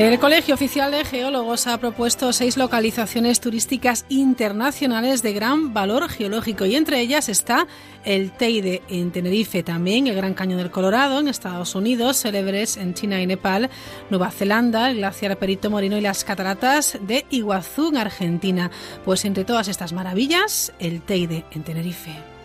[0.00, 6.64] El Colegio Oficial de Geólogos ha propuesto seis localizaciones turísticas internacionales de gran valor geológico
[6.64, 7.66] y entre ellas está
[8.02, 12.94] el Teide en Tenerife, también el Gran Cañón del Colorado en Estados Unidos, célebres en
[12.94, 13.68] China y Nepal,
[14.08, 18.70] Nueva Zelanda, el glaciar Perito Moreno y las cataratas de Iguazú en Argentina.
[19.04, 22.39] Pues entre todas estas maravillas, el Teide en Tenerife.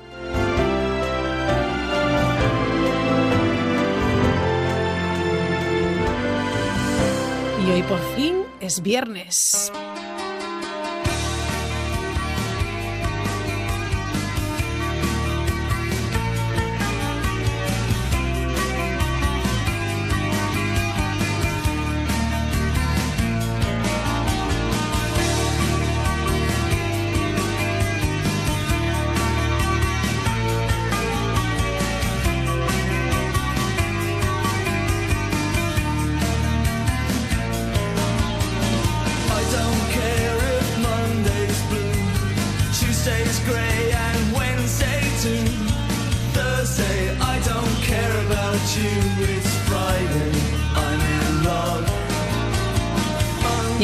[7.65, 9.71] Y hoy por fin es viernes.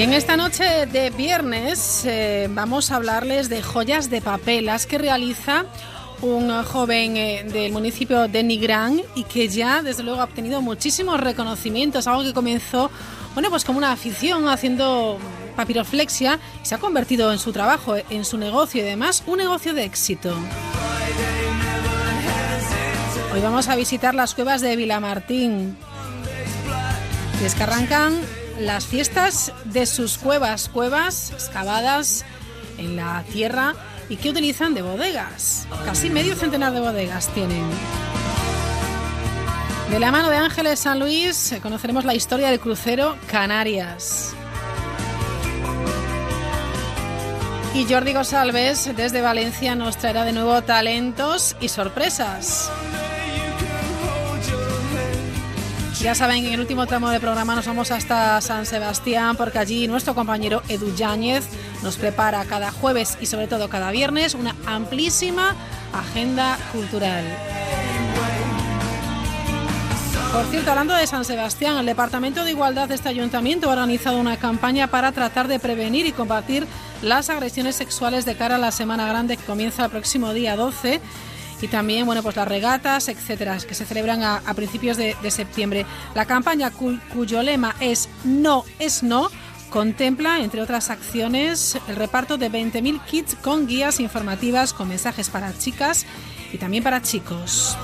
[0.02, 4.98] En esta noche de viernes eh, vamos a hablarles de joyas de papel, las que
[4.98, 5.66] realiza
[6.24, 11.20] un joven eh, del municipio de Nigrán y que ya desde luego ha obtenido muchísimos
[11.20, 12.90] reconocimientos, algo que comenzó
[13.36, 15.20] bueno, pues como una afición haciendo
[15.56, 19.76] papiroflexia y se ha convertido en su trabajo, en su negocio y además un negocio
[19.76, 20.36] de éxito.
[23.32, 25.78] Hoy vamos a visitar las cuevas de Vilamartín.
[27.40, 28.20] Y es que arrancan
[28.66, 32.26] las fiestas de sus cuevas, cuevas excavadas
[32.78, 33.76] en la tierra
[34.10, 35.68] y que utilizan de bodegas.
[35.86, 37.64] Casi medio centenar de bodegas tienen.
[39.90, 44.34] De la mano de Ángeles San Luis conoceremos la historia del crucero Canarias.
[47.74, 52.70] Y Jordi Gosalves desde Valencia nos traerá de nuevo talentos y sorpresas.
[56.04, 59.88] Ya saben, en el último tramo del programa nos vamos hasta San Sebastián porque allí
[59.88, 61.48] nuestro compañero Edu Yáñez
[61.84, 65.56] nos prepara cada jueves y sobre todo cada viernes una amplísima
[65.94, 67.24] agenda cultural.
[70.34, 74.18] Por cierto, hablando de San Sebastián, el Departamento de Igualdad de este ayuntamiento ha organizado
[74.18, 76.66] una campaña para tratar de prevenir y combatir
[77.04, 81.00] las agresiones sexuales de cara a la Semana Grande que comienza el próximo día 12
[81.62, 85.86] y también bueno pues las regatas etcétera que se celebran a, principios de, septiembre
[86.16, 89.30] la campaña cuyo lema es no es no
[89.70, 95.58] contempla entre otras acciones el reparto de 20.000 kits con guías informativas con mensajes para
[95.58, 96.06] chicas
[96.52, 97.78] y también para chicos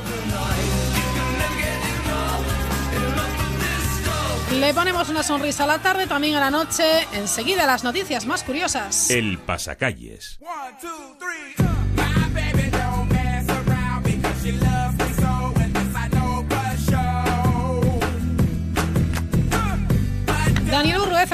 [4.60, 6.84] Le ponemos una sonrisa a la tarde, también a la noche.
[7.14, 9.12] Enseguida las noticias más curiosas.
[9.12, 10.40] El pasacalles.
[11.96, 12.47] Daniel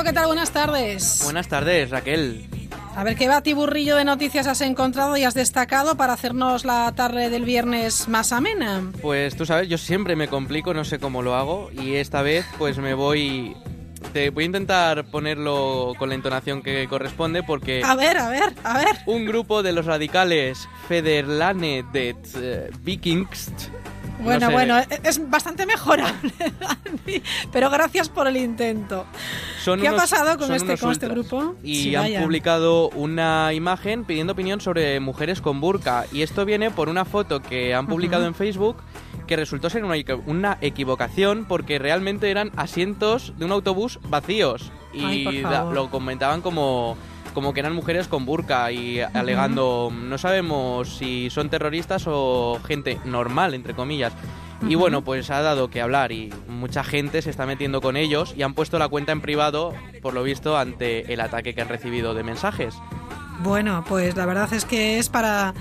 [0.04, 0.28] ¿qué tal?
[0.28, 1.22] Buenas tardes.
[1.24, 2.46] Buenas tardes, Raquel.
[2.96, 7.30] A ver, ¿qué batiburrillo de noticias has encontrado y has destacado para hacernos la tarde
[7.30, 8.92] del viernes más amena?
[9.02, 12.46] Pues tú sabes, yo siempre me complico, no sé cómo lo hago, y esta vez
[12.58, 13.56] pues me voy...
[14.12, 17.82] Te voy a intentar ponerlo con la entonación que corresponde porque...
[17.84, 18.98] A ver, a ver, a ver.
[19.08, 23.52] Un grupo de los radicales Federlane de eh, Vikings
[24.20, 26.34] bueno, bueno, e-, es bastante mejorable,
[27.52, 29.06] pero gracias por el intento.
[29.80, 31.56] ¿Qué ha pasado con este, con este grupo?
[31.64, 36.06] Y han publicado una imagen pidiendo opinión sobre mujeres con burka.
[36.12, 38.78] Y esto viene por una foto que han publicado en Facebook
[39.28, 39.96] que resultó ser una,
[40.26, 44.72] una, equivocación porque realmente eran asientos de un autobús vacíos.
[44.94, 46.98] Y lo comentaban como
[47.34, 53.00] como que eran mujeres con burka y alegando no sabemos si son terroristas o gente
[53.06, 54.14] normal entre comillas
[54.68, 58.34] y bueno, pues ha dado que hablar y mucha gente se está metiendo con ellos
[58.36, 61.68] y han puesto la cuenta en privado, por lo visto, ante el ataque que han
[61.70, 62.76] recibido de mensajes.
[63.40, 65.54] Bueno, pues la verdad es que es para,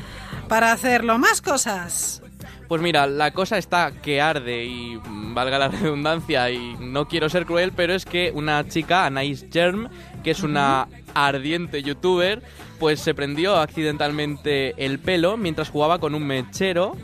[0.49, 1.19] para hacerlo.
[1.19, 2.23] Más cosas.
[2.69, 7.45] Pues mira, la cosa está que arde y valga la redundancia y no quiero ser
[7.45, 9.89] cruel, pero es que una chica, Anais Germ,
[10.23, 12.43] que es una ardiente youtuber,
[12.79, 16.97] pues se prendió accidentalmente el pelo mientras jugaba con un mechero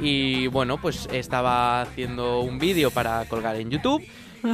[0.00, 4.02] y bueno, pues estaba haciendo un vídeo para colgar en YouTube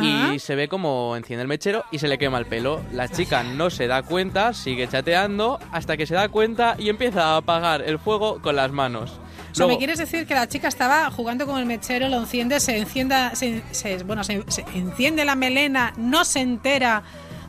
[0.01, 2.81] y se ve como enciende el mechero y se le quema el pelo.
[2.93, 7.23] La chica no se da cuenta, sigue chateando hasta que se da cuenta y empieza
[7.23, 9.21] a apagar el fuego con las manos.
[9.53, 12.59] O sea, ¿me quieres decir que la chica estaba jugando con el mechero, lo enciende,
[12.61, 17.03] se encienda, se, se- bueno, se, se enciende la melena, no se entera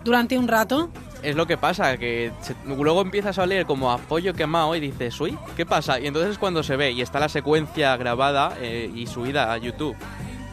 [0.05, 0.89] durante un rato?
[1.25, 2.31] es lo que pasa, que
[2.67, 5.99] luego empiezas a oler como a pollo quemado y dices, uy, ¿qué pasa?
[5.99, 9.57] Y entonces es cuando se ve y está la secuencia grabada eh, y subida a
[9.57, 9.95] YouTube.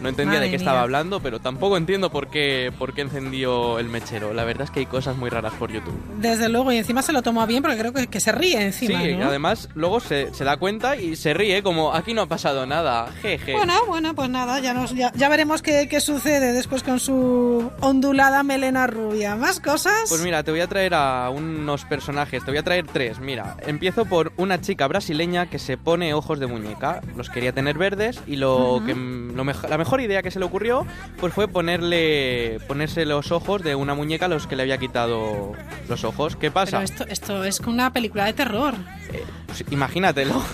[0.02, 0.64] No entendía Madre de qué mía.
[0.64, 4.34] estaba hablando, pero tampoco entiendo por qué, por qué encendió el mechero.
[4.34, 5.94] La verdad es que hay cosas muy raras por YouTube.
[6.19, 9.00] Desde luego, y encima se lo tomó bien porque creo que, que se ríe encima,
[9.00, 9.26] sí, ¿no?
[9.26, 13.08] además luego se, se da cuenta y se ríe como aquí no ha pasado nada.
[13.22, 13.52] Jeje.
[13.54, 17.70] Bueno, bueno, pues nada, ya, nos, ya, ya veremos qué, qué sucede después con su
[17.81, 19.37] ondulada melena rubia.
[19.37, 20.08] ¿Más cosas?
[20.08, 23.20] Pues mira, te voy a traer a unos personajes, te voy a traer tres.
[23.20, 27.00] Mira, empiezo por una chica brasileña que se pone ojos de muñeca.
[27.16, 30.44] Los quería tener verdes y lo que lo mejo- la mejor idea que se le
[30.44, 30.86] ocurrió
[31.18, 35.52] pues fue ponerle ponerse los ojos de una muñeca a los que le había quitado
[35.88, 36.36] los ojos.
[36.36, 36.78] ¿Qué pasa?
[36.80, 38.74] Pero esto, esto es una película de terror.
[39.12, 40.42] Eh, pues imagínatelo.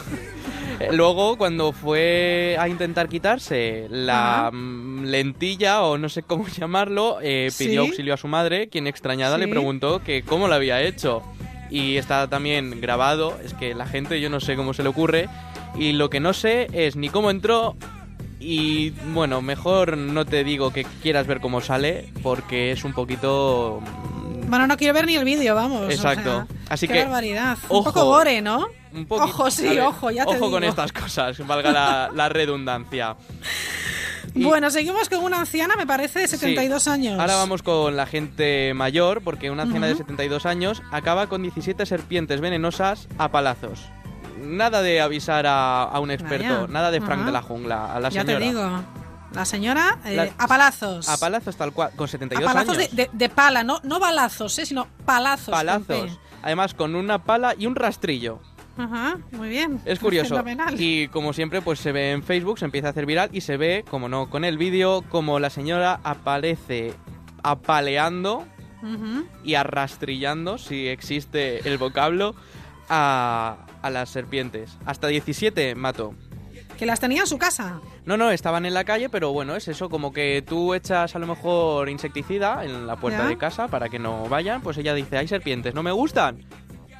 [0.80, 4.50] Eh, Luego, cuando fue a intentar quitarse la Ajá.
[4.52, 7.88] mm, lentilla, o no sé cómo llamarlo, eh, pidió Sí.
[7.88, 9.50] auxilio a su madre, quien extrañada le Sí.
[9.50, 11.20] preguntó que cómo lo había hecho.
[11.68, 15.28] Y está también grabado, es que la gente yo no sé cómo se le ocurre,
[15.76, 17.76] y lo que no sé es ni cómo entró,
[18.40, 23.80] y bueno, mejor no te digo que quieras ver cómo sale, porque es un poquito...
[23.82, 25.82] mm, Bueno, no quiero ver ni el vídeo, vamos.
[25.82, 26.46] o Exacto.
[26.46, 27.58] sea, Así qué que, barbaridad.
[27.68, 28.68] Un poco gore, ¿no?
[28.92, 32.28] Un poquito- Ojo, sí, ver, ojo, ya te Ojo con estas cosas, valga la, la
[32.28, 33.16] redundancia.
[34.34, 36.90] Y- Bueno, seguimos con una anciana, me parece, de 72 Sí.
[36.90, 37.18] años.
[37.18, 40.02] Ahora vamos con la gente mayor, porque una anciana de Ujú.
[40.02, 43.80] 72 años acaba con 17 serpientes venenosas a palazos.
[44.40, 46.66] Nada de avisar a, a un experto, Vaya.
[46.72, 47.26] nada de Frank Ajá.
[47.26, 48.38] de la jungla, a la ya señora.
[48.38, 48.82] te digo.
[49.32, 51.08] La señora, eh, La- a palazos.
[51.08, 52.96] A palazos tal cual, con A 72 palazos de, años.
[52.96, 55.50] de- de pala, no, no balazos, eh, sino palazos.
[55.52, 56.18] Palazos.
[56.42, 58.40] Además, con una pala y un rastrillo.
[58.78, 59.80] Ajá, muy bien.
[59.84, 60.30] Es curioso.
[60.36, 60.80] Fenomenal.
[60.80, 63.56] Y como siempre, pues se ve en Facebook, se empieza a hacer viral y se
[63.56, 66.94] ve, como no, con el vídeo, como la señora aparece
[67.42, 68.46] apaleando
[69.44, 72.36] y arrastrillando, si existe el vocablo,
[72.88, 74.76] a, a las serpientes.
[74.86, 76.14] Hasta 17 mató.
[76.78, 77.80] Que las tenía en su casa.
[78.04, 81.18] No, no, estaban en la calle, pero bueno, es eso, como que tú echas a
[81.18, 83.28] lo mejor insecticida en la puerta Ya.
[83.28, 86.44] de casa para que no vayan, pues ella dice, hay serpientes, ¿no me gustan?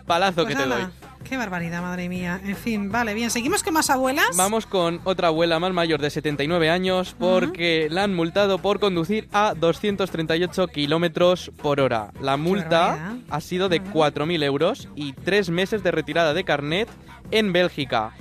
[0.08, 0.82] Palazo Pues que te doy.
[1.24, 2.40] Qué barbaridad, madre mía.
[2.42, 3.30] En fin, vale, bien.
[3.30, 4.34] Seguimos con más abuelas.
[4.36, 9.28] Vamos con otra abuela más mayor de 79 años porque la han multado por conducir
[9.32, 12.12] a 238 kilómetros por hora.
[12.20, 16.88] La multa ha sido de 4.000 euros y tres meses de retirada de carnet
[17.30, 18.12] en Bélgica.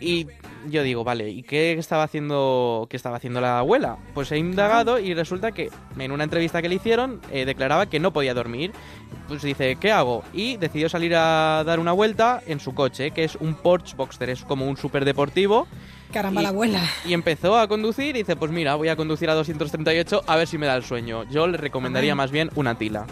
[0.00, 0.26] Y
[0.68, 3.96] yo digo, vale, ¿y qué estaba haciendo, qué estaba haciendo la abuela?
[4.14, 8.00] Pues he indagado y resulta que en una entrevista que le hicieron eh, declaraba que
[8.00, 8.72] no podía dormir.
[9.28, 10.22] Pues dice, ¿qué hago?
[10.32, 14.30] Y decidió salir a dar una vuelta en su coche, que es un Porsche Boxster,
[14.30, 15.66] es como un superdeportivo.
[16.12, 16.80] Caramba, y- la abuela.
[17.04, 20.48] Y empezó a conducir y dice, pues mira, voy a conducir a 238 a ver
[20.48, 21.24] si me da el sueño.
[21.30, 23.06] Yo le recomendaría más bien una tila.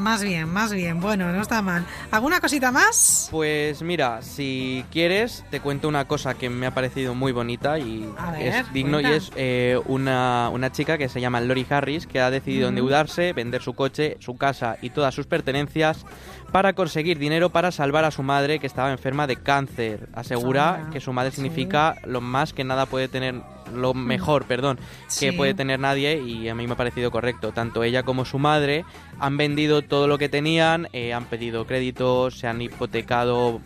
[0.00, 0.98] Más bien, más bien.
[1.00, 1.84] Bueno, no está mal.
[2.10, 3.28] ¿Alguna cosita más?
[3.30, 8.08] Pues mira, si quieres, te cuento una cosa que me ha parecido muy bonita y
[8.32, 9.10] ver, es digno cuenta.
[9.10, 13.32] y es eh, una, una chica que se llama Lori Harris que ha decidido endeudarse,
[13.34, 16.06] vender su coche, su casa y todas sus pertenencias
[16.52, 20.08] para conseguir dinero para salvar a su madre que estaba enferma de cáncer.
[20.14, 21.36] Asegura que su madre sí.
[21.36, 23.36] significa lo más que nada puede tener,
[23.74, 24.78] lo mejor, perdón,
[25.18, 27.52] que puede tener nadie y a mí me ha parecido correcto.
[27.52, 28.84] Tanto ella como su madre
[29.18, 33.60] han vendido todo lo que tenían, eh, han pedido créditos, se han hipotecado,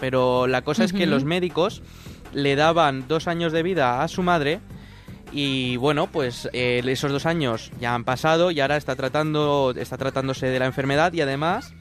[0.00, 1.82] pero la cosa es que los médicos
[2.32, 4.60] le daban dos años de vida a su madre
[5.32, 9.96] y bueno, pues eh, esos dos años ya han pasado y ahora está tratando, está
[9.96, 11.74] tratándose de la enfermedad y además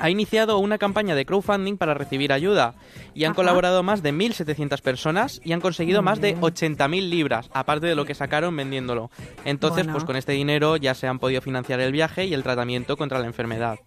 [0.00, 2.74] ha iniciado una campaña de crowdfunding para recibir ayuda
[3.14, 3.36] y han Ajá.
[3.36, 6.40] colaborado más de 1.700 personas y han conseguido Muy más de bien.
[6.42, 9.10] 80.000 libras, aparte de lo que sacaron vendiéndolo.
[9.44, 9.92] Entonces, Bueno.
[9.92, 13.18] pues con este dinero ya se han podido financiar el viaje y el tratamiento contra
[13.18, 13.78] la enfermedad.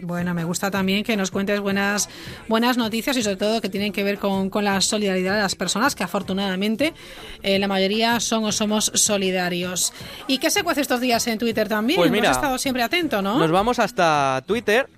[0.00, 2.08] Bueno, me gusta también que nos cuentes buenas,
[2.48, 5.54] buenas noticias y sobre todo que tienen que ver con, con la solidaridad de las
[5.56, 6.94] personas, que afortunadamente
[7.42, 9.92] eh, la mayoría son o somos solidarios.
[10.28, 11.98] ¿Y qué se cuece estos días en Twitter también?
[11.98, 13.38] Pues mira, Has estado siempre atento, ¿no?
[13.38, 14.88] Nos vamos hasta Twitter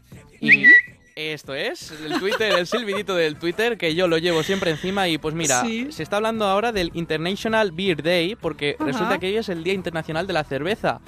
[0.40, 0.64] y
[1.16, 5.18] esto es el Twitter, el silbidito del Twitter que yo lo llevo siempre encima y
[5.18, 5.88] pues mira, Sí.
[5.90, 8.86] se está hablando ahora del International Beer Day porque Ajá.
[8.86, 11.00] resulta que hoy es el Día Internacional de la Cerveza.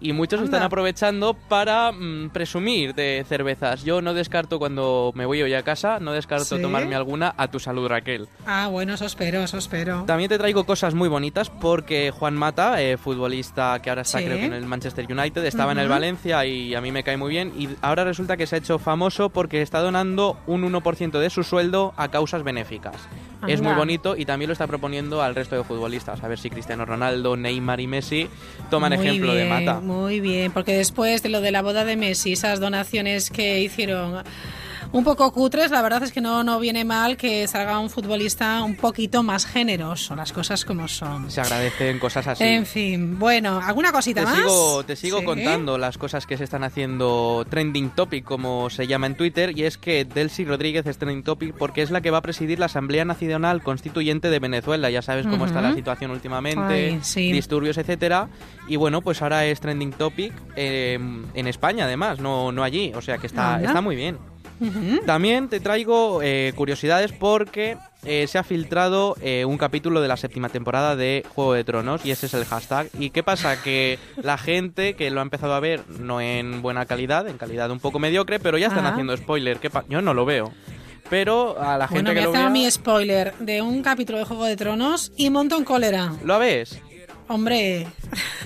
[0.00, 3.82] Y muchos están aprovechando para mm, presumir de cervezas.
[3.84, 6.62] Yo no descarto cuando me voy hoy a casa, no descarto ¿Sí?
[6.62, 8.28] tomarme alguna a tu salud, Raquel.
[8.46, 10.04] Ah, bueno, eso espero, eso espero.
[10.06, 14.24] También te traigo cosas muy bonitas porque Juan Mata, eh, futbolista que ahora está Sí.
[14.24, 15.88] creo que en el Manchester United, estaba en el.
[15.88, 18.78] Valencia y a mí me cae muy bien y ahora resulta que se ha hecho
[18.78, 22.94] famoso porque está donando un 1% de su sueldo a causas benéficas.
[23.46, 26.22] Es muy bonito y también lo está proponiendo al resto de futbolistas.
[26.24, 28.28] A ver si Cristiano Ronaldo, Neymar y Messi
[28.70, 29.80] toman Muy ejemplo de Mata.
[29.80, 34.22] Muy bien, porque después de lo de la boda de Messi, esas donaciones que hicieron
[34.90, 38.62] un poco cutres, la verdad es que no, no viene mal que salga un futbolista
[38.62, 41.30] un poquito más generoso, las cosas como son.
[41.30, 42.44] Se agradecen cosas así.
[42.44, 44.36] En fin, bueno, ¿alguna cosita Te más?
[44.36, 45.24] sigo, te sigo Sí.
[45.24, 49.64] contando las cosas que se están haciendo trending topic, como se llama en Twitter, y
[49.64, 52.66] es que Delcy Rodríguez es trending topic porque es la que va a presidir la
[52.66, 54.88] Asamblea Nacional Constituyente de Venezuela.
[54.90, 57.30] Ya sabes cómo está la situación últimamente, Ay, sí.
[57.32, 58.28] disturbios, etcétera.
[58.68, 60.98] Y bueno, pues ahora es trending topic eh,
[61.34, 62.92] en España, además, no, no allí.
[62.94, 63.68] O sea que está, Anda.
[63.68, 64.18] está muy bien.
[65.06, 70.16] También te traigo eh, curiosidades porque eh, se ha filtrado eh, un capítulo de la
[70.16, 72.88] séptima temporada de Juego de Tronos y ese es el hashtag.
[72.98, 73.62] ¿Y qué pasa?
[73.62, 77.70] Que la gente que lo ha empezado a ver, no en buena calidad, en calidad
[77.70, 78.90] un poco mediocre, pero ya están Ah.
[78.90, 79.58] haciendo spoiler.
[79.58, 80.52] ¿Qué Yo no lo veo.
[81.10, 82.50] Pero a la gente Bueno, que lo hacen a vea...
[82.52, 86.12] mi spoiler de un capítulo de Juego de Tronos y monto en cólera.
[86.22, 86.78] ¿Lo ves?
[87.28, 87.86] Hombre,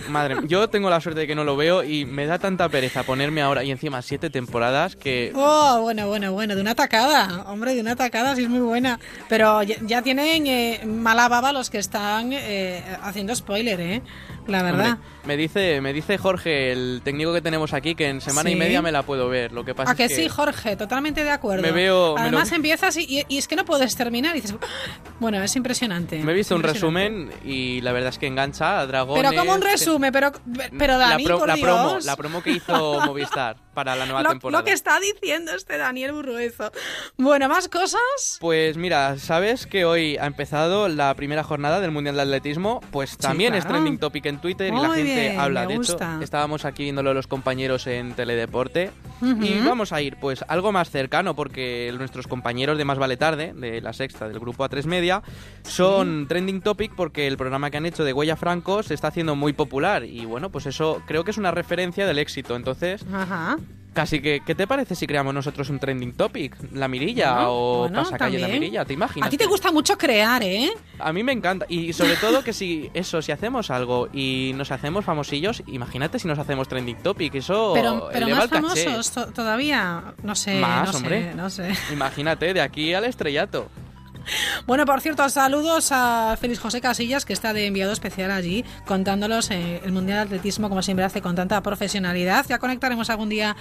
[0.08, 3.04] Madre, yo tengo la suerte de que no lo veo y me da tanta pereza
[3.04, 7.74] ponerme ahora y encima siete temporadas que Oh, bueno, bueno, bueno, de una atacada, hombre,
[7.74, 8.98] de una atacada, sí es muy buena.
[9.28, 14.02] Pero ya, ya tienen eh, mala baba los que están eh, haciendo spoiler, ¿eh?
[14.48, 14.94] La verdad.
[14.94, 18.56] Hombre, me dice, me dice Jorge, el técnico que tenemos aquí, que en semana y
[18.56, 19.52] media me la puedo ver.
[19.52, 21.62] Lo que pasa A que es que sí, Jorge, totalmente de acuerdo.
[21.62, 24.56] Me veo- me Además lo- empiezas y, y- es que no puedes terminar y dices,
[25.20, 26.18] bueno, es impresionante.
[26.18, 29.22] me he visto un resumen y la verdad es que engancha Dragones.
[29.30, 30.32] Pero como un resumen, pero,
[30.78, 32.04] pero Dani, la, pro- por la promo, Dios.
[32.04, 34.60] la promo que hizo Movistar para la nueva lo, temporada.
[34.60, 36.70] lo que está diciendo este Daniel Burruezo.
[37.16, 38.38] Bueno, ¿más cosas?
[38.40, 42.80] Pues mira, ¿sabes que hoy ha empezado la primera jornada del Mundial de Atletismo?
[42.90, 43.78] Pues también es claro.
[43.78, 45.66] trending topic en Twitter y la Muy gente bien, habla.
[45.66, 48.90] De hecho, estábamos aquí viéndolo los compañeros en Teledeporte
[49.22, 49.42] Ujú.
[49.42, 53.52] y vamos a ir pues algo más cercano porque nuestros compañeros de Más Vale Tarde,
[53.56, 55.22] de la sexta, del grupo A3 Media,
[55.62, 59.36] son trending topic porque el programa que han hecho de Huella Franco se está haciendo
[59.36, 62.56] muy popular y bueno, pues eso creo que es una referencia del éxito.
[62.56, 63.56] Entonces, Ajá.
[63.92, 66.56] Casi que, ¿qué te parece si creamos nosotros un trending topic?
[66.72, 68.60] ¿La mirilla Bueno, o bueno, pasacalle la también.
[68.62, 68.84] mirilla?
[68.86, 69.26] ¿Te imaginas?
[69.26, 70.70] A ti te gusta mucho crear, ¿eh?
[70.98, 71.66] A mí me encanta.
[71.68, 76.26] Y sobre todo que si eso, si hacemos algo y nos hacemos famosillos, imagínate si
[76.26, 77.34] nos hacemos trending topic.
[77.34, 78.84] Eso Pero, pero eleva más el caché.
[78.86, 81.28] famosos to- todavía, no sé, Más, no hombre.
[81.30, 81.72] sé, no sé.
[81.92, 83.68] Imagínate, de aquí al estrellato.
[84.66, 89.50] Bueno, por cierto, saludos a Félix José Casillas, que está de enviado especial allí, contándolos
[89.50, 92.46] eh, el Mundial de Atletismo, como siempre hace con tanta profesionalidad.
[92.48, 93.56] Ya conectaremos algún día,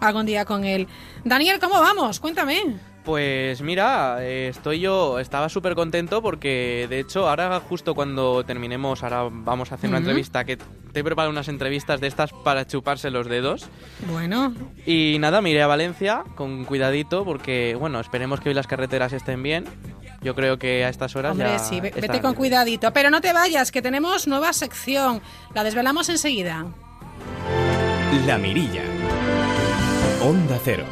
[0.00, 0.88] algún día con él.
[1.24, 2.20] Daniel, ¿cómo vamos?
[2.20, 2.78] Cuéntame.
[3.04, 9.02] Pues mira, eh, estoy yo, estaba súper contento porque de hecho ahora justo cuando terminemos,
[9.02, 12.66] ahora vamos a hacer una entrevista, que te he preparado unas entrevistas de estas para
[12.66, 13.68] chuparse los dedos.
[14.10, 18.66] Bueno, Y nada, me iré a Valencia con cuidadito porque, bueno, esperemos que hoy las
[18.66, 19.64] carreteras estén bien.
[20.22, 22.92] Yo creo que a estas horas hombre, ya sí, ve- vete con cuidadito.
[22.92, 25.22] Pero no te vayas, que tenemos nueva sección.
[25.54, 26.66] La desvelamos enseguida.
[28.26, 28.82] La Mirilla.
[30.22, 30.84] Onda Cero.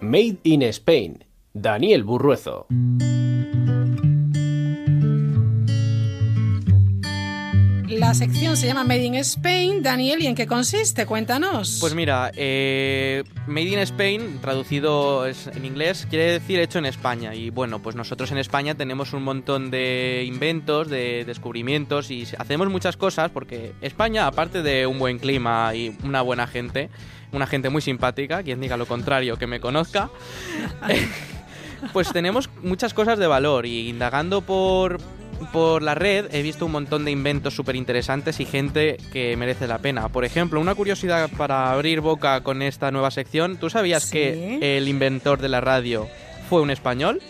[0.00, 1.24] Made in Spain.
[1.54, 2.66] Daniel Burruezo.
[7.98, 9.82] La sección se llama Made in Spain.
[9.82, 11.04] Daniel, ¿y en qué consiste?
[11.04, 11.78] Cuéntanos.
[11.80, 17.34] Pues mira, eh, Made in Spain, traducido en inglés, quiere decir hecho en España.
[17.34, 22.68] Y bueno, pues nosotros en España tenemos un montón de inventos, de descubrimientos y hacemos
[22.68, 26.90] muchas cosas porque España, aparte de un buen clima y una buena gente,
[27.32, 30.08] una gente muy simpática, quien diga lo contrario que me conozca,
[31.92, 35.00] pues tenemos muchas cosas de valor y indagando por,
[35.52, 39.66] por la red he visto un montón de inventos súper interesantes y gente que merece
[39.66, 40.08] la pena.
[40.08, 44.10] Por ejemplo, una curiosidad para abrir boca con esta nueva sección, ¿tú sabías Sí.
[44.12, 46.06] que el inventor de la radio
[46.48, 47.20] fue un español?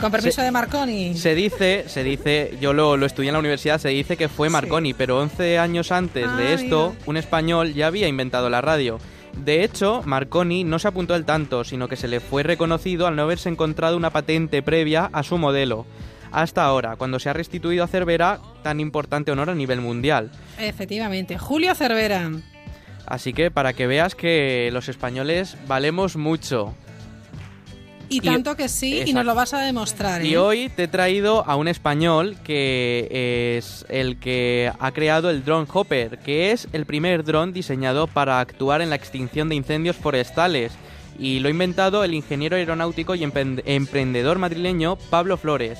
[0.00, 1.14] Con permiso Se- de Marconi.
[1.16, 4.48] Se dice, se dice, yo lo, lo estudié en la universidad, se dice que fue
[4.48, 4.52] Sí.
[4.52, 7.04] Marconi, pero 11 años antes Ah, de esto, mira.
[7.06, 8.98] un español ya había inventado la radio.
[9.36, 13.16] De hecho, Marconi no se apuntó al tanto, sino que se le fue reconocido al
[13.16, 15.86] no haberse encontrado una patente previa a su modelo.
[16.32, 20.30] Hasta ahora, cuando se ha restituido a Cervera tan importante honor a nivel mundial.
[20.58, 21.36] Efectivamente.
[21.36, 22.30] Julio Cervera.
[23.06, 26.74] Así que para que veas que los españoles valemos mucho.
[28.08, 30.24] Y, tanto que sí, y nos lo vas a demostrar.
[30.24, 30.38] Y ¿eh?
[30.38, 35.66] hoy te he traído a un español que es el que ha creado el Drone
[35.72, 40.72] Hopper, que es el primer dron diseñado para actuar en la extinción de incendios forestales.
[41.18, 45.78] Y lo ha inventado el ingeniero aeronáutico y emprendedor madrileño Pablo Flores.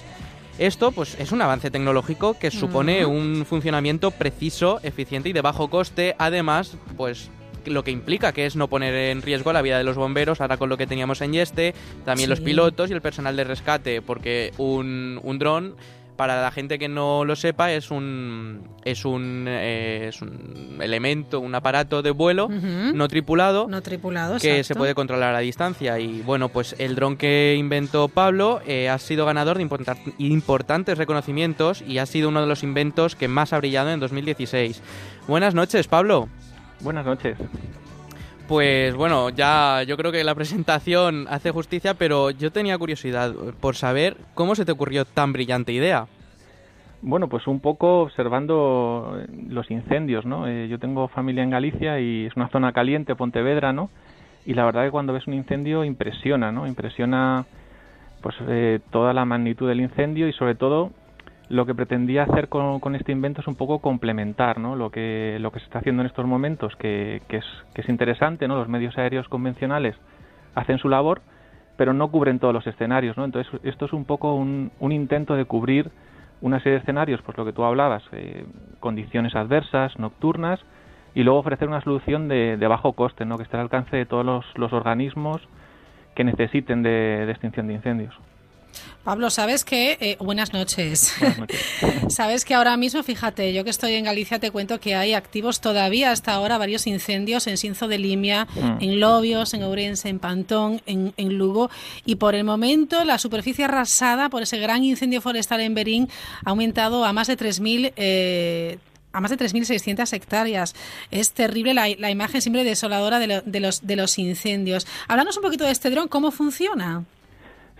[0.58, 5.70] Esto pues es un avance tecnológico que supone un funcionamiento preciso, eficiente y de bajo
[5.70, 7.30] coste, además pues
[7.64, 10.56] lo que implica que es no poner en riesgo la vida de los bomberos, ahora
[10.56, 14.52] con lo que teníamos en Yeste, también los pilotos y el personal de rescate, porque
[14.58, 15.74] un, un dron
[16.16, 21.40] para la gente que no lo sepa, es un, es un, eh, es un elemento,
[21.40, 25.98] un aparato de vuelo no tripulado, no tripulado que se puede controlar a distancia.
[25.98, 29.68] Y bueno, pues el dron que inventó Pablo eh, ha sido ganador de
[30.18, 34.82] importantes reconocimientos y ha sido uno de los inventos que más ha brillado en 2016.
[35.26, 36.28] Buenas noches, Pablo.
[36.80, 37.36] Buenas noches.
[38.48, 43.76] Pues bueno, ya yo creo que la presentación hace justicia, pero yo tenía curiosidad por
[43.76, 46.06] saber cómo se te ocurrió tan brillante idea.
[47.04, 49.18] Bueno, pues un poco observando
[49.48, 50.46] los incendios, ¿no?
[50.46, 53.90] Eh, yo tengo familia en Galicia y es una zona caliente, Pontevedra, ¿no?
[54.46, 56.66] Y la verdad que cuando ves un incendio impresiona, ¿no?
[56.66, 57.44] Impresiona
[58.20, 60.92] pues eh, toda la magnitud del incendio y sobre todo
[61.52, 64.74] lo que pretendía hacer con, este invento es un poco complementar ¿no?
[64.74, 67.44] lo, que, lo que se está haciendo en estos momentos, que, es,
[67.74, 68.56] que es interesante, ¿no?
[68.56, 69.94] los medios aéreos convencionales
[70.54, 71.20] hacen su labor,
[71.76, 73.18] pero no cubren todos los escenarios.
[73.18, 73.26] ¿no?
[73.26, 75.90] Entonces, esto es un poco un, un intento de cubrir
[76.40, 78.46] una serie de escenarios, pues lo que tú hablabas, eh,
[78.80, 80.58] condiciones adversas, nocturnas,
[81.14, 83.36] y luego ofrecer una solución de, de, bajo coste, ¿no?
[83.36, 85.42] que esté al alcance de todos los organismos
[86.14, 88.14] que necesiten de extinción de incendios.
[89.04, 91.12] Pablo, sabes que, eh, buenas noches.
[92.08, 95.60] sabes que ahora mismo, fíjate, yo que estoy en Galicia te cuento que hay activos
[95.60, 98.76] todavía hasta ahora varios incendios en Sinzo de Limia, mm.
[98.80, 101.68] en Lobios, en Ourense, en Pantón, en, Lugo,
[102.04, 106.08] y por el momento la superficie arrasada por ese gran incendio forestal en Berín
[106.44, 108.78] ha aumentado a más de 3.000 eh,
[109.12, 110.74] a más de 3.600 hectáreas.
[111.10, 114.86] Es terrible la, la imagen siempre desoladora de, de, los, de los incendios.
[115.08, 117.04] Háblanos un poquito de este dron, ¿cómo funciona?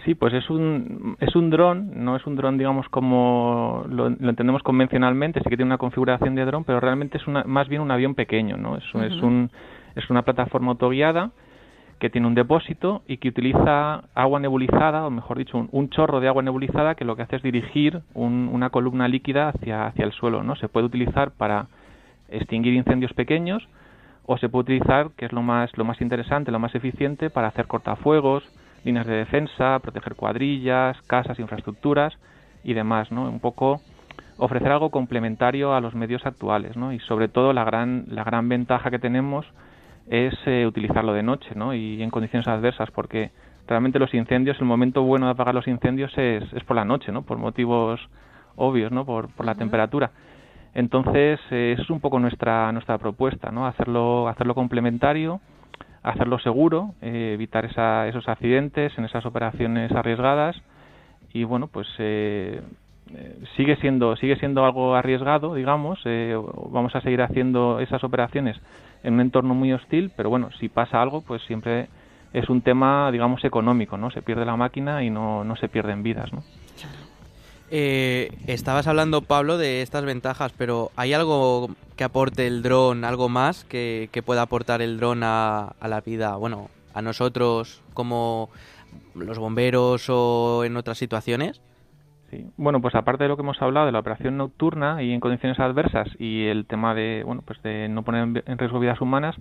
[0.05, 4.63] Sí, pues es un, es un dron, no es un dron, digamos, como lo, entendemos
[4.63, 7.91] convencionalmente, sí que tiene una configuración de dron, pero realmente es una, más bien un
[7.93, 8.77] avión pequeño, ¿no?
[8.77, 9.51] Es, es, un,
[9.95, 11.31] es una plataforma autoguiada
[12.01, 16.27] que tiene un depósito y que utiliza agua nebulizada, o mejor dicho, un, chorro de
[16.27, 20.43] agua nebulizada que lo que hace es dirigir una columna líquida hacia, hacia el suelo,
[20.43, 20.57] ¿no?
[20.57, 21.69] Se puede utilizar para
[22.29, 23.69] extinguir incendios pequeños
[24.27, 27.47] o se puede utilizar, que es lo más, lo más interesante, lo más eficiente, para
[27.47, 28.43] hacer cortafuegos,
[28.85, 32.15] líneas de defensa, proteger cuadrillas, casas, infraestructuras
[32.65, 33.29] y demás, ¿no?
[33.29, 33.81] Un poco
[34.39, 36.93] ofrecer algo complementario a los medios actuales, ¿no?
[36.93, 39.47] Y sobre todo la gran la gran ventaja que tenemos
[40.09, 41.75] es eh, utilizarlo de noche, ¿no?
[41.75, 43.31] Y en condiciones adversas, porque
[43.67, 47.13] realmente los incendios, el momento bueno de apagar los incendios es, es por la noche,
[47.13, 47.23] ¿no?
[47.23, 48.01] Por motivos
[48.57, 49.05] obvios, ¿no?
[49.05, 50.11] Por, por la temperatura.
[50.75, 53.67] Entonces, eh, es un poco nuestra nuestra propuesta, ¿no?
[53.67, 55.41] Hacerlo hacerlo complementario
[56.03, 60.61] hacerlo seguro, eh, evitar esos accidentes en esas operaciones arriesgadas
[61.33, 62.61] y bueno, pues eh,
[63.15, 66.01] eh, sigue siendo sigue siendo algo arriesgado, digamos.
[66.71, 68.61] vamos a seguir haciendo esas operaciones
[69.03, 71.89] en un entorno muy hostil, pero bueno, si pasa algo, pues siempre
[72.33, 74.11] es un tema, digamos, económico, ¿no?
[74.11, 76.43] Se pierde la máquina y no, no se pierden vidas, ¿no?
[77.75, 83.31] Eh, estabas hablando, Pablo, de estas ventajas, pero ¿hay algo que aporte el dron, algo
[83.31, 88.51] más que, pueda aportar el dron a, la vida, bueno, a nosotros como
[89.15, 91.63] los bomberos o en otras situaciones?
[92.31, 92.45] Sí.
[92.59, 95.59] Bueno, pues aparte de lo que hemos hablado de la operación nocturna y en condiciones
[95.59, 99.35] adversas y el tema de, bueno, pues de no poner en riesgo vidas humanas,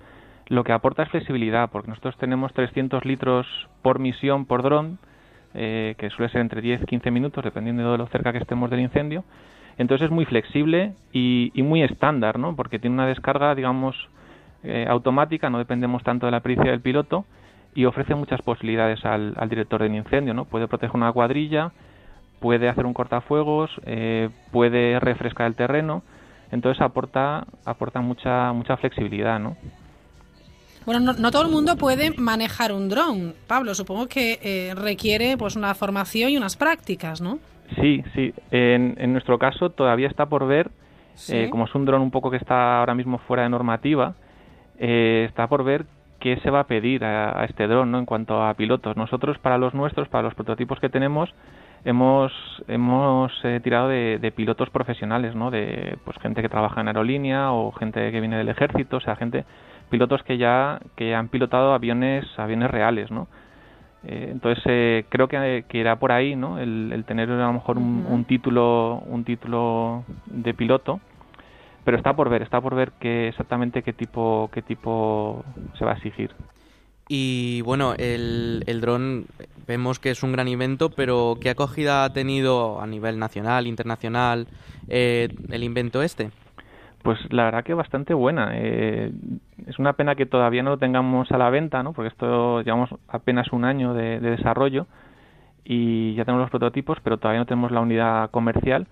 [0.48, 3.46] lo que aporta es flexibilidad, porque nosotros tenemos 300 litros
[3.82, 5.00] por misión por dron,
[5.54, 8.70] eh, que suele ser entre 10 y 15 minutos, dependiendo de lo cerca que estemos
[8.70, 9.24] del incendio.
[9.78, 12.56] Entonces es muy flexible y, muy estándar, ¿no?
[12.56, 13.96] Porque tiene una descarga, digamos,
[14.64, 17.26] eh, automática, no dependemos tanto de la pericia del piloto
[17.74, 20.46] y ofrece muchas posibilidades al, director del incendio, ¿no?
[20.46, 21.72] Puede proteger una cuadrilla,
[22.40, 26.04] puede hacer un cortafuegos, eh, puede refrescar el terreno,
[26.52, 29.56] entonces aporta aporta mucha mucha flexibilidad, ¿no?
[30.86, 33.76] Bueno, no, todo el mundo puede manejar un dron, Pablo.
[33.76, 37.38] Supongo que eh, requiere pues una formación y unas prácticas, ¿no?
[37.80, 38.34] Sí, sí.
[38.50, 40.72] En, nuestro caso todavía está por ver,
[41.30, 44.16] eh, como es un dron un poco que está ahora mismo fuera de normativa,
[44.80, 45.86] eh, está por ver
[46.20, 48.00] qué se va a pedir a, este dron ¿no?
[48.00, 48.98] en cuanto a pilotos.
[48.98, 51.30] Nosotros, para los nuestros, para los prototipos que tenemos,
[51.86, 52.32] hemos
[52.68, 53.32] hemos
[53.64, 55.52] tirado de, de, pilotos profesionales, ¿no?
[55.52, 59.16] De pues gente que trabaja en aerolínea o gente que viene del ejército, o sea,
[59.16, 59.46] gente
[59.92, 63.28] pilotos que ya que han pilotado aviones aviones reales, ¿no?
[64.04, 66.58] Eh, entonces eh, creo que, que, irá por ahí, ¿no?
[66.58, 71.00] El, tener a lo mejor un, título, un título de piloto,
[71.84, 75.44] pero está por ver, está por ver qué exactamente qué tipo, qué tipo
[75.78, 76.32] se va a exigir.
[77.08, 79.26] Y bueno, el, el dron
[79.68, 84.48] vemos que es un gran invento, pero ¿qué acogida ha tenido a nivel nacional, internacional,
[84.88, 86.32] eh, el invento este?
[87.04, 88.52] Pues la verdad que bastante buena.
[88.54, 89.12] Eh,
[89.66, 91.94] es una pena que todavía no lo tengamos a la venta, ¿no?
[91.94, 94.88] Porque esto llevamos apenas un año de, desarrollo
[95.64, 98.88] y ya tenemos los prototipos, pero todavía no tenemos la unidad comercial.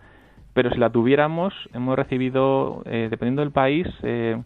[0.53, 4.41] Pero si la tuviéramos, hemos recibido, eh, dependiendo del país, eh,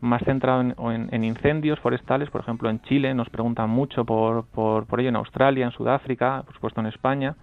[0.00, 5.00] más centrado en, incendios forestales, por ejemplo en Chile, nos preguntan mucho por, por, por
[5.00, 7.36] ello, en Australia, en Sudáfrica, por supuesto en España.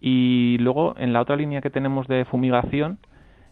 [0.00, 2.98] Y luego en la otra línea que tenemos de fumigación,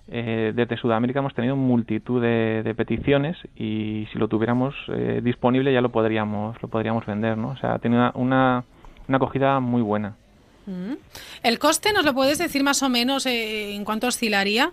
[0.08, 5.80] eh, desde Sudamérica hemos tenido multitud de, peticiones y si lo tuviéramos eh, disponible ya
[5.80, 7.50] lo podríamos lo podríamos vender, ¿no?
[7.50, 8.64] O sea, tiene una,
[9.06, 10.16] una, acogida muy buena.
[10.66, 10.94] Mm.
[11.44, 14.70] ¿El coste nos lo puedes decir más o menos eh, en cuánto oscilaría?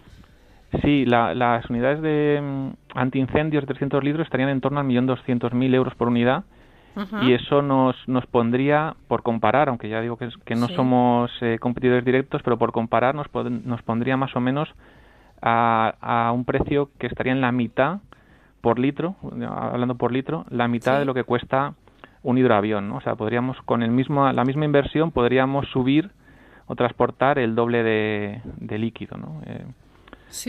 [0.81, 5.93] Sí, las unidades de mm, antiincendios de 300 litros estarían en torno al 1.200.000 euros
[5.95, 6.45] por unidad
[7.21, 12.03] y eso nos, nos pondría, por comparar, aunque ya digo que, que no somos competidores
[12.03, 14.67] directos, pero por comparar nos, nos pondría más o menos
[15.41, 17.99] a, un precio que estaría en la mitad
[18.61, 19.15] por litro,
[19.47, 21.73] hablando por litro, la mitad de lo que cuesta
[22.23, 22.97] un hidroavión, ¿no?
[22.97, 26.11] O sea, podríamos con el mismo la misma inversión podríamos subir
[26.65, 29.41] o transportar el doble de, líquido, ¿no?
[29.45, 29.65] Eh,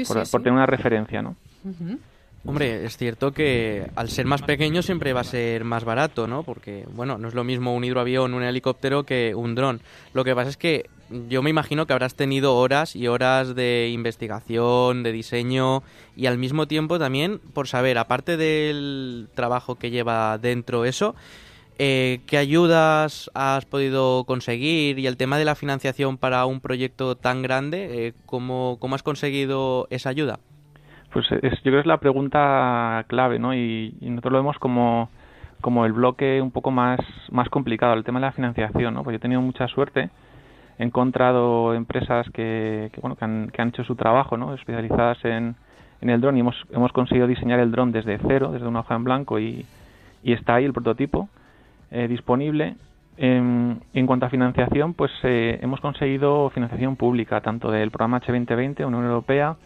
[0.06, 1.36] por, tener una referencia, ¿no?
[2.44, 6.42] Hombre, es cierto que al ser más pequeño siempre va a ser más barato, ¿no?
[6.42, 9.80] Porque, bueno, no es lo mismo un hidroavión, un helicóptero que un dron.
[10.14, 13.90] Lo que pasa es que yo me imagino que habrás tenido horas y horas de
[13.92, 15.82] investigación, de diseño
[16.16, 21.14] y al mismo tiempo también por saber, aparte del trabajo que lleva dentro eso,
[21.78, 27.14] eh, ¿qué ayudas has podido conseguir y el tema de la financiación para un proyecto
[27.14, 28.08] tan grande?
[28.08, 30.40] Eh, ¿cómo, has conseguido esa ayuda?
[31.12, 33.54] Pues yo creo que es la pregunta clave, ¿no?
[33.54, 35.08] Y, nosotros lo vemos como,
[35.60, 39.04] como el bloque un poco más, más complicado, el tema de la financiación, ¿no?
[39.04, 40.10] Porque yo he tenido mucha suerte
[40.78, 44.54] he encontrado empresas que, bueno, que han, que han hecho su trabajo, ¿no?
[44.54, 45.56] especializadas en,
[46.00, 48.94] en el dron y hemos, hemos conseguido diseñar el dron desde cero, desde una hoja
[48.94, 49.66] en blanco y,
[50.22, 51.28] y está ahí el prototipo
[51.90, 52.76] eh, disponible.
[53.16, 58.86] En, en, cuanto a financiación, pues eh, hemos conseguido financiación pública, tanto del programa H2020,
[58.86, 59.56] Unión Europea,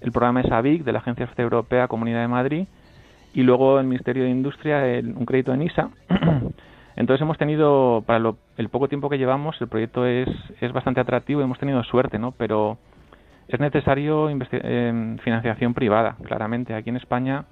[0.00, 2.66] el programa ESAVIC de la Agencia Europea Comunidad de Madrid
[3.34, 5.88] y luego el Ministerio de Industria un crédito en ISA
[6.96, 10.28] Entonces hemos tenido, para el poco tiempo que llevamos, el proyecto es,
[10.60, 12.32] es bastante atractivo y hemos tenido suerte, ¿no?
[12.32, 12.78] Pero
[13.48, 16.74] es necesario eh, financiación privada, claramente.
[16.74, 17.44] Aquí en España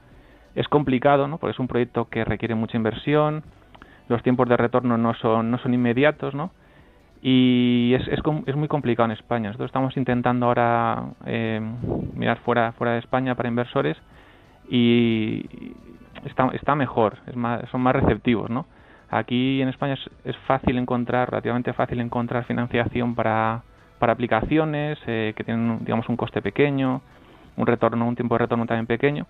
[0.55, 1.38] es complicado, ¿no?
[1.38, 3.42] Porque es un proyecto que requiere mucha inversión,
[4.09, 6.50] los tiempos de retorno no son, no son inmediatos, ¿no?
[7.22, 9.48] Y es, es, es muy complicado en España.
[9.48, 11.61] Nosotros estamos intentando ahora eh,
[12.14, 13.96] mirar fuera, fuera de España para inversores
[14.68, 15.74] y
[16.24, 18.66] está, está mejor, es más, son más receptivos, ¿no?
[19.11, 23.62] Aquí en España es, fácil encontrar, relativamente fácil encontrar financiación para,
[23.99, 27.03] para aplicaciones eh, que tienen, digamos, un coste pequeño,
[27.57, 29.27] un retorno, un tiempo de retorno también pequeño,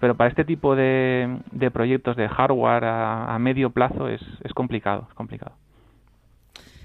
[0.00, 1.38] pero para este tipo de,
[1.72, 5.52] proyectos de hardware a, medio plazo es, es complicado, es complicado.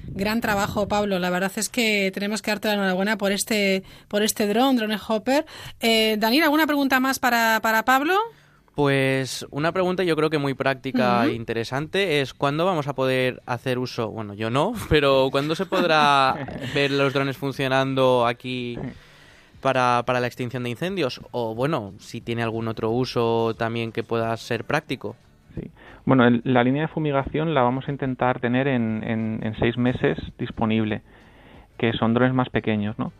[0.09, 1.19] Gran trabajo, Pablo.
[1.19, 4.97] La verdad es que tenemos que darte la enhorabuena por este, por este drone, Drone
[5.07, 5.45] Hopper.
[5.79, 8.13] Eh, Daniel, ¿alguna pregunta más para, para Pablo?
[8.77, 13.41] Pues una pregunta yo creo que muy práctica e interesante es ¿cuándo vamos a poder
[13.47, 14.11] hacer uso?
[14.11, 16.35] Bueno, yo no, pero ¿cuándo se podrá
[16.75, 18.77] ver los drones funcionando aquí
[19.63, 21.21] para, para la extinción de incendios?
[21.31, 25.15] O bueno, si tiene algún otro uso también que pueda ser práctico.
[25.55, 25.71] Sí.
[26.05, 30.19] Bueno, la línea de fumigación la vamos a intentar tener en, en, en seis meses
[30.37, 31.01] disponible,
[31.79, 33.11] que son drones más pequeños, ¿no?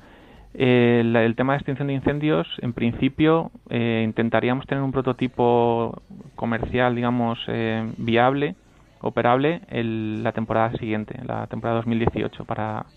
[0.58, 6.02] El, tema de extinción de incendios, en principio, eh, intentaríamos tener un prototipo
[6.36, 8.56] comercial, digamos, eh, viable,
[9.02, 12.88] operable, la temporada siguiente, la temporada 2018, para,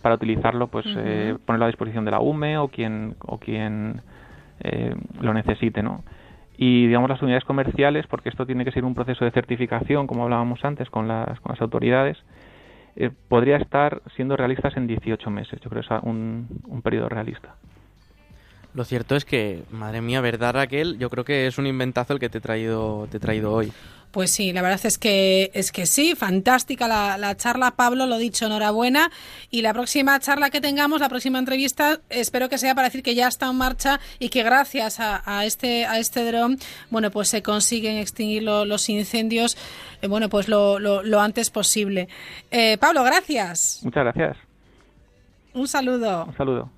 [0.00, 4.00] para utilizarlo, pues eh, ponerlo a disposición de la UME o quien, o quien
[5.20, 6.04] lo necesite, ¿no?
[6.56, 10.24] Y, digamos, las unidades comerciales, porque esto tiene que ser un proceso de certificación, como
[10.24, 12.18] hablábamos antes, con las, con las autoridades,
[13.00, 15.58] eh, podría estar siendo realistas en 18 meses.
[15.62, 17.56] Yo creo que es un, un periodo realista.
[18.74, 20.98] Lo cierto es que, madre mía, ¿verdad Raquel?
[20.98, 23.72] Yo creo que es un inventazo el que te he traído, te he traído hoy.
[24.10, 28.46] Pues sí, la verdad es que es que sí, fantástica la, charla, Pablo, lo dicho,
[28.46, 29.10] enhorabuena.
[29.50, 33.14] Y la próxima charla que tengamos, la próxima entrevista, espero que sea para decir que
[33.14, 36.58] ya está en marcha y que gracias a, este a este dron,
[36.90, 39.56] bueno, pues se consiguen extinguir los incendios,
[40.02, 42.08] eh, bueno, pues lo, lo, antes posible.
[42.50, 43.80] Eh, Pablo, gracias.
[43.84, 44.36] Muchas gracias.
[45.54, 46.24] Un saludo.
[46.24, 46.70] Un saludo.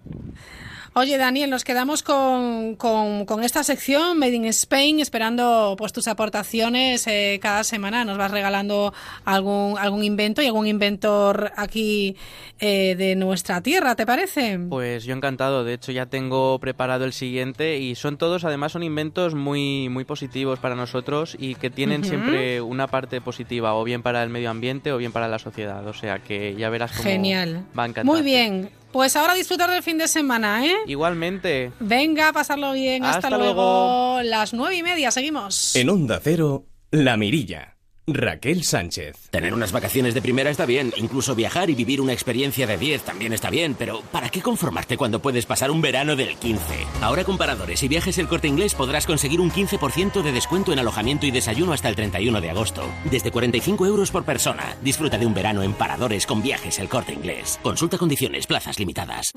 [0.94, 7.06] Oye, Daniel, nos quedamos con, con, esta sección Made in Spain, esperando pues tus aportaciones.
[7.06, 8.92] Eh, cada semana nos vas regalando
[9.24, 12.14] algún, algún invento y algún inventor aquí
[12.60, 14.60] eh, de nuestra tierra, ¿te parece?
[14.68, 15.64] Pues yo encantado.
[15.64, 20.04] De hecho, ya tengo preparado el siguiente y son todos, además, son inventos muy, muy
[20.04, 24.50] positivos para nosotros y que tienen siempre una parte positiva, o bien para el medio
[24.50, 25.86] ambiente o bien para la sociedad.
[25.86, 27.64] O sea que ya verás cómo Genial.
[27.78, 28.04] va a encantar.
[28.04, 28.81] Muy bien.
[28.92, 30.74] Pues ahora disfrutar del fin de semana, ¿eh?
[30.86, 31.72] Igualmente.
[31.80, 33.04] Venga, pasarlo bien.
[33.04, 34.20] Hasta, luego.
[34.22, 35.74] Las nueve y media, seguimos.
[35.74, 37.76] En Onda Cero, La Mirilla.
[38.06, 39.30] Raquel Sánchez.
[39.30, 43.02] Tener unas vacaciones de primera está bien, incluso viajar y vivir una experiencia de 10
[43.04, 46.62] también está bien, pero ¿para qué conformarte cuando puedes pasar un verano del 15?
[47.00, 50.80] Ahora con Paradores y Viajes El Corte Inglés podrás conseguir un 15% de descuento en
[50.80, 54.76] alojamiento y desayuno hasta el 31 de agosto, desde 45 euros por persona.
[54.82, 57.60] Disfruta de un verano en Paradores con Viajes El Corte Inglés.
[57.62, 59.30] Consulta condiciones, plazas limitadas.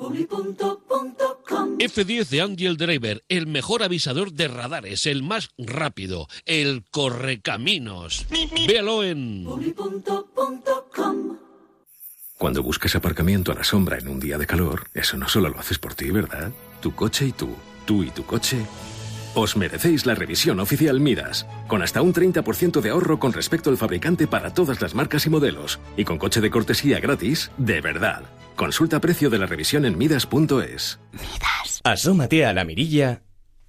[1.77, 8.25] F10 de Angel Driver, el mejor avisador de radares, el más rápido, el correcaminos.
[8.67, 9.45] Véalo en...
[12.37, 15.59] Cuando busques aparcamiento a la sombra en un día de calor, eso no solo lo
[15.59, 16.51] haces por ti, ¿verdad?
[16.81, 18.65] Tu coche y tú, tú y tu coche.
[19.35, 23.77] Os merecéis la revisión oficial Midas, con hasta un 30% de ahorro con respecto al
[23.77, 28.23] fabricante para todas las marcas y modelos, y con coche de cortesía gratis, de verdad.
[28.55, 30.99] Consulta precio de la revisión en midas.es.
[31.11, 31.81] Midas.
[31.83, 33.23] Asómate a la mirilla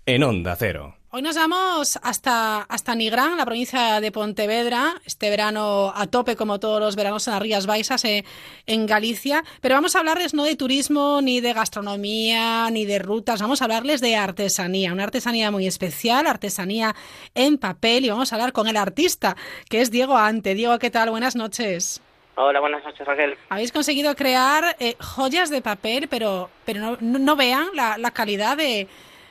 [0.06, 0.96] en Onda Cero.
[1.16, 6.60] Hoy nos vamos hasta, hasta Nigrán, la provincia de Pontevedra, este verano a tope como
[6.60, 8.22] todos los veranos en las Rías Baixas, eh,
[8.66, 13.40] en Galicia, pero vamos a hablarles no de turismo, ni de gastronomía, ni de rutas,
[13.40, 16.94] vamos a hablarles de artesanía, una artesanía muy especial, artesanía
[17.34, 19.38] en papel, y vamos a hablar con el artista,
[19.70, 20.54] que es Diego Ante.
[20.54, 21.08] Diego, ¿qué tal?
[21.08, 22.02] Buenas noches.
[22.34, 23.38] Hola, buenas noches, Raquel.
[23.48, 28.58] Habéis conseguido crear eh, joyas de papel, pero, pero no, no, vean la, la calidad
[28.58, 28.86] de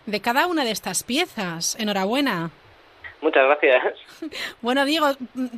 [0.06, 1.76] de cada una de estas piezas.
[1.80, 2.52] Enhorabuena.
[3.22, 3.96] Muchas gracias.
[4.62, 5.08] Bueno, Diego,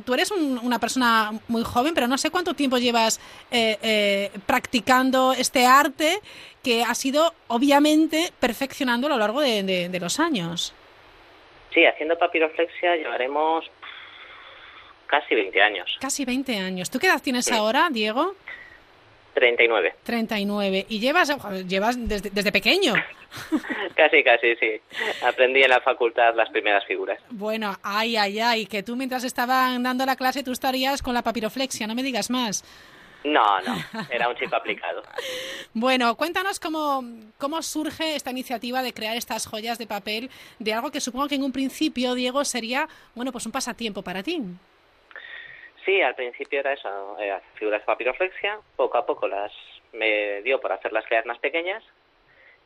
[0.04, 5.32] tú eres una persona muy joven, pero no sé cuánto tiempo llevas eh, eh, practicando
[5.32, 6.18] este arte
[6.62, 10.74] que ha sido, obviamente, perfeccionando a lo largo de, los años.
[11.72, 13.70] Sí, haciendo papiroflexia llevaremos
[15.06, 15.96] casi 20 años.
[16.00, 16.90] Casi 20 años.
[16.90, 18.34] ¿Tú qué edad tienes ahora, Diego?
[19.38, 19.94] 39.
[20.02, 20.86] 39.
[20.88, 21.32] ¿Y llevas,
[21.66, 22.94] llevas desde, desde pequeño?
[23.96, 24.80] casi, casi, sí.
[25.22, 27.20] Aprendí en la facultad las primeras figuras.
[27.30, 31.22] Bueno, ay, ay, ay, que tú mientras estaban dando la clase tú estarías con la
[31.22, 32.64] papiroflexia, no me digas más.
[33.24, 33.76] No, no,
[34.10, 35.02] era un chico aplicado.
[35.74, 37.02] bueno, cuéntanos cómo,
[37.36, 41.34] cómo surge esta iniciativa de crear estas joyas de papel de algo que supongo que
[41.34, 44.42] en un principio, Diego, sería, bueno, pues un pasatiempo para ti.
[45.88, 49.50] Sí, al principio era eso, eh, figuras de papiroflexia, poco a poco las
[49.94, 51.82] me dio por hacerlas crear más pequeñas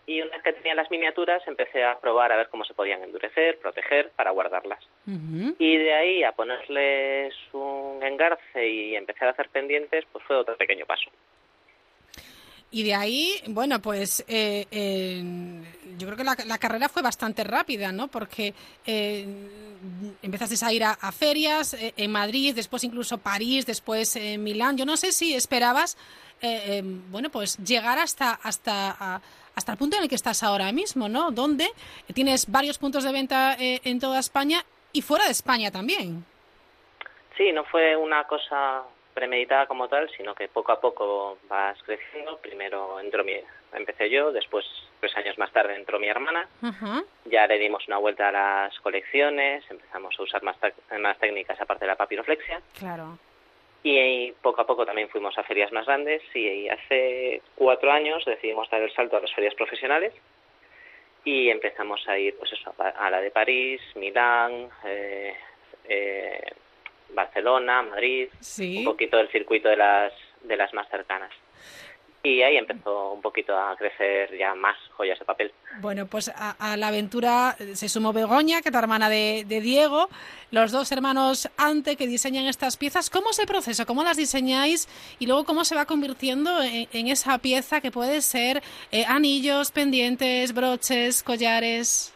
[0.07, 3.01] y una vez que tenía las miniaturas empecé a probar a ver cómo se podían
[3.05, 4.85] endurecer, proteger para guardarlas.
[5.07, 10.57] Y de ahí a ponerles un engarce y empezar a hacer pendientes, pues fue otro
[10.57, 11.09] pequeño paso.
[12.73, 14.67] Y de ahí, bueno, pues eh,
[15.99, 18.09] yo creo que la, carrera fue bastante rápida, ¿no?
[18.09, 18.55] Porque
[18.87, 19.27] eh,
[20.23, 24.77] empezaste a ir a, ferias eh, en Madrid, después incluso París, después en Milán.
[24.77, 25.97] Yo no sé si esperabas,
[26.41, 29.21] eh, bueno, pues llegar hasta hasta
[29.55, 31.31] hasta el punto en el que estás ahora mismo, ¿no?
[31.31, 31.69] Donde
[32.15, 36.25] tienes varios puntos de venta en toda España y fuera de España también.
[37.37, 38.83] Sí, no fue una cosa
[39.15, 42.39] premeditada como tal, sino que poco a poco vas creciendo.
[42.39, 43.35] Primero entró mi,
[43.73, 44.65] empecé yo, después,
[45.01, 46.49] tres años más tarde, entró mi hermana.
[47.25, 50.57] Ya le dimos una vuelta a las colecciones, empezamos a usar más,
[50.99, 52.61] más técnicas aparte de la papiroflexia.
[52.79, 53.19] Claro.
[53.85, 58.71] Y, poco a poco también fuimos a ferias más grandes y hace cuatro años decidimos
[58.71, 60.13] dar el salto a las ferias profesionales
[61.25, 65.35] y empezamos a ir pues eso, a la de París, Milán, eh,
[65.89, 66.53] eh,
[67.15, 71.31] Barcelona, Madrid, un poquito del circuito de las, de las más cercanas.
[72.25, 75.53] y ahí empezó un poquito a crecer ya más joyas de papel.
[75.81, 80.09] Bueno, pues a, la aventura se sumó Begoña, que es la hermana de, Diego,
[80.53, 83.11] los dos hermanos Ante que diseñan estas piezas.
[83.11, 83.87] ¿Cómo es el proceso?
[83.87, 84.89] ¿Cómo las diseñáis?
[85.19, 90.55] Y luego, ¿cómo se va convirtiendo en, esa pieza que puede ser eh, anillos, pendientes,
[90.55, 92.12] broches, collares?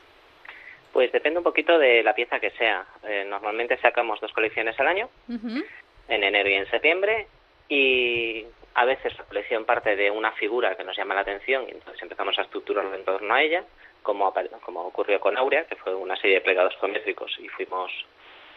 [0.97, 2.87] Pues depende un poquito de la pieza que sea.
[3.07, 7.27] Eh, normalmente sacamos dos colecciones al año, en enero y en septiembre,
[7.69, 11.73] y a veces la colección parte de una figura que nos llama la atención y
[11.73, 13.65] entonces empezamos a estructurarlo en torno a ella,
[14.03, 14.33] como,
[14.65, 17.93] como ocurrió con Aurea, que fue una serie de plegados geométricos y fuimos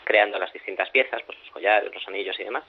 [0.06, 2.64] creando las distintas piezas, pues los collares, los anillos y demás.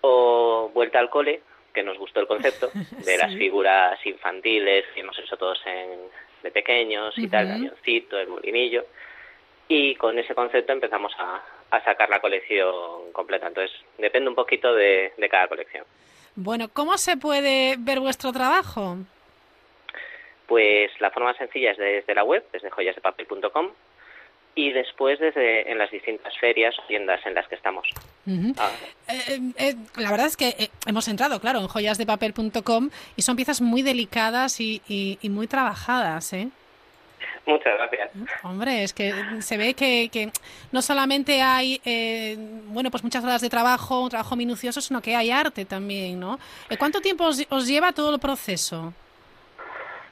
[0.00, 1.40] O Vuelta al cole,
[1.72, 2.72] que nos gustó el concepto
[3.06, 6.00] de las figuras infantiles que hemos hecho todos en,
[6.42, 8.84] de pequeños y tal, el avioncito, el molinillo.
[9.68, 11.42] Y con ese concepto empezamos a,
[11.84, 13.48] sacar la colección completa.
[13.48, 15.86] Entonces, depende un poquito de cada colección.
[16.34, 18.96] Bueno, ¿cómo se puede ver vuestro trabajo?
[20.46, 23.70] Pues la forma sencilla es desde la web, desde joyasdepapel.com
[24.54, 27.88] y después desde en las distintas ferias o tiendas en las que estamos.
[28.58, 28.70] Ah.
[29.08, 33.60] Eh, eh, la verdad es que eh, hemos entrado, claro, en joyasdepapel.com y son piezas
[33.60, 36.48] muy delicadas y, y muy trabajadas, ¿eh?
[37.46, 38.10] Muchas gracias.
[38.44, 40.30] Hombre, es que se ve que, que
[40.70, 42.36] no solamente hay, eh,
[42.66, 46.38] bueno, pues muchas horas de trabajo, un trabajo minucioso, sino que hay arte también, ¿no?
[46.70, 48.92] Eh, ¿Cuánto tiempo os, lleva todo el proceso?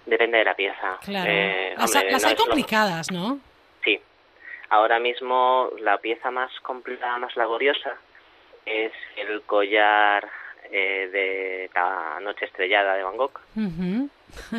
[0.07, 0.99] Depende de la pieza.
[1.03, 1.31] Claro.
[1.31, 3.39] Eh, las, hay complicadas, ¿no?
[4.71, 7.97] Ahora mismo la pieza más complicada, más laboriosa,
[8.65, 10.29] es el collar
[10.71, 13.41] de la noche estrellada de Van Gogh,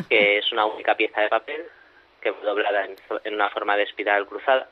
[0.09, 1.65] que es una única pieza de papel
[2.21, 4.67] que fue doblada en, una forma de espiral cruzada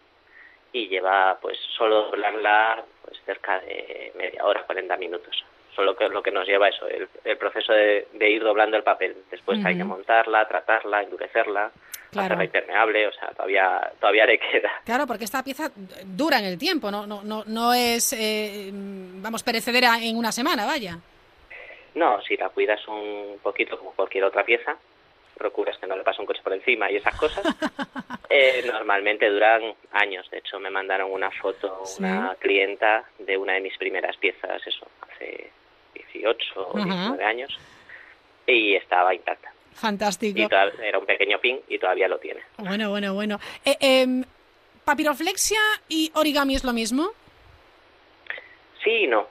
[0.72, 5.44] y lleva pues solo doblarla pues cerca de media hora, 40 minutos.
[5.76, 9.16] Solo que lo que nos lleva eso, el, proceso de, ir doblando el papel.
[9.32, 11.72] Después hay que montarla, tratarla, endurecerla,
[12.12, 14.72] hacerla impermeable, o sea, todavía todavía le queda.
[14.86, 15.72] Claro, porque esta pieza
[16.06, 20.66] dura en el tiempo, no no no, no es, eh, vamos, perecedera en una semana,
[20.66, 20.98] vaya.
[21.96, 24.78] No, si la cuidas un poquito como cualquier otra pieza,
[25.40, 27.44] procuras que no le pase un coche por encima y esas cosas,
[28.30, 30.30] eh, normalmente duran años.
[30.30, 34.88] De hecho, me mandaron una foto una clienta de una de mis primeras piezas, eso,
[35.02, 35.50] hace
[35.94, 37.58] 18 o 19 años,
[38.46, 39.52] y estaba intacta.
[39.74, 40.40] Fantástico.
[40.40, 42.42] Y era un pequeño pin y todavía lo tiene.
[42.58, 43.40] Bueno, bueno, bueno.
[43.66, 44.24] Eh, em,
[44.84, 47.12] ¿Papiroflexia y origami es lo mismo?
[48.84, 49.28] Sí y no.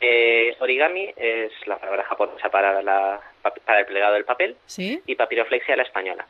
[0.00, 3.20] Eh, origami es la palabra japonesa para, la,
[3.64, 6.26] para el plegado del papel y papiroflexia la española.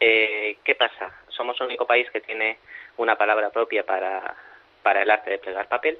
[0.00, 1.12] Eh, ¿Qué pasa?
[1.28, 2.58] Somos el único país que tiene
[2.96, 4.34] una palabra propia para,
[4.82, 5.98] para el arte de plegar papel.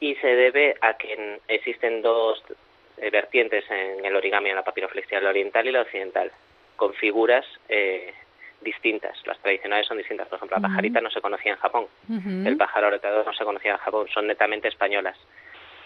[0.00, 2.42] Y se debe a que existen dos
[2.96, 6.30] eh, vertientes en el origami, en la papiroflexia, la oriental y la occidental,
[6.76, 7.44] con figuras
[8.60, 9.16] distintas.
[9.26, 10.28] Las tradicionales son distintas.
[10.28, 11.86] Por ejemplo, la pajarita no se conocía en Japón.
[12.44, 14.08] El pájaro rotador no se conocía en Japón.
[14.12, 15.16] Son netamente españolas.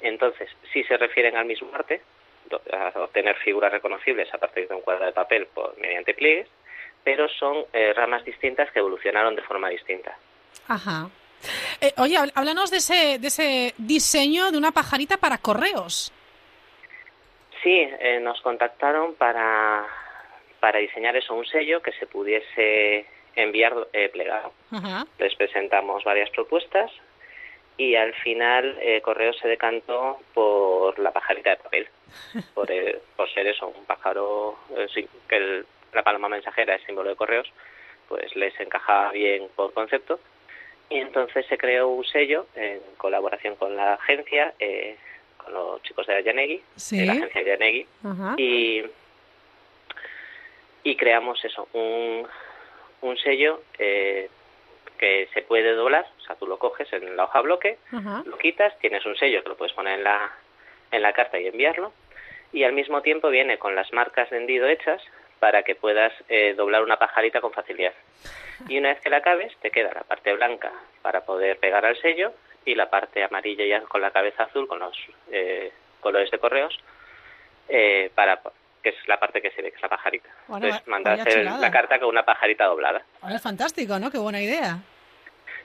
[0.01, 2.01] Entonces, si se refieren al mismo arte,
[2.73, 6.49] a obtener figuras reconocibles a partir de un cuadro de papel por, mediante pliegues,
[7.05, 10.17] pero son eh, ramas distintas que evolucionaron de forma distinta.
[10.69, 11.09] Ajá.
[11.81, 16.13] Eh, oye, háblanos de ese, de ese diseño de una pajarita para correos.
[17.63, 19.87] Sí, eh, nos contactaron para,
[20.61, 23.75] para diseñar eso, un sello que se pudiese enviar
[24.13, 24.53] plegado.
[25.19, 26.91] Les presentamos varias propuestas
[27.81, 31.89] y al final eh, Correo se decantó por la pajarita de papel,
[32.55, 32.69] por,
[33.17, 37.51] por ser eso, un pájaro, eh, que la paloma mensajera es símbolo de Correos,
[38.07, 40.21] pues les encajaba bien por concepto.
[40.91, 44.99] Y entonces se creó un sello en colaboración con la agencia, eh,
[45.45, 46.63] con los chicos de Yanegi,
[46.99, 47.87] de la agencia Yanegi,
[48.39, 48.83] y,
[50.85, 52.27] y creamos eso, un,
[53.03, 54.29] un sello eh,
[54.99, 57.79] que se puede doblar, o sea, tú lo coges en la hoja bloque,
[58.27, 60.31] lo quitas, tienes un sello que lo puedes poner en la,
[60.91, 61.93] en la carta y enviarlo,
[62.53, 65.03] y al mismo tiempo viene con las marcas de hendido hechas
[65.39, 67.95] para que puedas eh, doblar una pajarita con facilidad.
[68.69, 71.97] Y una vez que la acabes, te queda la parte blanca para poder pegar al
[71.97, 74.97] sello y la parte amarilla ya con la cabeza azul, con los
[75.31, 76.79] eh, colores de correos,
[77.69, 78.41] eh, para
[78.83, 80.31] que es la parte que se ve, que es la pajarita.
[80.49, 81.21] Entonces, mandas
[81.61, 83.03] la carta con una pajarita doblada.
[83.29, 84.11] es fantástico, ¿no?
[84.11, 84.79] Qué buena idea.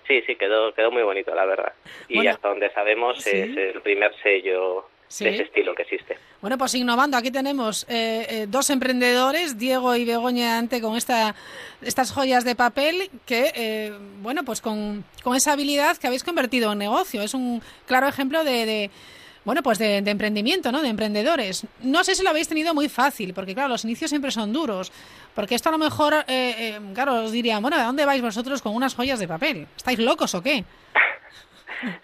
[0.07, 1.73] Sí, sí, quedó, quedó muy bonito, la verdad.
[2.07, 4.87] Y hasta donde sabemos es el primer sello
[5.19, 6.17] de ese estilo que existe.
[6.41, 11.35] Bueno, pues innovando, aquí tenemos eh, eh, dos emprendedores, Diego y Begoña Ante, con esta,
[11.81, 16.71] estas joyas de papel que, eh, bueno, pues con, con, esa habilidad que habéis convertido
[16.71, 17.21] en negocio.
[17.21, 18.89] Es un claro ejemplo de
[19.45, 20.81] bueno, pues de, emprendimiento, ¿no?
[20.81, 21.67] De emprendedores.
[21.81, 24.91] No sé si lo habéis tenido muy fácil, porque claro, los inicios siempre son duros.
[25.35, 28.63] Porque esto a lo mejor, eh, eh, claro, os dirían, bueno, ¿a dónde vais vosotros
[28.63, 29.67] con unas joyas de papel?
[29.77, 30.63] ¿Estáis locos o qué?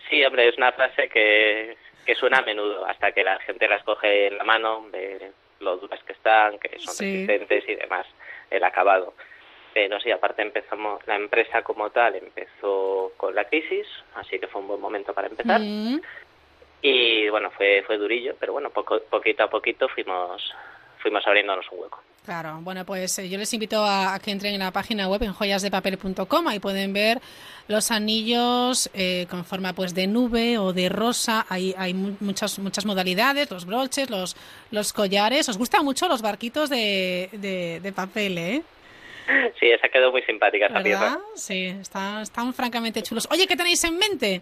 [0.10, 3.84] Sí, hombre, es una frase que, que suena a menudo, hasta que la gente las
[3.84, 8.08] coge en la mano, ve lo duras que están, que son resistentes y demás,
[8.50, 9.14] el acabado.
[9.74, 14.62] Pero sí, aparte empezamos, la empresa como tal empezó con la crisis, así que fue
[14.62, 15.62] un buen momento para empezar.
[15.62, 16.02] Mm.
[16.82, 20.54] Y bueno, fue, fue durillo, pero bueno, poco, poquito a poquito fuimos,
[20.98, 22.02] fuimos abriéndonos un hueco.
[22.24, 25.34] Claro, bueno, pues eh, yo les invito a, que entren en la página web en
[25.34, 27.20] joyasdepapel.com, ahí pueden ver
[27.68, 32.86] los anillos eh, con forma pues de nube o de rosa, hay, hay muchas muchas
[32.86, 34.36] modalidades, los broches, los,
[34.70, 35.50] los collares.
[35.50, 37.30] ¿Os gustan mucho los barquitos de,
[37.82, 38.62] de, papel, eh?
[39.60, 41.20] Sí, esa quedó muy simpática esa pieza.
[41.36, 43.28] Sí, están, están francamente chulos.
[43.32, 44.42] Oye, ¿qué tenéis en mente?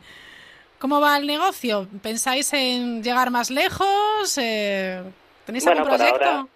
[0.79, 1.87] ¿Cómo va el negocio?
[2.01, 4.37] ¿Pensáis en llegar más lejos?
[4.37, 5.01] Eh,
[5.45, 6.49] ¿Tenéis algún proyecto?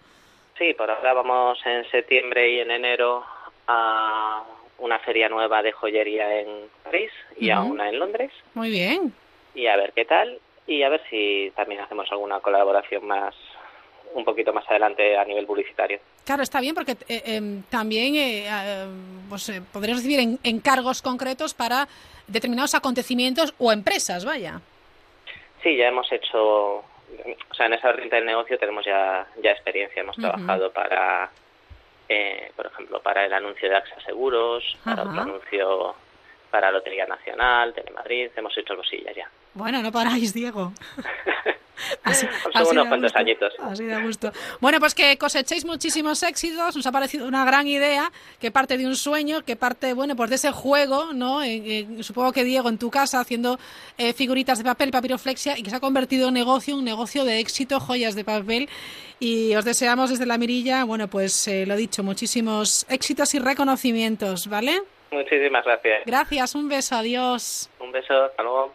[0.58, 3.24] Sí, por ahora vamos en septiembre y en enero
[3.66, 4.44] a
[4.78, 6.48] una feria nueva de joyería en
[6.82, 8.30] París y a una en Londres.
[8.54, 9.12] Muy bien.
[9.54, 13.34] Y a ver qué tal y a ver si también hacemos alguna colaboración más
[14.14, 15.98] un poquito más adelante a nivel publicitario.
[16.24, 18.46] Claro, está bien porque eh, em, también eh,
[19.28, 21.88] pues, eh, podrías recibir encargos concretos para
[22.28, 24.60] determinados acontecimientos o empresas, vaya.
[25.62, 26.84] Sí, ya hemos hecho
[27.50, 30.02] o sea, en esa vertiente del negocio tenemos ya, ya experiencia.
[30.02, 31.30] Hemos trabajado para,
[32.08, 35.94] eh, por ejemplo, para el anuncio de AXA Seguros, para otro anuncio
[36.50, 39.28] para Lotería Nacional, Telemadrid, hemos hecho cosillas ya.
[39.54, 40.72] Bueno, no paráis, Diego.
[42.02, 43.52] así, Son unos cuantos añitos.
[43.60, 44.32] Así de gusto.
[44.60, 46.76] Bueno, pues que cosechéis muchísimos éxitos.
[46.76, 48.10] Nos ha parecido una gran idea
[48.40, 51.40] que parte de un sueño, que parte, bueno, pues de ese juego, ¿no?
[52.00, 53.58] supongo que Diego en tu casa haciendo
[53.98, 57.40] eh, figuritas de papel, papiroflexia, y que se ha convertido en negocio, un negocio de
[57.40, 58.68] éxito, joyas de papel.
[59.20, 64.48] Y os deseamos desde la mirilla, bueno, pues eh, lo dicho, muchísimos éxitos y reconocimientos,
[64.48, 64.82] ¿vale?
[65.12, 66.02] Muchísimas gracias.
[66.04, 67.70] Gracias, un beso, adiós.
[67.78, 68.74] Un beso, hasta luego.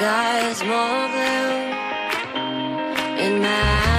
[0.00, 1.56] Sky is more blue
[3.24, 3.89] in my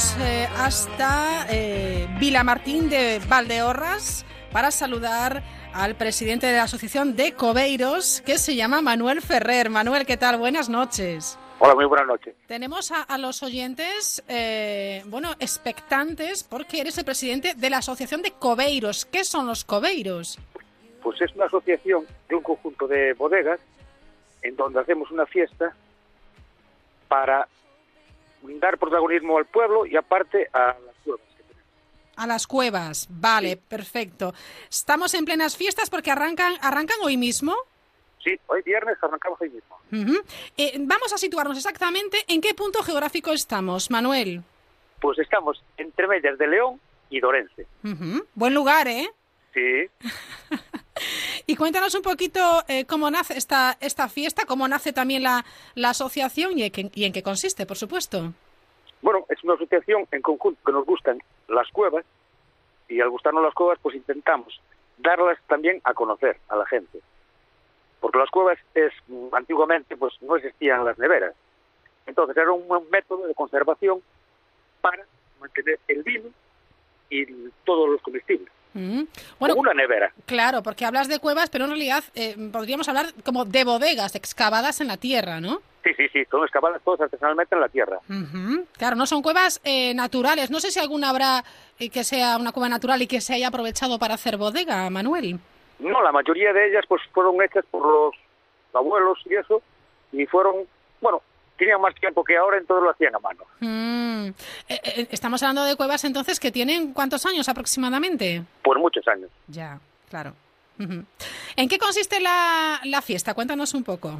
[0.00, 5.42] Eh, hasta eh, Vilamartín de Valdeorras para saludar
[5.74, 9.68] al presidente de la Asociación de Cobeiros, que se llama Manuel Ferrer.
[9.68, 10.38] Manuel, ¿qué tal?
[10.38, 11.38] Buenas noches.
[11.58, 12.34] Hola, muy buenas noches.
[12.46, 18.30] Tenemos a, los oyentes, eh, bueno, expectantes, porque eres el presidente de la Asociación de
[18.30, 19.04] Cobeiros.
[19.04, 20.38] ¿Qué son los Cobeiros?
[21.02, 23.60] Pues es una asociación de un conjunto de bodegas
[24.40, 25.74] en donde hacemos una fiesta
[27.06, 27.46] para
[28.42, 31.26] dar protagonismo al pueblo y aparte a las cuevas.
[32.16, 34.34] A las cuevas, vale, perfecto.
[34.68, 37.54] Estamos en plenas fiestas porque arrancan, arrancan hoy mismo.
[38.22, 39.78] Sí, hoy viernes arrancamos hoy mismo.
[40.56, 44.42] Eh, vamos a situarnos exactamente en qué punto geográfico estamos, Manuel.
[45.00, 47.66] Pues estamos entre medias de León y Dorense.
[48.34, 49.10] Buen lugar, ¿eh?
[49.54, 49.86] Sí.
[51.46, 55.44] y cuéntanos un poquito eh, cómo nace esta, esta fiesta, cómo nace también la,
[55.74, 58.32] la asociación y, y, en qué consiste, por supuesto.
[59.02, 62.04] Bueno, es una asociación en conjunto que nos gustan las cuevas
[62.88, 64.60] y al gustarnos las cuevas pues intentamos
[64.98, 67.00] darlas también a conocer a la gente.
[68.00, 68.92] Porque las cuevas es
[69.32, 71.34] antiguamente pues no existían las neveras.
[72.06, 74.02] Entonces era un método de conservación
[74.80, 75.04] para
[75.40, 76.28] mantener el vino
[77.08, 77.26] y
[77.64, 78.48] todos los comestibles.
[78.74, 80.12] Bueno, una nevera.
[80.26, 84.80] Claro, porque hablas de cuevas, pero en realidad eh, podríamos hablar como de bodegas excavadas
[84.80, 85.60] en la tierra, ¿no?
[85.82, 87.98] Sí, sí, sí, son excavadas todas artesanalmente en la tierra.
[88.76, 90.50] Claro, no son cuevas eh, naturales.
[90.50, 91.42] No sé si alguna habrá
[91.78, 95.38] eh, que sea una cueva natural y que se haya aprovechado para hacer bodega, Manuel.
[95.78, 98.14] No, la mayoría de ellas pues fueron hechas por los
[98.74, 99.62] abuelos y eso,
[100.12, 100.66] y fueron,
[101.00, 101.22] bueno,
[101.60, 103.44] tenían más tiempo que ahora, entonces lo hacían a mano.
[103.60, 104.28] Mm.
[104.66, 108.42] Eh, eh, estamos hablando de cuevas entonces que tienen cuántos años aproximadamente.
[108.62, 109.30] Por muchos años.
[109.46, 110.32] Ya, claro.
[110.78, 113.34] ¿En qué consiste la, la fiesta?
[113.34, 114.18] Cuéntanos un poco.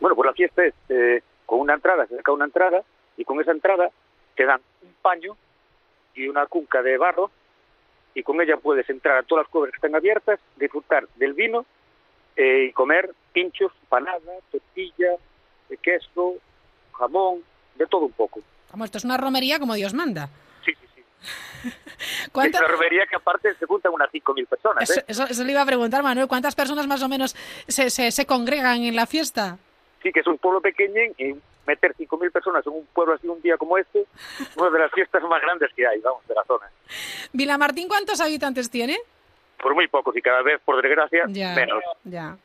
[0.00, 2.82] Bueno, pues la fiesta es eh, con una entrada, se saca una entrada,
[3.16, 3.90] y con esa entrada
[4.34, 5.36] te dan un paño
[6.16, 7.30] y una cunca de barro,
[8.14, 11.64] y con ella puedes entrar a todas las cuevas que están abiertas, disfrutar del vino
[12.34, 15.14] eh, y comer pinchos, panada, tortilla,
[15.80, 16.34] queso,
[17.00, 17.42] jamón,
[17.74, 18.40] de todo un poco.
[18.70, 20.28] Como esto es una romería como Dios manda.
[20.64, 21.02] Sí, sí, sí.
[22.22, 24.88] Es ¿Cuánta- una romería que aparte se juntan unas 5.000 personas.
[24.88, 25.04] Eso, ¿eh?
[25.08, 26.28] eso- eso le iba a preguntar, Manuel.
[26.28, 27.34] ¿Cuántas personas más o menos
[27.66, 29.58] se, se, se congregan en la fiesta?
[30.02, 31.34] Sí, que es un pueblo pequeño y
[31.66, 34.06] meter 5.000 personas en un pueblo así un día como este,
[34.56, 36.70] una de las fiestas más grandes que hay, vamos, de la zona.
[37.32, 38.98] ¿Vilamartín cuántos habitantes tiene?
[39.60, 41.82] Por muy pocos y cada vez, por desgracia, Ya, menos.
[42.04, 42.38] ya.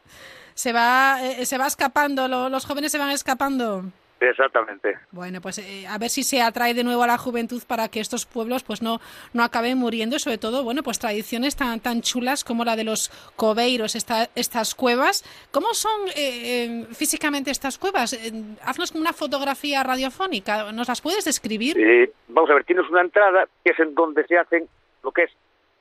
[0.54, 3.84] Se va, eh, se va escapando, lo- los jóvenes se van escapando.
[4.20, 4.98] Exactamente.
[5.12, 8.00] Bueno, pues eh, a ver si se atrae de nuevo a la juventud para que
[8.00, 9.02] estos pueblos pues no,
[9.34, 12.86] no acaben muriendo y sobre todo, bueno, pues tradiciones tan, tan chulas como la de
[12.86, 15.24] los coveiros, esta- estas cuevas.
[15.52, 18.14] ¿Cómo son eh, eh, físicamente estas cuevas?
[18.14, 18.32] Eh,
[18.64, 21.78] haznos una fotografía radiofónica, ¿nos las puedes describir?
[21.78, 24.68] Eh, vamos a ver, tienes una entrada que es en donde se hacen
[25.04, 25.32] lo que es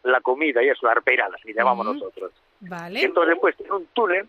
[0.03, 1.95] la comida y eso, arpeiradas, que llamamos Ujú.
[1.95, 2.33] nosotros.
[2.61, 3.01] Vale.
[3.01, 4.29] Y entonces después tiene un túnel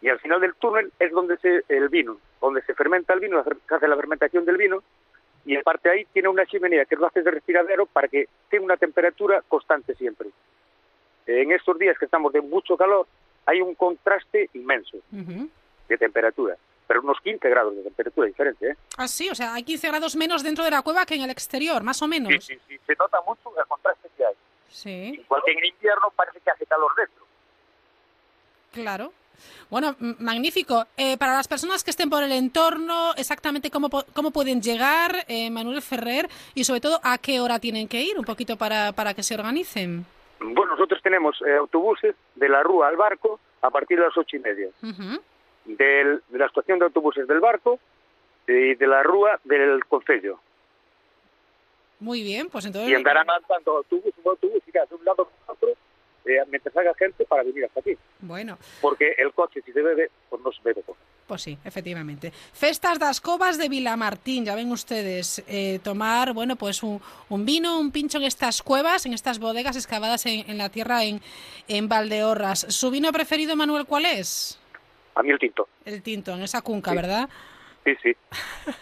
[0.00, 3.42] y al final del túnel es donde se el vino, donde se fermenta el vino,
[3.44, 4.82] se hace la fermentación del vino
[5.44, 8.76] y aparte ahí tiene una chimenea que lo hace de respiradero para que tenga una
[8.76, 10.28] temperatura constante siempre.
[11.26, 13.06] En estos días que estamos de mucho calor
[13.46, 18.76] hay un contraste inmenso de temperatura, pero unos 15 grados de temperatura diferente, ¿eh?
[18.96, 21.30] Ah, sí, o sea, hay 15 grados menos dentro de la cueva que en el
[21.30, 22.32] exterior, más o menos.
[22.44, 24.34] Sí, sí, sí, se nota mucho el contraste que hay.
[24.68, 27.24] Sí, Igual que en invierno parece que hace calor dentro.
[28.72, 29.12] claro.
[29.68, 30.86] Bueno, magnífico.
[30.96, 35.50] Eh, para las personas que estén por el entorno, exactamente cómo, cómo pueden llegar, eh,
[35.50, 39.14] Manuel Ferrer, y sobre todo a qué hora tienen que ir, un poquito para, para
[39.14, 40.04] que se organicen.
[40.40, 44.36] Bueno, nosotros tenemos eh, autobuses de la Rúa al barco a partir de las ocho
[44.36, 44.68] y media.
[45.66, 47.78] Del- de la estación de autobuses del barco
[48.48, 50.40] y de la Rúa del Concello.
[52.00, 52.90] Muy bien, pues entonces...
[52.90, 55.68] Y andarán andando autobús, un autobús y de un lado a otro
[56.24, 57.96] eh, mientras haga gente para venir hasta aquí.
[58.20, 60.82] Bueno, Porque el coche, si se bebe, pues no se bebe.
[60.82, 60.96] todo.
[61.26, 62.32] pues sí, efectivamente.
[62.52, 67.78] Festas das Covas de Vilamartín, ya ven ustedes, eh, tomar, bueno, pues un, un vino,
[67.78, 71.20] un pincho en estas cuevas, en estas bodegas excavadas en, en la tierra en,
[71.68, 72.66] en Valdeorras.
[72.68, 74.58] ¿Su vino preferido, Manuel, cuál es?
[75.14, 75.68] A mí el tinto.
[75.84, 76.96] El tinto, en esa cunca, Sí.
[76.96, 77.28] ¿verdad?
[77.84, 78.16] Sí, sí.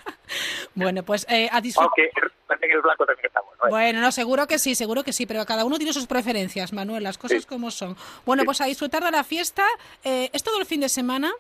[0.75, 1.91] Bueno, pues eh, a disfrutar.
[2.49, 3.57] Aunque en el blanco también está bueno.
[3.65, 3.69] ¿eh?
[3.71, 7.03] Bueno, no, seguro que sí, seguro que sí, pero cada uno tiene sus preferencias, Manuel,
[7.03, 7.49] las cosas Sí.
[7.49, 7.97] como son.
[8.27, 8.47] Bueno, Sí.
[8.47, 9.65] pues a disfrutar de la fiesta.
[10.05, 11.33] eh, ¿Es todo el fin de semana?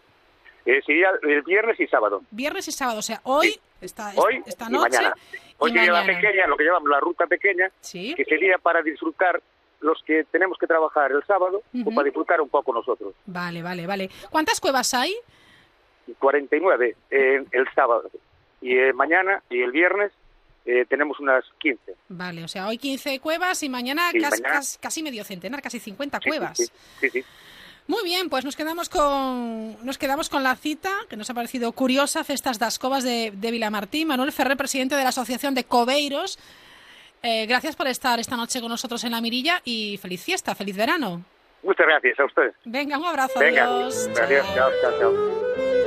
[0.64, 2.22] Eh, sería el viernes y sábado.
[2.30, 5.14] Viernes y sábado, o sea, hoy, esta, Hoy esta y noche mañana.
[5.58, 8.14] Hoy y sería la pequeña, lo que llamamos la ruta pequeña, Sí.
[8.16, 9.40] que sería para disfrutar
[9.80, 13.14] los que tenemos que trabajar el sábado o para disfrutar un poco nosotros.
[13.26, 14.10] Vale, vale, vale.
[14.30, 15.14] ¿Cuántas cuevas hay?
[16.18, 18.10] 49 eh, el sábado
[18.60, 20.12] y eh, mañana y el viernes
[20.66, 21.94] eh, tenemos unas 15.
[22.08, 24.48] Vale, o sea, hoy 15 cuevas y mañana, Sí, cas- mañana.
[24.54, 26.58] cas- casi medio centenar, casi 50 Sí, cuevas.
[26.58, 26.66] Sí,
[27.00, 27.24] sí, sí.
[27.86, 31.72] Muy bien, pues nos quedamos con nos quedamos con la cita que nos ha parecido
[31.72, 34.08] curiosa, Festas das Covas de, de Vilamartín.
[34.08, 36.38] Manuel Ferrer, presidente de la Asociación de Coveiros.
[37.22, 40.76] Eh, gracias por estar esta noche con nosotros en la Mirilla y feliz fiesta, feliz
[40.76, 41.24] verano.
[41.62, 42.54] Muchas gracias a ustedes.
[42.66, 43.40] Venga, un abrazo.
[43.40, 44.06] Venga, adiós.
[44.14, 45.77] gracias, chao, chao, chao.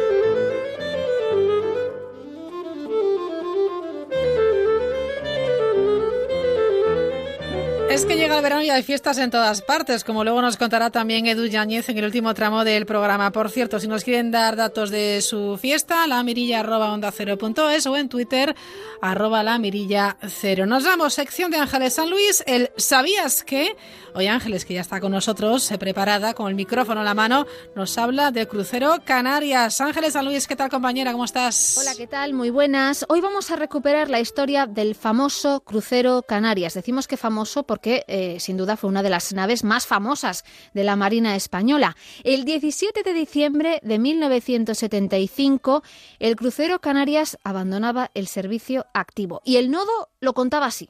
[7.91, 10.91] Es que llega el verano y hay fiestas en todas partes, como luego nos contará
[10.91, 13.33] también Edu Yáñez en el último tramo del programa.
[13.33, 17.37] Por cierto, si nos quieren dar datos de su fiesta, la mirilla arroba onda cero
[17.37, 18.55] punto es o en Twitter
[19.01, 20.65] arroba la mirilla cero.
[20.65, 23.75] Nos vamos, sección de Ángeles San Luis, el ¿Sabías que?
[24.13, 27.45] Hoy Ángeles, que ya está con nosotros, eh, preparada, con el micrófono en la mano,
[27.75, 29.81] nos habla de Crucero Canarias.
[29.81, 31.11] Ángeles San Luis, ¿qué tal compañera?
[31.11, 31.77] ¿Cómo estás?
[31.81, 32.33] Hola, ¿qué tal?
[32.33, 33.05] Muy buenas.
[33.09, 36.73] Hoy vamos a recuperar la historia del famoso crucero Canarias.
[36.73, 40.83] Decimos que famoso porque eh, sin duda fue una de las naves más famosas de
[40.83, 41.95] la Marina Española.
[42.23, 45.83] El 17 de diciembre de 1975,
[46.19, 50.89] el crucero Canarias abandonaba el servicio activo y el nodo lo contaba así.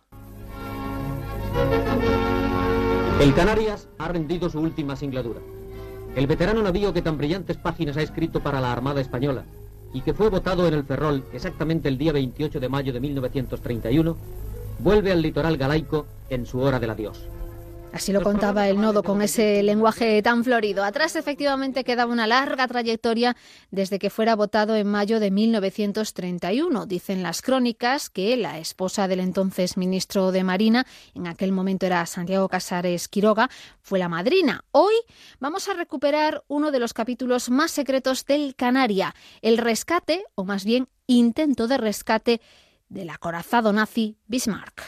[3.19, 5.41] El Canarias ha rendido su última singladura.
[6.15, 9.45] El veterano navío que tan brillantes páginas ha escrito para la Armada Española
[9.93, 14.17] y que fue votado en el Ferrol exactamente el día 28 de mayo de 1931,
[14.81, 17.27] vuelve al litoral galaico en su hora del adiós.
[17.93, 20.85] Así lo contaba el nodo con ese lenguaje tan florido.
[20.85, 23.35] Atrás efectivamente quedaba una larga trayectoria
[23.69, 26.85] desde que fuera votado en mayo de 1931.
[26.85, 32.05] Dicen las crónicas que la esposa del entonces ministro de Marina, en aquel momento era
[32.05, 33.49] Santiago Casares Quiroga,
[33.81, 34.63] fue la madrina.
[34.71, 34.93] Hoy
[35.41, 40.63] vamos a recuperar uno de los capítulos más secretos del Canaria, el rescate, o más
[40.63, 42.41] bien intento de rescate,
[42.91, 44.83] del acorazado nazi Bismarck.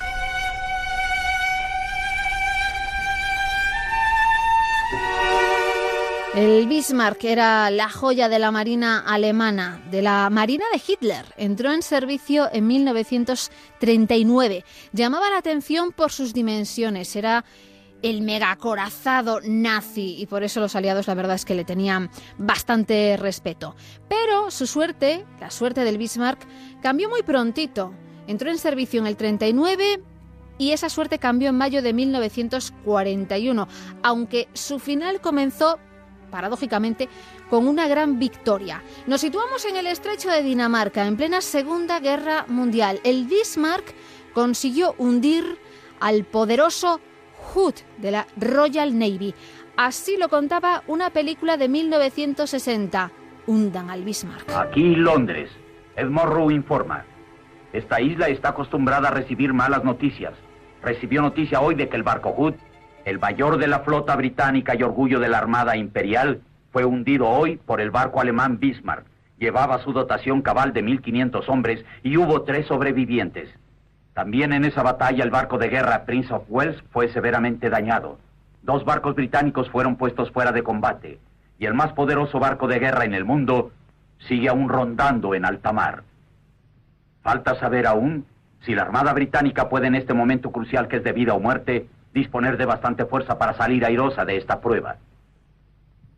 [6.35, 11.25] El Bismarck era la joya de la Marina alemana, de la Marina de Hitler.
[11.37, 14.65] Entró en servicio en 1939.
[14.93, 17.15] Llamaba la atención por sus dimensiones.
[17.15, 17.45] Era
[18.03, 23.17] el megacorazado nazi y por eso los aliados la verdad es que le tenían bastante
[23.17, 23.75] respeto.
[24.07, 26.45] Pero su suerte, la suerte del Bismarck,
[26.81, 27.93] cambió muy prontito.
[28.27, 30.01] Entró en servicio en el 39
[30.57, 33.67] y esa suerte cambió en mayo de 1941,
[34.03, 35.79] aunque su final comenzó
[36.33, 37.09] paradójicamente,
[37.47, 38.81] con una gran victoria.
[39.05, 42.99] Nos situamos en el estrecho de Dinamarca, en plena Segunda Guerra Mundial.
[43.03, 43.93] El Bismarck
[44.33, 45.59] consiguió hundir
[45.99, 46.99] al poderoso
[47.53, 49.33] Hood de la Royal Navy.
[49.77, 53.11] Así lo contaba una película de 1960.
[53.45, 54.49] Hundan al Bismarck.
[54.51, 55.49] Aquí Londres.
[55.95, 56.07] Ed
[56.51, 57.05] informa.
[57.71, 60.33] Esta isla está acostumbrada a recibir malas noticias.
[60.81, 62.55] Recibió noticia hoy de que el barco Hood
[63.05, 66.41] el mayor de la flota británica y orgullo de la Armada Imperial
[66.71, 69.05] fue hundido hoy por el barco alemán Bismarck.
[69.37, 73.49] Llevaba su dotación cabal de 1.500 hombres y hubo tres sobrevivientes.
[74.13, 78.19] También en esa batalla el barco de guerra Prince of Wales fue severamente dañado.
[78.61, 81.19] Dos barcos británicos fueron puestos fuera de combate
[81.57, 83.71] y el más poderoso barco de guerra en el mundo
[84.27, 86.03] sigue aún rondando en alta mar.
[87.21, 88.25] Falta saber aún
[88.61, 91.87] si la Armada Británica puede en este momento crucial que es de vida o muerte
[92.13, 94.97] disponer de bastante fuerza para salir airosa de esta prueba.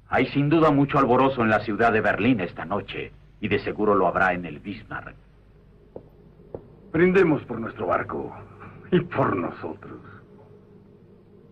[0.09, 3.95] Hay sin duda mucho alborozo en la ciudad de Berlín esta noche, y de seguro
[3.95, 5.15] lo habrá en el Bismarck.
[6.95, 8.33] Brindemos por nuestro barco
[8.89, 9.99] y por nosotros.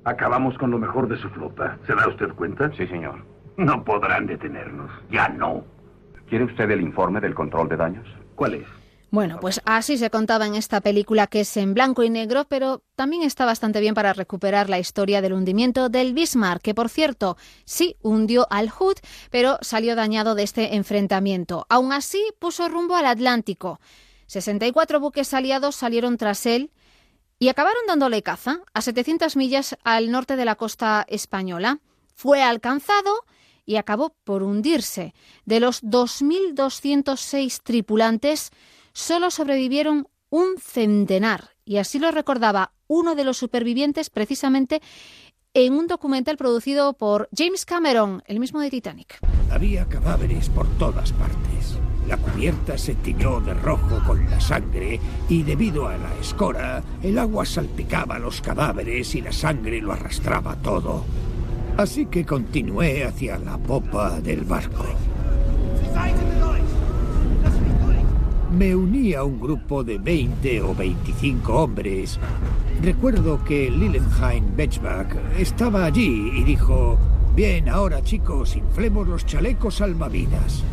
[0.06, 1.78] Acabamos con lo mejor de su flota.
[1.86, 2.72] ¿Se da usted cuenta?
[2.78, 3.26] Sí, señor.
[3.58, 4.90] No podrán detenernos.
[5.12, 5.66] Ya no.
[6.30, 8.08] ¿Quiere usted el informe del control de daños?
[8.36, 8.68] ¿Cuál es?
[9.12, 12.82] Bueno, pues así se contaba en esta película que es en blanco y negro, pero
[12.96, 17.36] también está bastante bien para recuperar la historia del hundimiento del Bismarck, que por cierto
[17.66, 18.96] sí hundió al Hood,
[19.30, 21.66] pero salió dañado de este enfrentamiento.
[21.68, 23.82] Aún así puso rumbo al Atlántico.
[24.28, 26.72] 64 buques aliados salieron tras él
[27.40, 31.80] y acabaron dándole caza a 700 millas al norte de la costa española.
[32.16, 33.12] Fue alcanzado
[33.66, 35.14] y acabó por hundirse.
[35.46, 38.52] De los 2.206 tripulantes,
[38.94, 41.52] solo sobrevivieron un centenar.
[41.66, 44.82] Y así lo recordaba uno de los supervivientes precisamente
[45.54, 49.20] en un documental producido por James Cameron, el mismo de Titanic.
[49.52, 51.78] Había cadáveres por todas partes.
[52.08, 55.00] La cubierta se tiñó de rojo con la sangre
[55.30, 60.56] y debido a la escora, el agua salpicaba los cadáveres y la sangre lo arrastraba
[60.58, 61.06] todo.
[61.78, 64.86] Así que continué hacia la popa del barco.
[68.52, 72.20] Me uní a un grupo de 20 o 25 hombres.
[72.84, 77.00] Recuerdo que Lillenheim Betchbach estaba allí y dijo,
[77.36, 80.64] bien, ahora chicos, inflemos los chalecos salvavidas.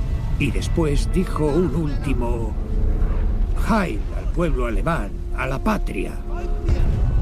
[0.41, 2.55] Y después dijo un último,
[3.69, 6.15] Heil al pueblo alemán, a la patria,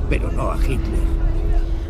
[0.09, 1.19] pero no a Hitler.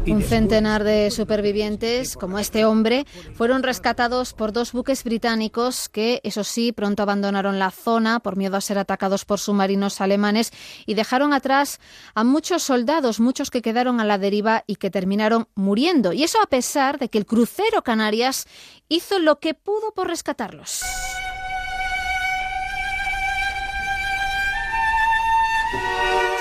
[0.07, 3.05] Un centenar de supervivientes, como este hombre,
[3.35, 8.57] fueron rescatados por dos buques británicos que, eso sí, pronto abandonaron la zona por miedo
[8.57, 10.51] a ser atacados por submarinos alemanes
[10.87, 11.79] y dejaron atrás
[12.15, 16.15] a muchos soldados, muchos que quedaron a la deriva y que terminaron muriendo.
[16.15, 18.47] Y eso a pesar de que el crucero Canarias
[18.89, 20.81] hizo lo que pudo por rescatarlos.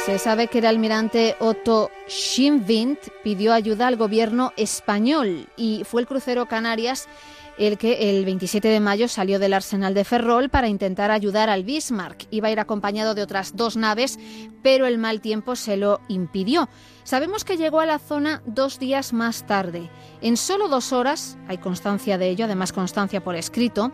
[0.07, 6.07] Se sabe que el almirante Otto Schimwind pidió ayuda al gobierno español y fue el
[6.07, 7.09] crucero Canarias
[7.57, 11.65] el que el 27 de mayo salió del arsenal de Ferrol para intentar ayudar al
[11.65, 12.25] Bismarck.
[12.31, 14.17] Iba a ir acompañado de otras dos naves,
[14.63, 16.69] pero el mal tiempo se lo impidió.
[17.03, 19.89] Sabemos que llegó a la zona dos días más tarde.
[20.21, 23.91] En solo dos horas, hay constancia de ello, además constancia por escrito,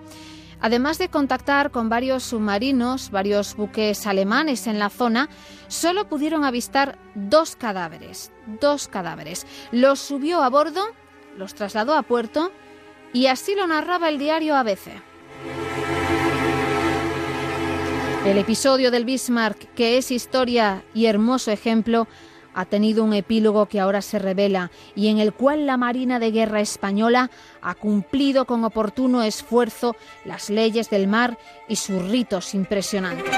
[0.63, 5.27] Además de contactar con varios submarinos, varios buques alemanes en la zona,
[5.67, 9.45] solo pudieron avistar dos cadáveres, dos cadáveres.
[9.73, 10.85] Los subió a bordo,
[11.37, 12.49] los trasladó a puerto
[13.11, 14.87] y así lo narraba el diario ABC.
[18.25, 22.07] El episodio del Bismarck, que es historia y hermoso ejemplo,
[22.53, 26.31] ha tenido un epílogo que ahora se revela y en el cual la Marina de
[26.31, 27.29] Guerra española
[27.61, 29.95] ha cumplido con oportuno esfuerzo
[30.25, 31.37] las leyes del mar
[31.67, 33.35] y sus ritos impresionantes.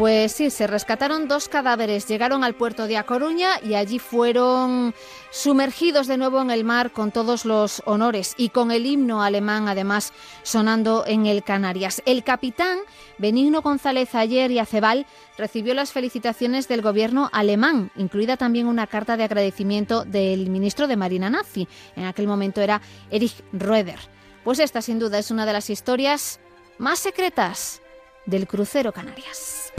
[0.00, 4.94] Pues sí, se rescataron dos cadáveres, llegaron al puerto de A Coruña y allí fueron
[5.30, 9.68] sumergidos de nuevo en el mar con todos los honores y con el himno alemán
[9.68, 12.00] además sonando en el Canarias.
[12.06, 12.78] El capitán
[13.18, 15.04] Benigno González Ayer y Acebal
[15.36, 20.96] recibió las felicitaciones del gobierno alemán, incluida también una carta de agradecimiento del ministro de
[20.96, 21.68] Marina nazi.
[21.94, 22.80] En aquel momento era
[23.10, 23.98] Erich Roeder.
[24.44, 26.40] Pues esta sin duda es una de las historias
[26.78, 27.79] más secretas
[28.26, 29.72] del crucero Canarias.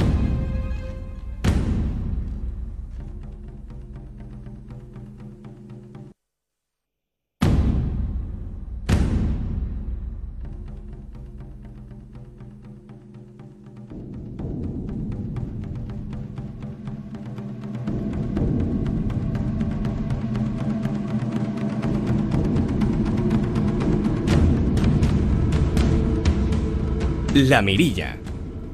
[27.33, 28.20] La Mirilla,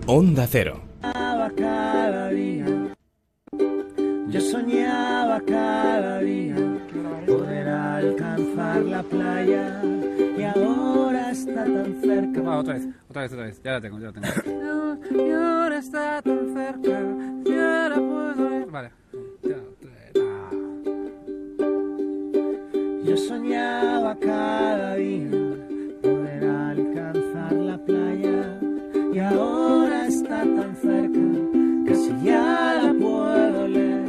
[0.10, 0.80] Onda Cero.
[1.58, 2.66] Cada día,
[4.30, 6.55] yo soñaba cada día
[7.26, 9.82] poder alcanzar la playa
[10.38, 12.41] y ahora está tan cerca.
[12.41, 13.62] Va, otra vez, otra vez, otra vez.
[13.64, 14.28] Ya la tengo, ya la tengo.
[15.12, 17.01] Y ahora está tan cerca,
[17.45, 18.66] ya la puedo ir.
[18.68, 18.91] Vale.
[23.03, 25.36] Yo soñaba cada día
[30.43, 31.19] tan cerca
[31.85, 34.05] que si ya la puedo leer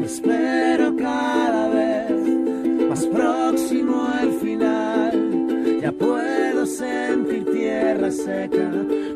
[0.00, 2.10] y espero cada vez
[2.88, 5.80] más próximo al final.
[5.82, 8.70] Ya puedo sentir tierra seca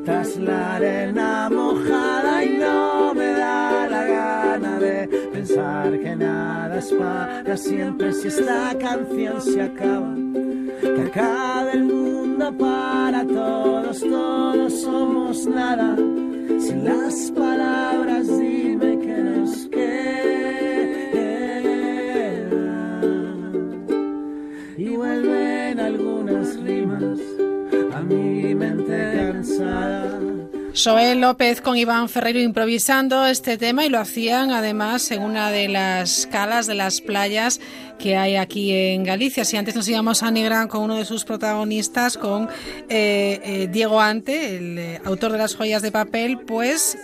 [0.04, 6.92] tras la arena mojada y no me da la gana de pensar que nada es
[6.92, 8.12] para siempre.
[8.12, 10.14] Si esta canción se acaba
[10.80, 12.07] que acabe el mundo
[12.52, 15.96] para todos, todos somos nada.
[16.58, 19.87] Sin las palabras dime que nos queda.
[30.78, 35.66] Soel López con Iván Ferrero improvisando este tema y lo hacían además en una de
[35.66, 37.60] las calas de las playas
[37.98, 39.44] que hay aquí en Galicia.
[39.44, 42.48] Si antes nos íbamos a Negrán con uno de sus protagonistas, con
[42.88, 46.96] eh, eh, Diego Ante, el eh, autor de las joyas de papel, pues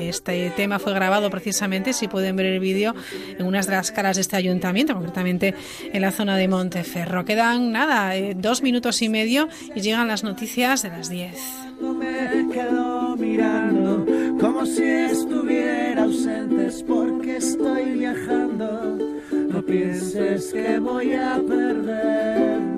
[0.00, 2.96] este tema fue grabado precisamente, si pueden ver el vídeo,
[3.38, 5.54] en unas de las caras de este ayuntamiento, concretamente
[5.92, 7.24] en la zona de Monteferro.
[7.24, 11.38] Quedan nada, dos minutos y medio y llegan las noticias de las 10
[12.50, 14.04] quedo mirando
[14.40, 18.98] como si estuviera ausentes porque estoy viajando.
[19.32, 22.69] No pienses que voy a perderme.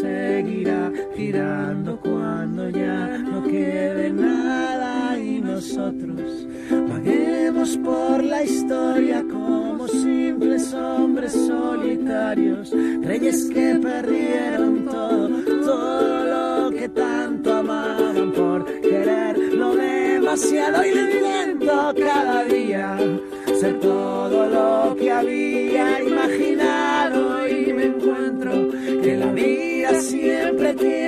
[0.00, 10.72] Seguirá girando cuando ya no quede nada y nosotros vaguemos por la historia como simples
[10.74, 12.72] hombres solitarios,
[13.02, 15.28] reyes que perdieron todo,
[15.64, 22.96] todo lo que tanto amaban por quererlo demasiado y intento cada día
[23.60, 28.52] ser todo lo que había imaginado y me encuentro
[29.02, 31.07] que la vida siempre tiene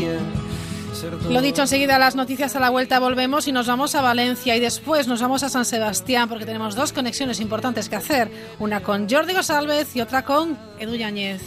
[1.29, 4.59] Lo dicho, enseguida las noticias a la vuelta volvemos y nos vamos a Valencia y
[4.59, 9.09] después nos vamos a San Sebastián porque tenemos dos conexiones importantes que hacer, una con
[9.09, 11.41] Jordi González y otra con Edu Yáñez.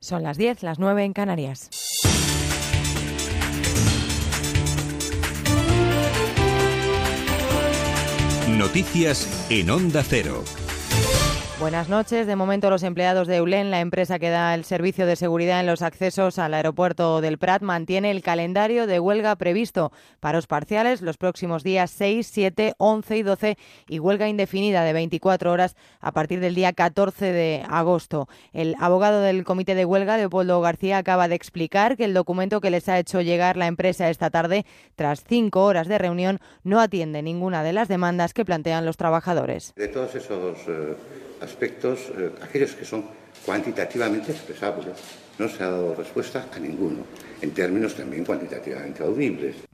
[0.00, 1.70] Son las 10, las 9 en Canarias.
[8.48, 10.42] Noticias en Onda Cero.
[11.60, 12.28] Buenas noches.
[12.28, 15.66] De momento, los empleados de EULEN, la empresa que da el servicio de seguridad en
[15.66, 19.90] los accesos al aeropuerto del Prat, mantiene el calendario de huelga previsto
[20.20, 24.92] para los parciales los próximos días 6, 7, 11 y 12 y huelga indefinida de
[24.92, 28.28] 24 horas a partir del día 14 de agosto.
[28.52, 32.70] El abogado del comité de huelga, Leopoldo García, acaba de explicar que el documento que
[32.70, 37.20] les ha hecho llegar la empresa esta tarde, tras cinco horas de reunión, no atiende
[37.20, 39.74] ninguna de las demandas que plantean los trabajadores.
[39.74, 40.94] De todos esos eh,
[41.40, 43.04] aspectos, eh, aquellos que son
[43.44, 44.94] cuantitativamente expresables,
[45.38, 47.04] no se ha dado respuesta a ninguno,
[47.40, 49.67] en términos también cuantitativamente audibles.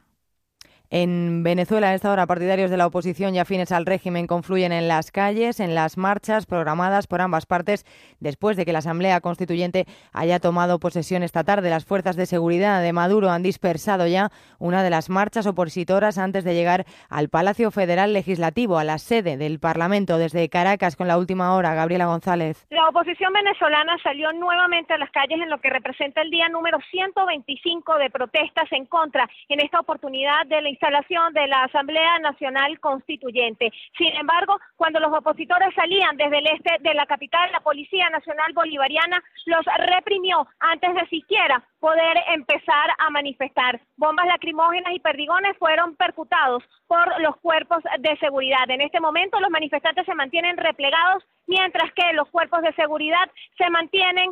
[0.96, 4.86] En Venezuela, a esta hora, partidarios de la oposición y afines al régimen confluyen en
[4.86, 7.84] las calles, en las marchas programadas por ambas partes
[8.20, 11.68] después de que la Asamblea Constituyente haya tomado posesión esta tarde.
[11.68, 14.28] Las fuerzas de seguridad de Maduro han dispersado ya
[14.60, 19.36] una de las marchas opositoras antes de llegar al Palacio Federal Legislativo, a la sede
[19.36, 20.16] del Parlamento.
[20.16, 22.68] Desde Caracas, con la última hora, Gabriela González.
[22.70, 26.78] La oposición venezolana salió nuevamente a las calles en lo que representa el día número
[26.92, 32.78] 125 de protestas en contra, en esta oportunidad, de la instalación de la Asamblea Nacional
[32.78, 33.72] Constituyente.
[33.96, 38.52] Sin embargo, cuando los opositores salían desde el este de la capital, la Policía Nacional
[38.52, 43.78] Bolivariana los reprimió antes de siquiera poder empezar a manifestar.
[43.98, 48.70] Bombas lacrimógenas y perdigones fueron percutados por los cuerpos de seguridad.
[48.70, 53.68] En este momento los manifestantes se mantienen replegados mientras que los cuerpos de seguridad se
[53.68, 54.30] mantienen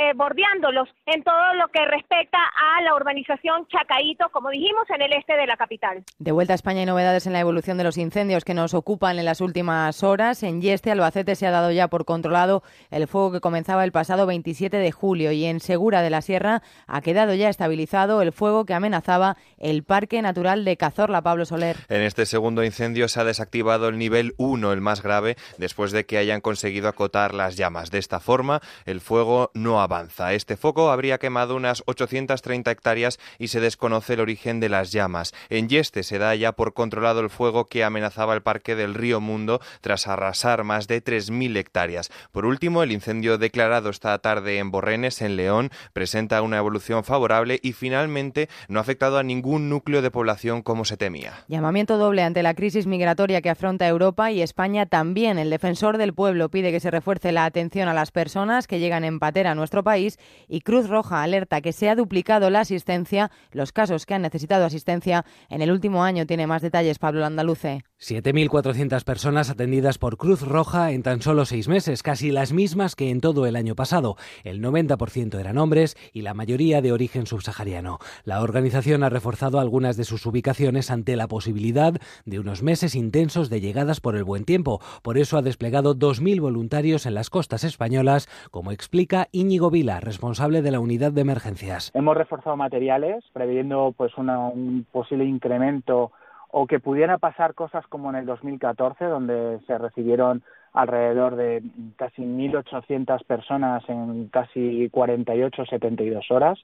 [0.00, 5.12] eh, bordeándolos en todo lo que respecta a la urbanización Chacaíto, como dijimos, en el
[5.12, 6.02] este de la capital.
[6.18, 9.18] De vuelta a España hay novedades en la evolución de los incendios que nos ocupan
[9.18, 10.42] en las últimas horas.
[10.42, 14.26] En Yeste, Albacete, se ha dado ya por controlado el fuego que comenzaba el pasado
[14.26, 18.64] 27 de julio y en Segura de la Sierra ha quedado ya estabilizado el fuego
[18.64, 21.76] que amenazaba el Parque Natural de Cazorla, Pablo Soler.
[21.88, 26.06] En este segundo incendio se ha desactivado el nivel 1, el más grave, después de
[26.06, 27.90] que hayan conseguido acotar las llamas.
[27.90, 30.32] De esta forma, el fuego no avanza.
[30.32, 35.34] Este foco habría quemado unas 830 hectáreas y se desconoce el origen de las llamas.
[35.50, 39.20] En Yeste se da ya por controlado el fuego que amenazaba el parque del Río
[39.20, 42.10] Mundo tras arrasar más de 3.000 hectáreas.
[42.32, 47.60] Por último, el incendio declarado esta tarde en Borrenes, en León, presenta una evolución favorable
[47.62, 51.44] y finalmente no ha afectado a ningún núcleo de población como se temía.
[51.48, 55.38] Llamamiento doble ante la crisis migratoria que afronta Europa y España también.
[55.38, 59.04] El defensor del pueblo pide que se refuerce la atención a las personas que llegan
[59.04, 60.18] en patera a nuestro país
[60.48, 64.64] y Cruz Roja alerta que se ha duplicado la asistencia, los casos que han necesitado
[64.64, 66.26] asistencia en el último año.
[66.26, 67.82] Tiene más detalles Pablo Landaluce.
[68.00, 73.10] 7.400 personas atendidas por Cruz Roja en tan solo seis meses, casi las mismas que
[73.10, 74.14] en todo el año pasado.
[74.44, 77.98] El 90% eran hombres y la mayoría de origen subsahariano.
[78.24, 81.94] La organización ha reforzado algunas de sus ubicaciones ante la posibilidad
[82.24, 84.80] de unos meses intensos de llegadas por el buen tiempo.
[85.02, 90.62] Por eso ha desplegado 2.000 voluntarios en las costas españolas, como explica Íñigo Vila, responsable
[90.62, 91.90] de la unidad de emergencias.
[91.94, 96.12] Hemos reforzado materiales, previendo pues una, un posible incremento
[96.50, 100.42] o que pudiera pasar cosas como en el 2014, donde se recibieron
[100.72, 101.62] alrededor de
[101.96, 106.58] casi 1.800 personas en casi 48, 72 horas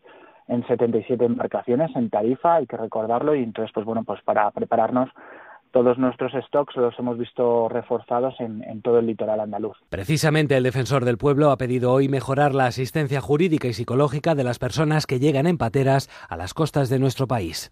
[0.49, 5.09] en 77 embarcaciones en Tarifa, hay que recordarlo, y entonces, pues bueno, pues para prepararnos
[5.73, 9.77] todos nuestros stocks los hemos visto reforzados en, en, todo el litoral andaluz.
[9.89, 14.45] Precisamente el defensor del pueblo ha pedido hoy mejorar la asistencia jurídica y psicológica de
[14.45, 17.71] las personas que llegan en pateras a las costas de nuestro país.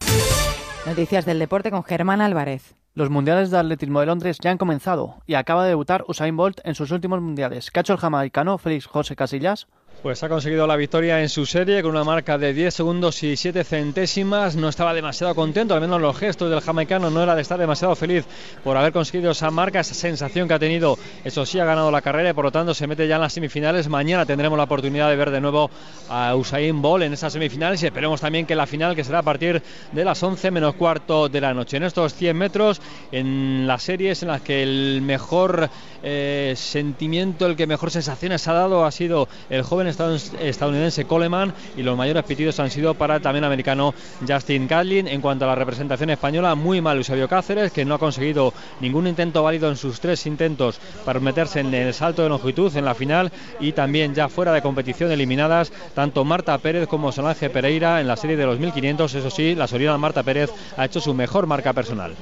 [0.84, 2.74] Noticias del deporte con Germán Álvarez.
[2.94, 6.60] Los mundiales de atletismo de Londres ya han comenzado y acaba de debutar Usain Bolt
[6.64, 7.70] en sus últimos mundiales.
[7.70, 9.68] ¿Qué ha hecho el jamaicano Félix José Casillas?
[10.02, 13.36] Pues ha conseguido la victoria en su serie con una marca de 10 segundos y
[13.36, 14.56] 7 centésimas.
[14.56, 17.94] No estaba demasiado contento, al menos los gestos del jamaicano no era de estar demasiado
[17.94, 18.24] feliz
[18.64, 20.98] por haber conseguido esa marca, esa sensación que ha tenido.
[21.22, 23.32] Eso sí, ha ganado la carrera y por lo tanto se mete ya en las
[23.32, 23.88] semifinales.
[23.88, 25.70] Mañana tendremos la oportunidad de ver de nuevo
[26.08, 29.22] a Usain Bolt en esas semifinales y esperemos también que la final, que será a
[29.22, 29.62] partir
[29.92, 31.76] de las 11 menos cuarto de la noche.
[31.76, 32.80] En estos 100 metros,
[33.12, 35.70] en las series en las que el mejor
[36.02, 41.82] eh, sentimiento, el que mejor sensaciones ha dado ha sido el joven estadounidense Coleman y
[41.82, 43.94] los mayores pitidos han sido para el también americano
[44.26, 45.08] Justin Gatlin.
[45.08, 49.06] En cuanto a la representación española, muy mal Eusebio Cáceres, que no ha conseguido ningún
[49.06, 52.94] intento válido en sus tres intentos para meterse en el salto de longitud en la
[52.94, 58.08] final y también ya fuera de competición eliminadas tanto Marta Pérez como Solange Pereira en
[58.08, 59.14] la serie de los 1500.
[59.14, 62.14] Eso sí, la soriana Marta Pérez ha hecho su mejor marca personal.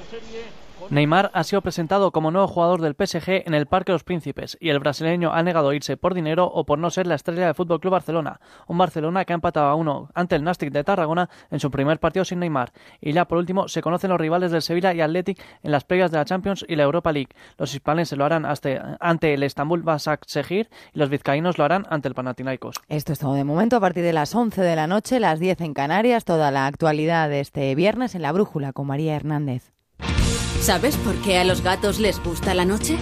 [0.91, 4.59] Neymar ha sido presentado como nuevo jugador del PSG en el Parque de los Príncipes
[4.61, 7.55] y el brasileño ha negado irse por dinero o por no ser la estrella del
[7.55, 11.31] Fútbol Club Barcelona, un Barcelona que ha empatado a uno ante el Nastic de Tarragona
[11.53, 12.73] en su primer partido sin Neymar.
[13.01, 16.11] Y ya por último se conocen los rivales del Sevilla y Athletic en las previas
[16.11, 17.37] de la Champions y la Europa League.
[17.57, 22.15] Los hispaneses lo harán ante el Estambul Basaksehir y los vizcaínos lo harán ante el
[22.17, 22.75] Panathinaikos.
[22.89, 25.61] Esto es todo de momento a partir de las 11 de la noche, las 10
[25.61, 29.71] en Canarias, toda la actualidad de este viernes en la Brújula con María Hernández.
[30.61, 32.99] ¿Sabes por qué a los gatos les gusta la noche?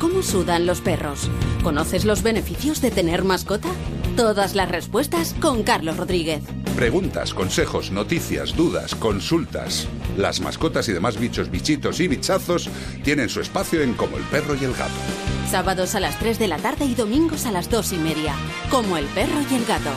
[0.00, 1.30] ¿Cómo sudan los perros?
[1.62, 3.68] ¿Conoces los beneficios de tener mascota?
[4.16, 6.42] Todas las respuestas con Carlos Rodríguez.
[6.74, 9.86] Preguntas, consejos, noticias, dudas, consultas.
[10.16, 12.70] Las mascotas y demás bichos, bichitos y bichazos
[13.04, 14.94] tienen su espacio en Como el perro y el gato.
[15.50, 18.34] Sábados a las 3 de la tarde y domingos a las 2 y media.
[18.70, 19.90] Como el perro y el gato.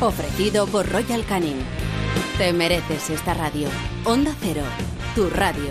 [0.00, 1.58] Ofrecido por Royal Canin.
[2.38, 3.68] Te mereces esta radio.
[4.04, 4.62] Onda Cero.
[5.16, 5.70] Tu radio.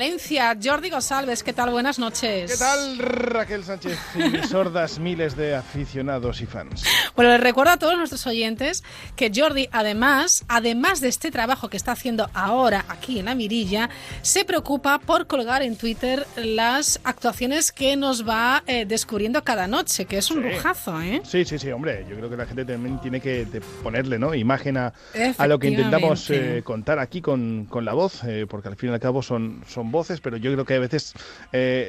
[0.00, 0.56] Valencia.
[0.58, 1.68] Jordi González, ¿qué tal?
[1.72, 2.50] Buenas noches.
[2.50, 3.98] ¿Qué tal, Raquel Sánchez?
[4.16, 6.84] Y sordas miles de aficionados y fans.
[7.16, 8.82] Bueno, les recuerdo a todos nuestros oyentes
[9.16, 13.90] que Jordi, además, además de este trabajo que está haciendo ahora aquí en la Mirilla,
[14.22, 20.04] se preocupa por colgar en Twitter las actuaciones que nos va eh, descubriendo cada noche,
[20.06, 20.48] que es un Sí.
[20.50, 21.20] lujazo, ¿eh?
[21.24, 22.06] Sí, sí, sí, hombre.
[22.08, 23.46] Yo creo que la gente también tiene que
[23.82, 24.34] ponerle ¿no?
[24.34, 24.92] imagen a,
[25.36, 28.90] a lo que intentamos eh, contar aquí con, con la voz, eh, porque al fin
[28.90, 31.14] y al cabo son, son voces, pero yo creo que a veces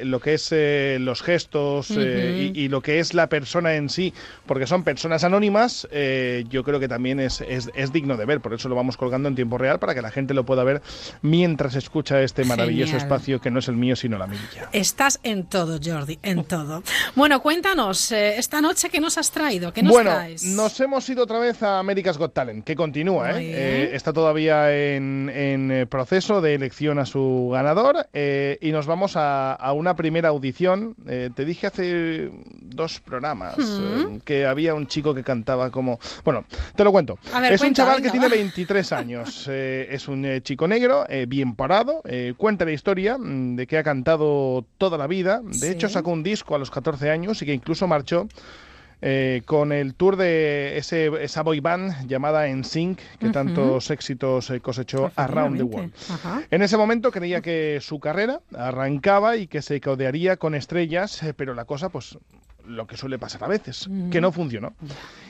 [0.04, 0.52] lo que es
[1.00, 4.12] los gestos y lo que es la persona en sí,
[4.46, 8.40] porque son personas anónimas, eh, yo creo que también es, es, es digno de ver.
[8.40, 10.82] Por eso lo vamos colgando en tiempo real para que la gente lo pueda ver
[11.22, 13.06] mientras escucha este maravilloso Genial.
[13.06, 14.68] espacio que no es el mío, sino la mirilla.
[14.72, 16.82] Estás en todo, Jordi, en todo.
[17.14, 19.72] Bueno, cuéntanos, eh, esta noche, ¿qué nos has traído?
[19.72, 20.44] ¿Qué nos bueno, traes?
[20.44, 23.52] nos hemos ido otra vez a America's Got Talent, que continúa, ¿eh?
[23.52, 28.86] Eh, está todavía en, en, eh, proceso de elección a su ganador eh, y nos
[28.86, 30.94] vamos a, a una primera audición.
[31.04, 35.98] Te dije hace dos programas eh, que había un chico que cantaba como...
[36.24, 36.44] Bueno,
[36.76, 37.18] te lo cuento.
[37.32, 38.34] Ver, es un cuenta, chaval venga, que tiene va.
[38.34, 43.18] 23 años, eh, es un eh, chico negro, eh, bien parado, eh, cuenta la historia
[43.18, 45.40] mm, de que ha cantado toda la vida.
[45.42, 45.66] De Sí.
[45.68, 48.28] hecho, sacó un disco a los 14 años y que incluso marchó
[49.04, 53.32] eh, con el tour de ese, esa boy band llamada NSYNC, que Ujú.
[53.32, 55.92] tantos éxitos eh, cosechó around the world.
[56.08, 56.42] Ajá.
[56.52, 61.34] En ese momento creía que su carrera arrancaba y que se codearía con estrellas, eh,
[61.34, 62.16] pero la cosa, pues,
[62.66, 64.74] lo que suele pasar a veces, que no funcionó.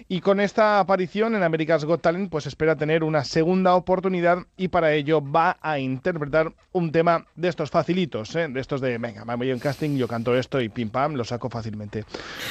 [0.08, 4.68] Y con esta aparición en America's Got Talent, pues espera tener una segunda oportunidad y
[4.68, 8.48] para ello va a interpretar un tema de estos facilitos, ¿eh?
[8.48, 11.14] de estos de, venga, me voy a un casting, yo canto esto y pim pam,
[11.14, 12.04] lo saco fácilmente.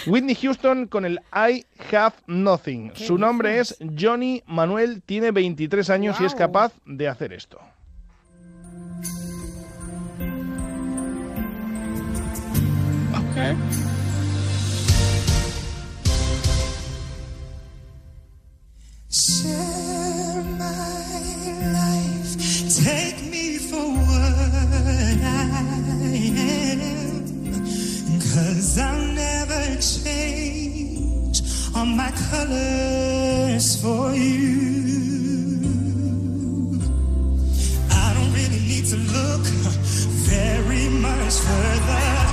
[0.08, 2.94] Whitney Houston con el I Have Nothing.
[2.96, 7.60] Su nombre es Johnny Manuel, tiene 23 años y es capaz de hacer esto.
[13.32, 13.91] Okay.
[19.14, 20.72] Share my
[21.74, 22.32] life.
[22.82, 24.22] Take me for what
[25.22, 25.60] I
[26.38, 26.80] am.
[28.22, 31.42] Cause I'll never change
[31.76, 34.80] all my colors for you.
[37.92, 39.44] I don't really need to look
[40.32, 42.31] very much further.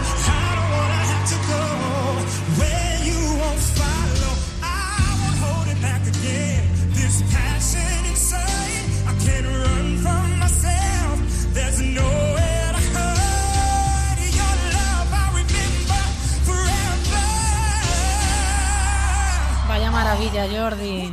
[20.46, 21.12] Jordi.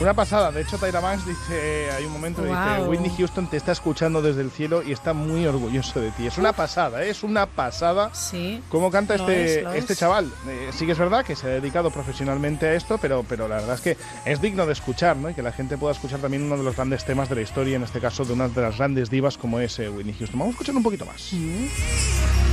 [0.00, 0.50] Una pasada.
[0.50, 2.90] De hecho, Tyra Banks dice, hay un momento, dice, Guau.
[2.90, 6.26] Whitney Houston te está escuchando desde el cielo y está muy orgulloso de ti.
[6.26, 7.10] Es una pasada, ¿eh?
[7.10, 8.12] es una pasada.
[8.12, 8.60] Sí.
[8.68, 9.98] ¿Cómo canta este, es, este es.
[9.98, 10.32] chaval?
[10.48, 13.56] Eh, sí que es verdad que se ha dedicado profesionalmente a esto, pero, pero la
[13.56, 15.30] verdad es que es digno de escuchar, ¿no?
[15.30, 17.76] Y que la gente pueda escuchar también uno de los grandes temas de la historia,
[17.76, 20.38] en este caso de una de las grandes divas como es eh, Whitney Houston.
[20.38, 21.32] Vamos a escuchar un poquito más.
[21.32, 22.51] ¡Wow!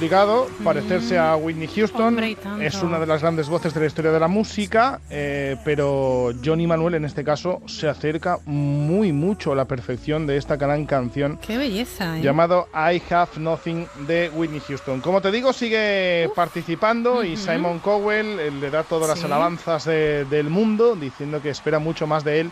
[0.00, 2.18] Complicado parecerse a Whitney Houston.
[2.60, 6.66] Es una de las grandes voces de la historia de la música, eh, pero Johnny
[6.66, 11.38] Manuel en este caso se acerca muy mucho a la perfección de esta gran canción
[11.38, 12.18] ¡Qué belleza!
[12.18, 12.20] ¿eh?
[12.20, 15.00] llamado I Have Nothing de Whitney Houston.
[15.00, 19.24] Como te digo, sigue participando y Simon Cowell eh, le da todas las Sí.
[19.24, 22.50] alabanzas de- del mundo, diciendo que espera mucho más de él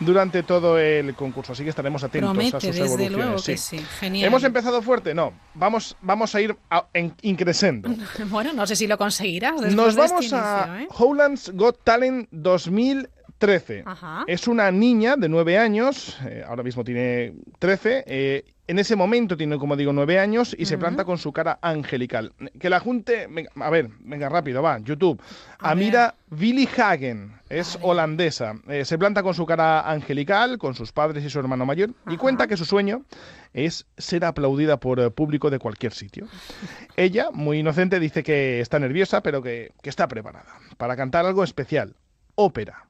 [0.00, 1.52] durante todo el concurso.
[1.52, 3.12] Así que estaremos atentos a Promete, sus desde evoluciones.
[3.16, 3.78] luego que sí.
[3.78, 3.84] sí.
[4.00, 4.26] Genial.
[4.28, 5.14] ¿Hemos empezado fuerte?
[5.14, 5.32] No.
[5.54, 7.88] Vamos, vamos a ir a- en, increscendo.
[8.30, 9.62] Bueno, no sé si lo conseguirás Nos
[9.96, 10.88] de este vamos a inicio, ¿eh?
[10.98, 12.28] Howland's Got Talent
[13.38, 13.82] 2013.
[13.86, 14.24] Ajá.
[14.26, 19.36] Es una niña de 9 años, eh, ahora mismo tiene 13, eh, en ese momento
[19.36, 22.32] tiene, como digo, 9 años y se planta con su cara angelical.
[22.58, 25.22] Que la junte, a ver, venga rápido, va, YouTube.
[25.60, 28.54] A Amira Billy Hagen, es holandesa.
[28.66, 32.16] Eh, se planta con su cara angelical, con sus padres y su hermano mayor, y
[32.16, 33.02] cuenta que su sueño
[33.52, 36.26] es ser aplaudida por eh, público de cualquier sitio.
[36.96, 41.44] Ella, muy inocente, dice que está nerviosa, pero que, que está preparada para cantar algo
[41.44, 41.94] especial,
[42.34, 42.85] ópera.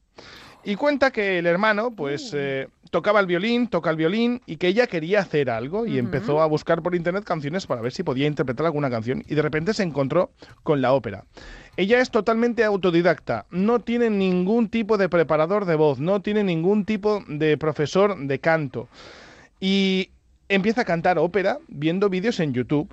[0.67, 4.67] Y cuenta que el hermano, pues, eh, tocaba el violín, toca el violín, y que
[4.67, 8.27] ella quería hacer algo, y empezó a buscar por internet canciones para ver si podía
[8.27, 10.33] interpretar alguna canción, y de repente se encontró
[10.65, 11.23] con la ópera.
[11.77, 16.85] Ella es totalmente autodidacta, no tiene ningún tipo de preparador de voz, no tiene ningún
[16.85, 18.89] tipo de profesor de canto.
[19.61, 20.11] Y
[20.49, 22.93] empieza a cantar ópera viendo vídeos en YouTube,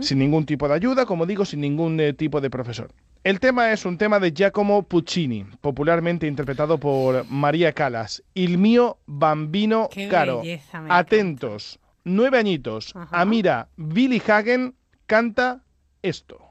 [0.00, 2.90] sin ningún tipo de ayuda, como digo, sin ningún eh, tipo de profesor.
[3.24, 8.22] El tema es un tema de Giacomo Puccini, popularmente interpretado por María Calas.
[8.34, 10.40] Il mio bambino Qué caro.
[10.40, 12.92] belleza, Atentos, nueve añitos.
[13.10, 14.74] Amira Billy Hagen
[15.06, 15.62] canta
[16.02, 16.43] esto.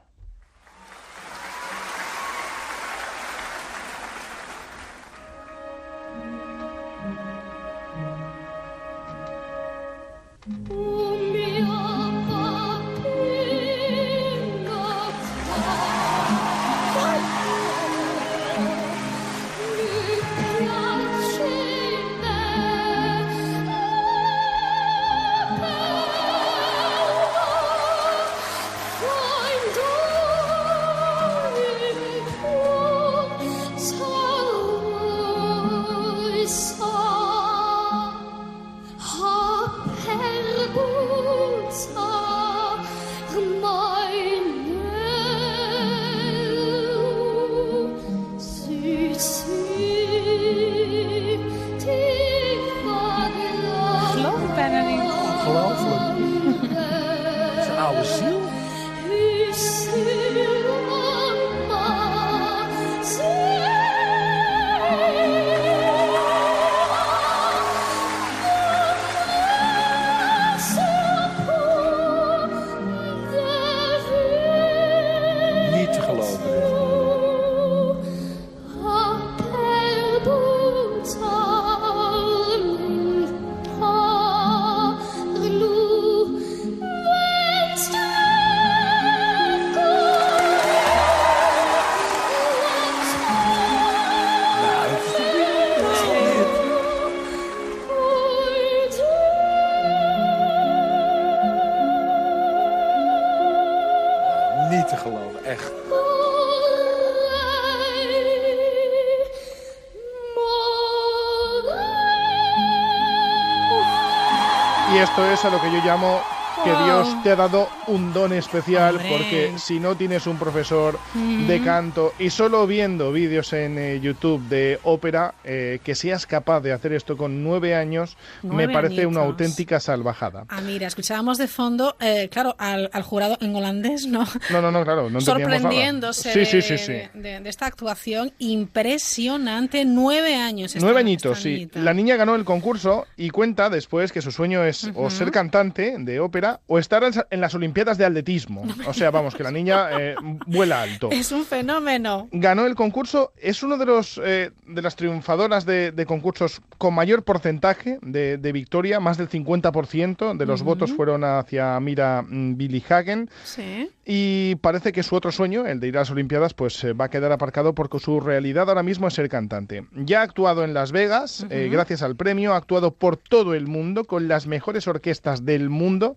[115.44, 116.20] A lo que yo llamo
[116.62, 116.83] que Wow.
[117.02, 119.08] Dios te ha dado un don especial Hombre.
[119.10, 121.64] porque si no tienes un profesor de Ujú.
[121.64, 126.72] canto y solo viendo vídeos en eh, YouTube de ópera, eh, que seas capaz de
[126.72, 130.44] hacer esto con nueve años, me parece una auténtica salvajada.
[130.48, 134.24] Ah, mira, escuchábamos de fondo, eh, claro, al, al jurado en holandés, ¿no?
[134.50, 135.60] No, no, no, claro, no entendíamos nada.
[135.60, 136.92] Sorprendiéndose Sí, de, sí, sí.
[136.92, 139.84] de- de- de esta actuación impresionante.
[139.84, 140.74] Nueve años.
[140.80, 141.68] Nueve añitos, sí.
[141.74, 145.96] La niña ganó el concurso y cuenta después que su sueño es o ser cantante
[145.98, 148.64] de ópera o estar en las Olimpiadas de atletismo.
[148.86, 150.14] O sea, vamos, que la niña eh,
[150.46, 151.10] vuela alto.
[151.10, 152.28] Es un fenómeno.
[152.30, 156.94] Ganó el concurso, es uno de los eh, de las triunfadoras de, de concursos con
[156.94, 162.56] mayor porcentaje de, de victoria, más del 50% de los votos fueron hacia Mira mm,
[162.56, 163.30] Billy Hagen.
[163.44, 163.90] Sí.
[164.04, 167.06] Y parece que su otro sueño, el de ir a las Olimpiadas, pues eh, va
[167.06, 169.86] a quedar aparcado porque su realidad ahora mismo es ser cantante.
[169.92, 173.66] Ya ha actuado en Las Vegas, eh, gracias al premio, ha actuado por todo el
[173.66, 176.16] mundo, con las mejores orquestas del mundo.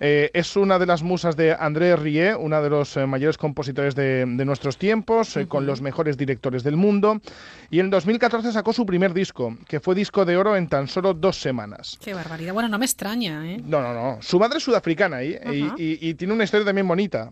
[0.00, 3.94] Eh, es una de las musas de André Rie, uno de los eh, mayores compositores
[3.94, 7.20] de, de nuestros tiempos, eh, con los mejores directores del mundo.
[7.70, 11.14] Y en 2014 sacó su primer disco, que fue disco de oro en tan solo
[11.14, 11.98] dos semanas.
[12.02, 12.52] Qué barbaridad.
[12.52, 13.60] Bueno, no me extraña, ¿eh?
[13.64, 14.18] No, no, no.
[14.22, 15.40] Su madre es sudafricana ¿eh?
[15.76, 17.30] y- y tiene una historia también bonita.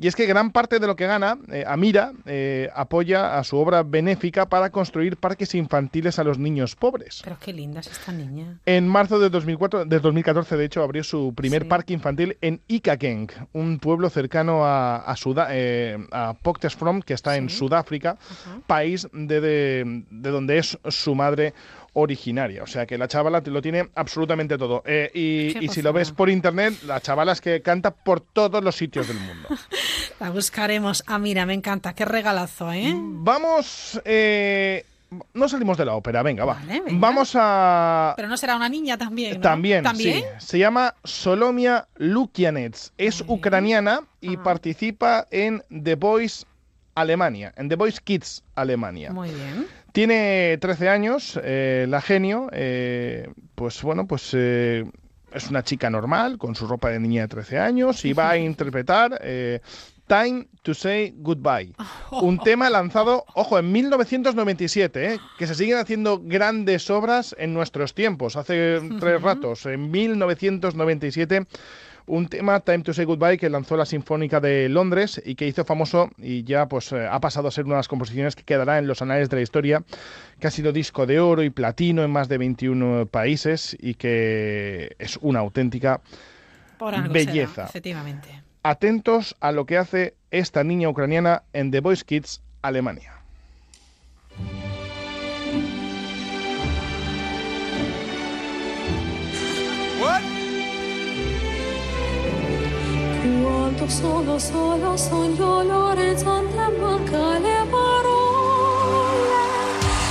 [0.00, 3.56] Y es que gran parte de lo que gana, eh, Amira eh, apoya a su
[3.58, 7.20] obra benéfica para construir parques infantiles a los niños pobres.
[7.22, 8.58] Pero qué linda es esta niña.
[8.64, 13.28] En marzo de 2004, de 2014, de hecho, abrió su primer parque infantil en Ikageng,
[13.52, 15.16] un pueblo cercano a, a,
[15.50, 16.34] eh, a
[17.04, 18.16] que está en Sudáfrica,
[18.66, 21.52] país de, de- de donde es su madre
[21.94, 22.62] originaria.
[22.62, 24.82] O sea que la chavala lo tiene absolutamente todo.
[24.86, 25.10] Eh,
[25.60, 29.08] y, si lo ves por internet, la chavala es que canta por todos los sitios
[29.08, 29.48] del mundo.
[30.20, 31.02] La buscaremos.
[31.06, 31.94] Ah, mira, me encanta.
[31.94, 32.92] Qué regalazo, ¿eh?
[32.94, 34.00] Vamos...
[34.04, 34.84] eh,
[35.34, 36.54] no salimos de la ópera, venga, va.
[36.54, 37.00] Vale, venga.
[37.00, 38.14] Vamos a...
[38.16, 39.40] Pero no será una niña también, ¿no?
[39.40, 40.22] También, ¿También?
[40.38, 40.46] sí.
[40.46, 42.92] Se llama Solomia Lukianets.
[42.96, 46.44] Es ucraniana y participa en The Voice
[46.94, 49.12] Alemania, en The Voice Kids Alemania.
[49.12, 49.66] Muy bien.
[49.92, 54.84] Tiene 13 años, eh, la genio, eh, pues bueno, pues eh,
[55.32, 58.36] es una chica normal, con su ropa de niña de 13 años, y va a
[58.38, 59.60] interpretar eh,
[60.06, 61.72] Time to Say Goodbye,
[62.10, 67.94] un tema lanzado, ojo, en 1997, eh, que se siguen haciendo grandes obras en nuestros
[67.94, 71.46] tiempos, hace tres ratos, en 1997
[72.10, 75.64] un tema, Time to Say Goodbye, que lanzó la Sinfónica de Londres y que hizo
[75.64, 78.78] famoso y ya pues eh, ha pasado a ser una de las composiciones que quedará
[78.78, 79.84] en los anales de la historia,
[80.40, 84.96] que ha sido disco de oro y platino en más de 21 países y que
[84.98, 86.00] es una auténtica
[86.78, 87.54] Por algo belleza.
[87.54, 88.42] será, efectivamente.
[88.64, 93.19] Atentos a lo que hace esta niña ucraniana en The Voice Kids Alemania.
[103.70, 109.30] Quanto solo, solo sogno l'orizzonte manca le parole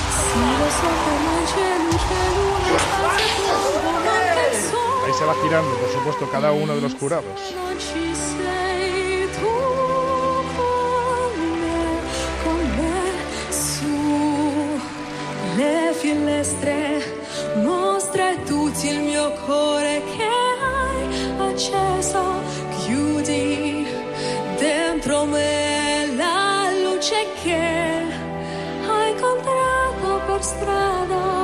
[0.08, 5.24] Sì, lo so che non c'è luce, luna, stanze piombo, manca il sole Ahí se
[5.26, 7.38] va girando, por supuesto, cada uno de los jurados.
[7.54, 9.54] Non ci sei tu
[10.56, 12.00] con me,
[12.42, 13.02] con me
[13.52, 14.80] Su
[15.56, 17.04] le finestre
[17.56, 22.40] mostra tutti il mio cuore che hai acceso
[22.90, 23.86] Chiudi
[24.58, 31.39] dentro me la luce che hai incontrato per strada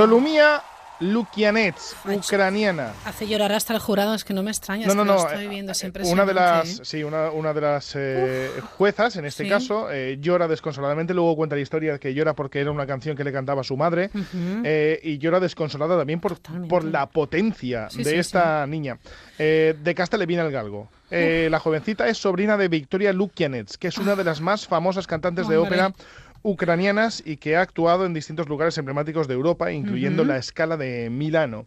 [0.00, 0.62] Solumía
[1.00, 2.94] Lukianets, ucraniana.
[3.04, 4.86] Hace llorar hasta el jurado, es que no me extraña.
[4.86, 5.18] No, no, no.
[5.18, 6.84] estoy viendo, eh, una de las, ¿eh?
[6.84, 9.50] sí, una, una de las eh, juezas, en este sí.
[9.50, 11.12] caso, eh, llora desconsoladamente.
[11.12, 14.08] Luego cuenta la historia que llora porque era una canción que le cantaba su madre
[15.02, 18.98] y llora desconsolada también por, por la potencia Sí, de sí, esta niña.
[19.36, 20.88] De casta le viene el galgo.
[21.10, 25.46] La jovencita es sobrina de Victoria Lukianets, que es una de las más famosas cantantes
[25.46, 25.92] de Hombre.
[26.42, 31.10] Ucranianas y que ha actuado en distintos lugares emblemáticos de Europa, incluyendo la Scala de
[31.10, 31.66] Milano.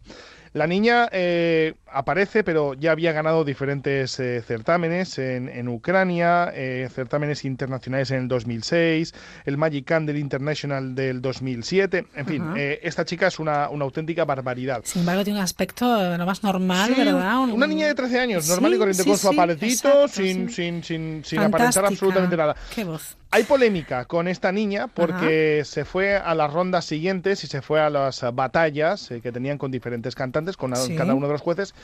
[0.52, 6.88] La niña eh, aparece, pero ya había ganado diferentes eh, certámenes en, en Ucrania, eh,
[6.92, 9.14] certámenes internacionales en el 2006,
[9.44, 12.06] el Magic Candle International del 2007.
[12.14, 14.80] En fin, eh, esta chica es una, una auténtica barbaridad.
[14.84, 17.38] Sin embargo, tiene un aspecto lo más normal, Sí, ¿verdad?
[17.40, 20.08] Un- Una niña de 13 años, normal Sí, y corriente, sí, con su aparatito, exacto,
[20.08, 22.56] sin, sin, sin, sin aparentar absolutamente nada.
[22.74, 23.16] Qué voz.
[23.30, 27.80] Hay polémica con esta niña porque se fue a las rondas siguientes y se fue
[27.80, 30.94] a las batallas que tenían con diferentes cantantes, con Sí.
[30.94, 31.74] cada uno de los jueces,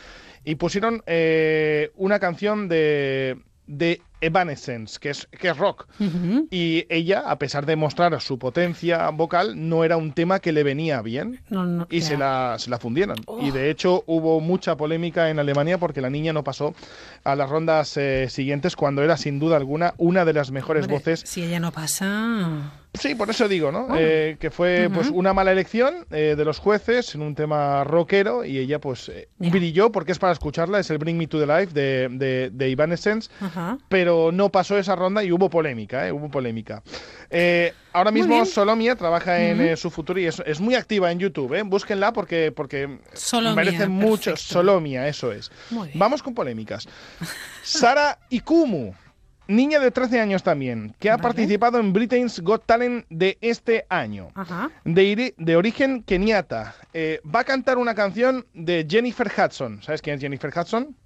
[0.44, 5.86] y pusieron eh, una canción de, de Evanescence, que es, que es rock.
[6.50, 10.62] Y ella, a pesar de mostrar su potencia vocal, no era un tema que le
[10.62, 11.40] venía bien.
[11.48, 13.16] No, no, y se la, se la fundieron.
[13.26, 13.40] Oh.
[13.40, 16.74] Y de hecho hubo mucha polémica en Alemania porque la niña no pasó
[17.24, 20.98] a las rondas eh, siguientes cuando era sin duda alguna una de las mejores Hombre,
[20.98, 22.72] voces Si ella no pasa.
[22.94, 23.86] Sí, por eso digo, ¿no?
[23.86, 24.00] Bueno.
[24.00, 28.44] Eh, que fue pues una mala elección eh, de los jueces en un tema rockero
[28.44, 31.46] y ella pues eh, brilló porque es para escucharla, es el Bring Me to the
[31.46, 33.78] Life de, de, de Evanescence, Ajá.
[33.88, 36.12] pero no pasó esa ronda y hubo polémica, ¿eh?
[36.12, 36.82] Hubo polémica.
[37.92, 38.44] Ahora mismo.
[38.44, 41.62] Solomia trabaja en su futuro y es, es muy activa en YouTube, ¿eh?
[41.62, 44.36] Búsquenla porque, porque Solomia, merece mucho.
[44.36, 45.50] Solomia, eso es.
[45.94, 46.88] Vamos con polémicas.
[47.62, 48.92] Sara Ikumu,
[49.50, 54.28] niña de 13 años también, que ha participado en Britain's Got Talent de este año.
[54.34, 54.70] Ajá.
[54.84, 56.74] De, origen keniata.
[56.92, 59.82] Eh, va a cantar una canción de Jennifer Hudson.
[59.82, 60.96] ¿Sabes quién es Jennifer Hudson?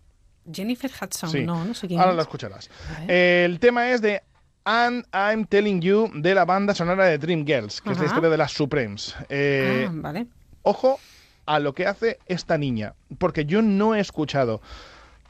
[0.53, 1.43] Jennifer Hudson, Sí.
[1.45, 2.17] no, no sé quién Ahora es.
[2.17, 2.71] lo escucharás.
[3.09, 4.23] el tema es de
[4.65, 8.37] And I'm Telling You de la banda sonora de Dreamgirls, que es la historia de
[8.37, 9.15] las Supremes.
[9.29, 10.27] Eh, Ah, vale.
[10.63, 10.99] Ojo
[11.47, 14.63] a lo que hace esta niña, porque yo no he escuchado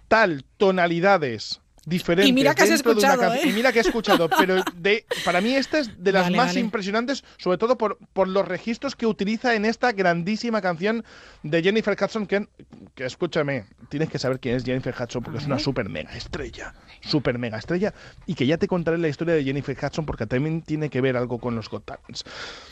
[0.08, 3.50] tal tonalidades diferentes Y mira que has dentro de una escuchado, canción- ¿eh?
[3.50, 6.46] y mira que he escuchado pero de para mí esta es de las Vale, más
[6.48, 6.60] vale.
[6.60, 11.04] impresionantes sobre todo por, por los registros que utiliza en esta grandísima canción
[11.42, 12.46] de Jennifer Hudson que,
[12.94, 16.74] que escúchame tienes que saber quién es Jennifer Hudson porque es una super mega estrella
[17.00, 17.92] super mega estrella
[18.26, 21.16] y que ya te contaré la historia de Jennifer Hudson porque también tiene que ver
[21.16, 22.24] algo con los Got Talents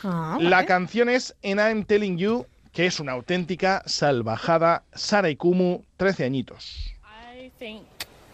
[0.05, 4.83] Ah, la canción es And I'm Telling You, que es una auténtica salvajada.
[4.95, 6.93] Sara Ikumu, 13 añitos.
[7.37, 7.83] I think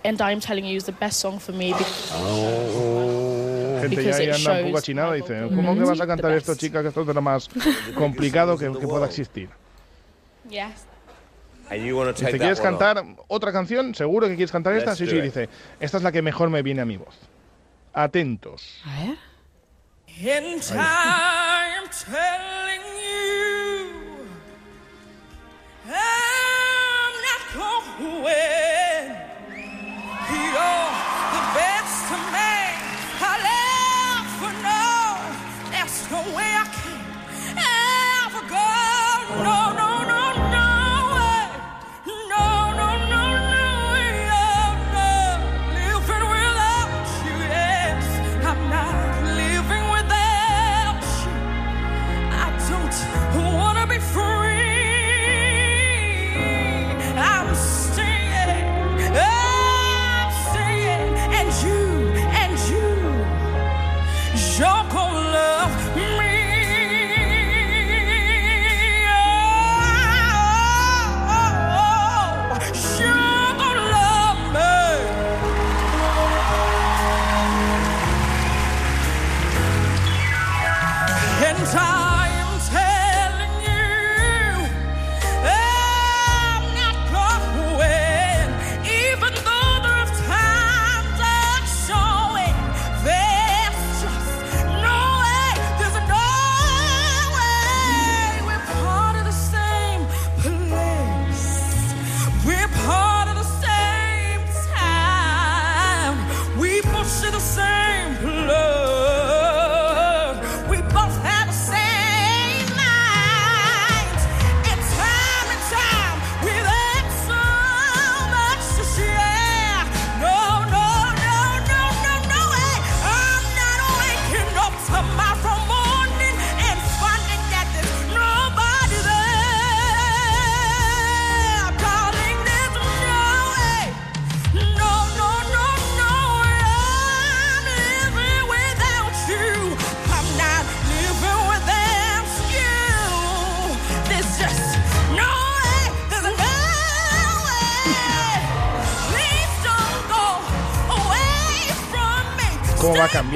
[0.05, 1.73] And I'm Telling You is the best song for me.
[1.73, 2.12] because-
[3.81, 6.07] Gente ya, ya anda un poco shows achinada y dice, ¿cómo que vocal vas a
[6.07, 6.83] cantar esto, chica?
[6.83, 7.49] Que esto es de lo más
[7.95, 9.49] complicado que, que pueda existir.
[10.49, 10.87] Yes.
[11.70, 13.95] And you want to Dice, take ¿quieres cantar otra canción?
[13.95, 14.91] ¿Seguro que quieres cantar esta?
[14.91, 15.23] Let's Sí, sí, it.
[15.23, 15.49] dice,
[15.81, 17.15] esta es la que mejor me viene a mi voz.
[17.93, 18.81] Atentos.
[18.85, 19.19] A ver.
[20.20, 23.95] In time, telling you
[25.87, 28.58] I'm not going.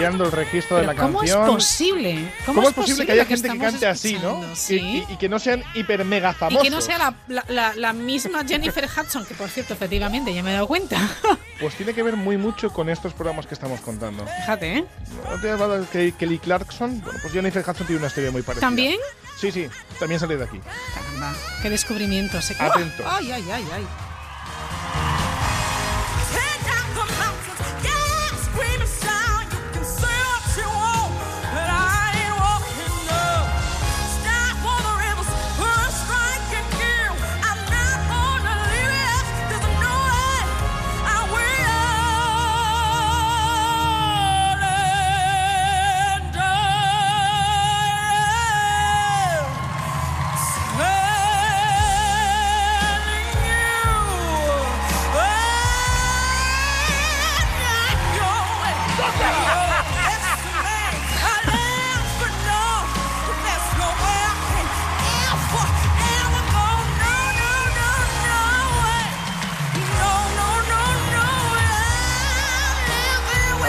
[0.02, 1.42] Cambiando el registro de la ¿Cómo canción.
[1.42, 2.32] es posible?
[2.46, 4.18] ¿Cómo, es posible que haya gente que estamos cante así, no?
[4.44, 4.52] escuchando?
[4.52, 5.04] Y- Sí.
[5.08, 6.62] Y, y que no sean hiper mega Y famosos.
[6.62, 10.42] que no sea la, la- la- la misma Jennifer Hudson, que por cierto, efectivamente, ya
[10.42, 10.98] me he dado cuenta.
[11.60, 14.26] Pues tiene que ver muy mucho con estos programas que estamos contando.
[14.26, 14.84] Fíjate, ¿eh?
[15.30, 17.00] ¿No te has de Ke- Kelly Clarkson?
[17.00, 18.66] Bueno, pues Jennifer Hudson tiene una historia muy parecida.
[18.66, 18.96] ¿También?
[19.38, 19.68] Sí, sí,
[20.00, 20.60] también sale de aquí.
[20.92, 22.42] Caramba, qué descubrimiento.
[22.42, 22.54] Se...
[22.60, 23.04] Atento.
[23.06, 23.86] ¡Ay, ay, ay, ay!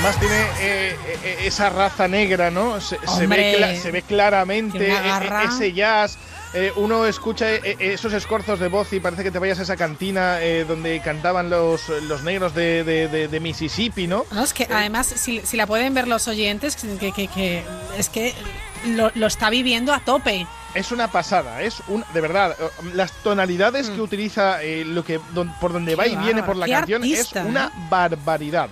[0.03, 2.81] Además tiene eh, eh, esa raza negra, ¿no?
[2.81, 6.17] Se, ve, se ve claramente eh, eh, ese jazz.
[6.53, 9.61] Eh, uno escucha eh, eh, esos escorzos de voz y parece que te vayas a
[9.63, 14.25] esa cantina eh, donde cantaban los, los negros de, de- de- de Mississippi, ¿no?
[14.31, 17.63] No, es que además, si, si la pueden ver los oyentes, que, que- que-
[17.97, 18.33] es que
[18.85, 20.45] lo, lo está viviendo a tope.
[20.75, 22.57] Es una pasada, es un de verdad.
[22.59, 26.07] eh, Las tonalidades que utiliza, eh, lo que don- por donde va Mm.
[26.11, 27.87] Y viene por la canción artista, es una ¿eh?
[27.89, 28.69] barbaridad.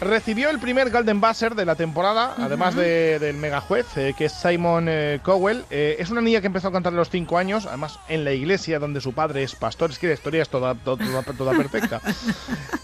[0.00, 4.26] Recibió el primer Golden Buzzer de la temporada, además de- del mega juez, eh, que
[4.26, 5.64] es Simon eh, Cowell.
[5.70, 8.32] Eh, es una niña que empezó a cantar a los 5 años, además en la
[8.32, 9.90] iglesia donde su padre es pastor.
[9.90, 12.00] Es que la historia es toda, toda, toda- toda perfecta.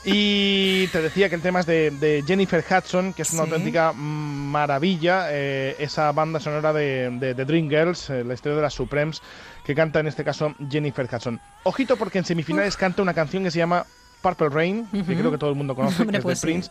[0.07, 3.51] Y te decía que el tema es de, de Jennifer Hudson, que es una Sí.
[3.53, 5.29] auténtica maravilla.
[5.31, 9.23] eh, esa banda sonora de, de, de Dreamgirls, eh, la historia de las Supremes,
[9.65, 11.41] que canta en este caso Jennifer Hudson.
[11.63, 13.87] Ojito porque en semifinales canta una canción que se llama
[14.25, 16.47] Purple Rain, que creo que todo el mundo conoce, Hombre, que es pues de sí.
[16.53, 16.71] Prince.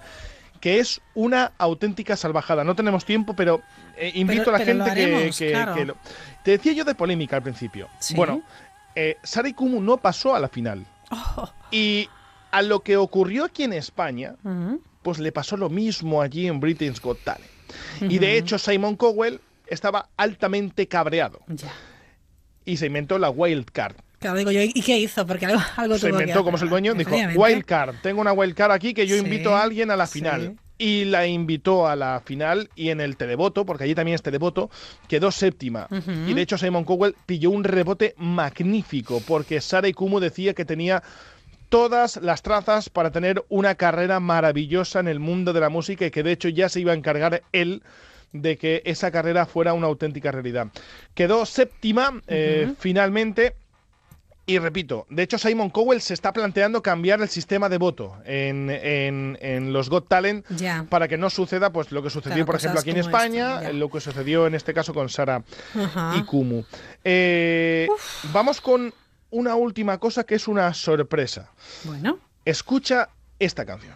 [0.60, 2.64] Que es una auténtica salvajada.
[2.64, 3.62] No tenemos tiempo, pero
[3.98, 5.76] eh, invito Pero- a la gente que- haremos, que, claro.
[5.76, 5.98] que lo-
[6.44, 7.88] Te decía yo de polémica al principio.
[8.00, 8.16] Sí.
[8.16, 8.42] Bueno,
[8.96, 10.86] eh, Sara y Kumu no pasó a la final.
[11.12, 11.50] Oh.
[11.72, 12.10] Y
[12.52, 14.36] a lo que ocurrió aquí en España,
[15.02, 17.50] pues le pasó lo mismo allí en Britain's Got Talent.
[18.02, 21.40] Y de hecho Simon Cowell estaba altamente cabreado.
[21.48, 21.72] Ya.
[22.66, 23.96] Y se inventó la wild card.
[24.24, 25.28] Claro, digo yo, ¿y qué hizo?
[25.28, 27.40] Porque algo, algo Se tuvo que inventó como es el dueño, dijo, efectivamente.
[27.42, 30.08] wild card, tengo una wild card aquí que yo Sí, invito a alguien a la
[30.08, 30.20] sí.
[30.20, 30.56] final.
[30.78, 34.70] Y la invitó a la final y en el televoto, porque allí también es televoto,
[35.08, 35.88] quedó séptima.
[36.28, 41.04] Y de hecho Simon Cowell pilló un rebote magnífico, porque Sara Ikumu decía que tenía
[41.70, 46.12] todas las trazas para tener una carrera maravillosa en el mundo de la música y
[46.12, 47.84] que de hecho ya se iba a encargar él
[48.32, 50.68] de que esa carrera fuera una auténtica realidad.
[51.14, 53.54] Quedó séptima eh, finalmente
[54.46, 58.70] y repito, de hecho Simon Cowell se está planteando cambiar el sistema de voto en,
[58.70, 60.46] en- en los Got Talent
[60.90, 63.90] para que no suceda pues lo que sucedió, Claro, por ejemplo, aquí en España, lo
[63.90, 65.44] que sucedió en este caso con Sara
[66.18, 66.64] y Kumu.
[67.06, 67.88] Eh,
[68.34, 68.94] vamos con
[69.32, 71.50] una última cosa que es una sorpresa.
[71.86, 72.20] Bueno.
[72.46, 73.10] Escucha
[73.40, 73.96] esta canción.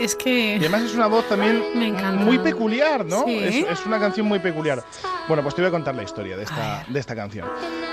[0.00, 0.56] Es que.
[0.56, 3.24] Y además es una voz también Me muy peculiar, ¿no?
[3.24, 3.38] Sí.
[3.38, 4.82] Es, es una canción muy peculiar.
[5.28, 7.48] Bueno, pues te voy a contar la historia de esta, de esta canción.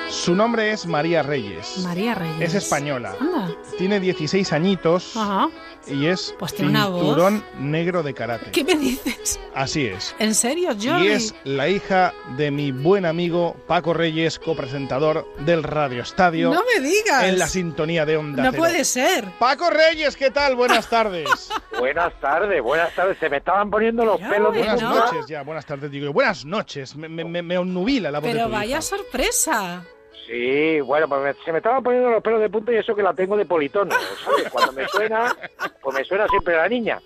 [0.10, 1.80] Su nombre es María Reyes.
[1.84, 2.42] María Reyes.
[2.42, 3.14] Es española.
[3.20, 3.50] Anda.
[3.78, 5.50] Tiene 16 añitos Ajá.
[5.90, 8.52] Y es Pues cinturón negro de karate.
[8.52, 9.40] ¿Qué me dices?
[9.56, 10.16] Así es.
[10.20, 11.08] ¿En serio, Jordi?
[11.08, 16.52] Y es la hija de mi buen amigo Paco Reyes, copresentador del Radio Estadio.
[16.54, 17.24] No me digas.
[17.24, 18.62] En la sintonía de Onda No Cero.
[18.64, 19.26] puede ser.
[19.40, 20.56] Paco Reyes, ¿qué tal?
[20.56, 21.50] Buenas tardes.
[21.80, 23.18] Buenas tardes, buenas tardes.
[23.20, 25.00] Se me estaban poniendo los pelos de buenas punta.
[25.06, 25.92] noches ya, buenas tardes.
[25.92, 26.96] Digo, buenas noches.
[26.96, 28.82] Me, me, me- me obnubila la voz de Pero tu vaya hija.
[28.82, 29.84] sorpresa.
[30.28, 33.02] Sí, bueno, pues me- se me estaban poniendo los pelos de punta y eso que
[33.02, 33.96] la tengo de politono,
[34.26, 34.50] ¿sabes?
[34.52, 35.34] Cuando me suena,
[35.82, 37.00] pues me suena siempre la niña.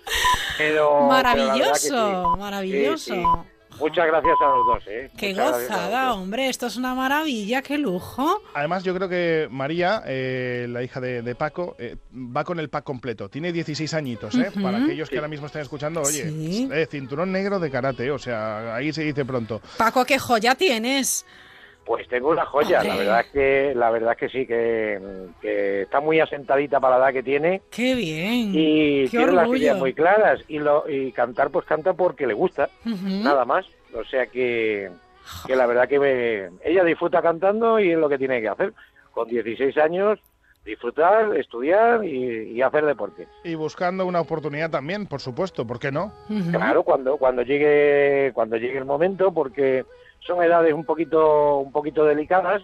[0.58, 2.38] Pero, Maravilloso, sí.
[2.40, 3.14] maravilloso.
[3.14, 3.24] Sí, sí.
[3.80, 5.10] Muchas gracias a los dos, ¿eh?
[5.16, 6.16] Qué Muchas gozada, dos.
[6.18, 8.42] hombre, esto es una maravilla, qué lujo.
[8.54, 12.68] Además, yo creo que María, eh, la hija de, de Paco, eh, va con el
[12.68, 13.30] pack completo.
[13.30, 14.50] Tiene 16 añitos, ¿eh?
[14.62, 15.18] Para aquellos que Sí.
[15.18, 16.68] ahora mismo están escuchando, oye, Sí.
[16.70, 19.62] eh, cinturón negro de karate, o sea, ahí se dice pronto.
[19.78, 21.24] Paco, qué joya tienes.
[21.84, 25.00] Pues tengo una joya, la verdad es que la verdad es que sí, que,
[25.40, 28.52] que está muy asentadita para la edad que tiene Qué bien.
[28.54, 32.34] y qué tiene las ideas muy claras y lo y cantar pues canta porque le
[32.34, 33.66] gusta, nada más.
[33.94, 34.90] O sea que,
[35.46, 38.72] que la verdad que me- ella disfruta cantando y es lo que tiene que hacer.
[39.12, 40.18] Con 16 años,
[40.64, 43.26] disfrutar, estudiar y, y hacer deporte.
[43.44, 46.12] Y buscando una oportunidad también, por supuesto, ¿por qué no?
[46.52, 49.84] Claro, cuando cuando llegue cuando llegue el momento, porque
[50.26, 52.62] son edades un poquito un poquito delicadas,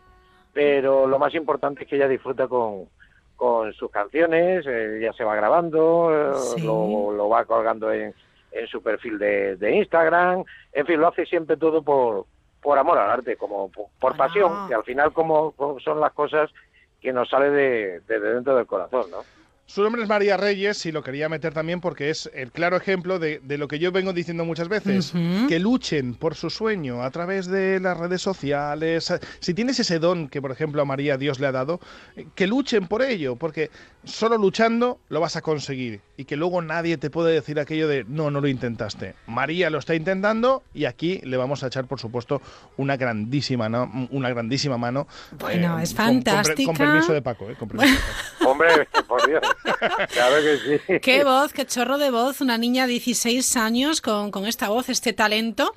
[0.52, 2.88] pero lo más importante es que ella disfruta con,
[3.36, 6.62] con sus canciones, eh, ya se va grabando, eh, Sí.
[6.62, 8.14] lo, lo va colgando en,
[8.52, 12.26] en su perfil de, de Instagram, en fin, lo hace siempre todo por
[12.60, 16.12] por amor al arte, como por, por pasión, que al final como, como son las
[16.12, 16.50] cosas
[17.00, 19.24] que nos sale de, de dentro del corazón, ¿no?
[19.68, 23.18] Su nombre es María Reyes y lo quería meter también porque es el claro ejemplo
[23.18, 25.12] de, de lo que yo vengo diciendo muchas veces,
[25.46, 29.12] que luchen por su sueño a través de las redes sociales.
[29.40, 31.80] Si tienes ese don que, por ejemplo, a María Dios le ha dado,
[32.16, 33.70] eh, que luchen por ello, porque
[34.08, 38.04] solo luchando lo vas a conseguir y que luego nadie te puede decir aquello de
[38.08, 39.14] no, no lo intentaste.
[39.26, 42.40] María lo está intentando y aquí le vamos a echar, por supuesto,
[42.76, 44.08] una grandísima, ¿no?
[44.10, 45.06] una grandísima mano.
[45.38, 46.66] Bueno, es con- con fantástica.
[46.66, 47.54] Con, permiso de Paco, ¿eh?
[47.56, 48.48] Con permiso de Paco.
[48.50, 49.42] Hombre, por Dios,
[50.12, 51.00] claro que sí.
[51.00, 54.88] Qué voz, qué chorro de voz, una niña de 16 años con, con esta voz,
[54.88, 55.74] este talento.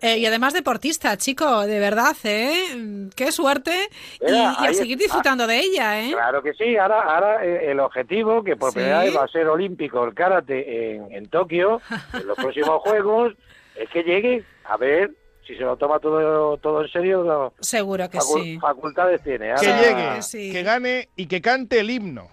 [0.00, 3.08] Eh, y además deportista, chico, de verdad, ¿eh?
[3.14, 3.88] Qué suerte.
[4.20, 6.10] Y, Mira, y a seguir disfrutando de ella, ¿eh?
[6.12, 8.76] Claro que sí, ahora, ahora eh, el objetivo, que por Sí.
[8.76, 11.80] primera vez va a ser olímpico el karate en, en Tokio,
[12.14, 13.34] en los próximos Juegos,
[13.74, 15.10] es que llegue a ver
[15.46, 17.22] si se lo toma todo, todo en serio.
[17.22, 18.58] lo- Seguro que facu- sí.
[18.58, 19.54] Facultades tiene.
[19.60, 22.28] Que Ahora- llegue, que gane y que cante el himno.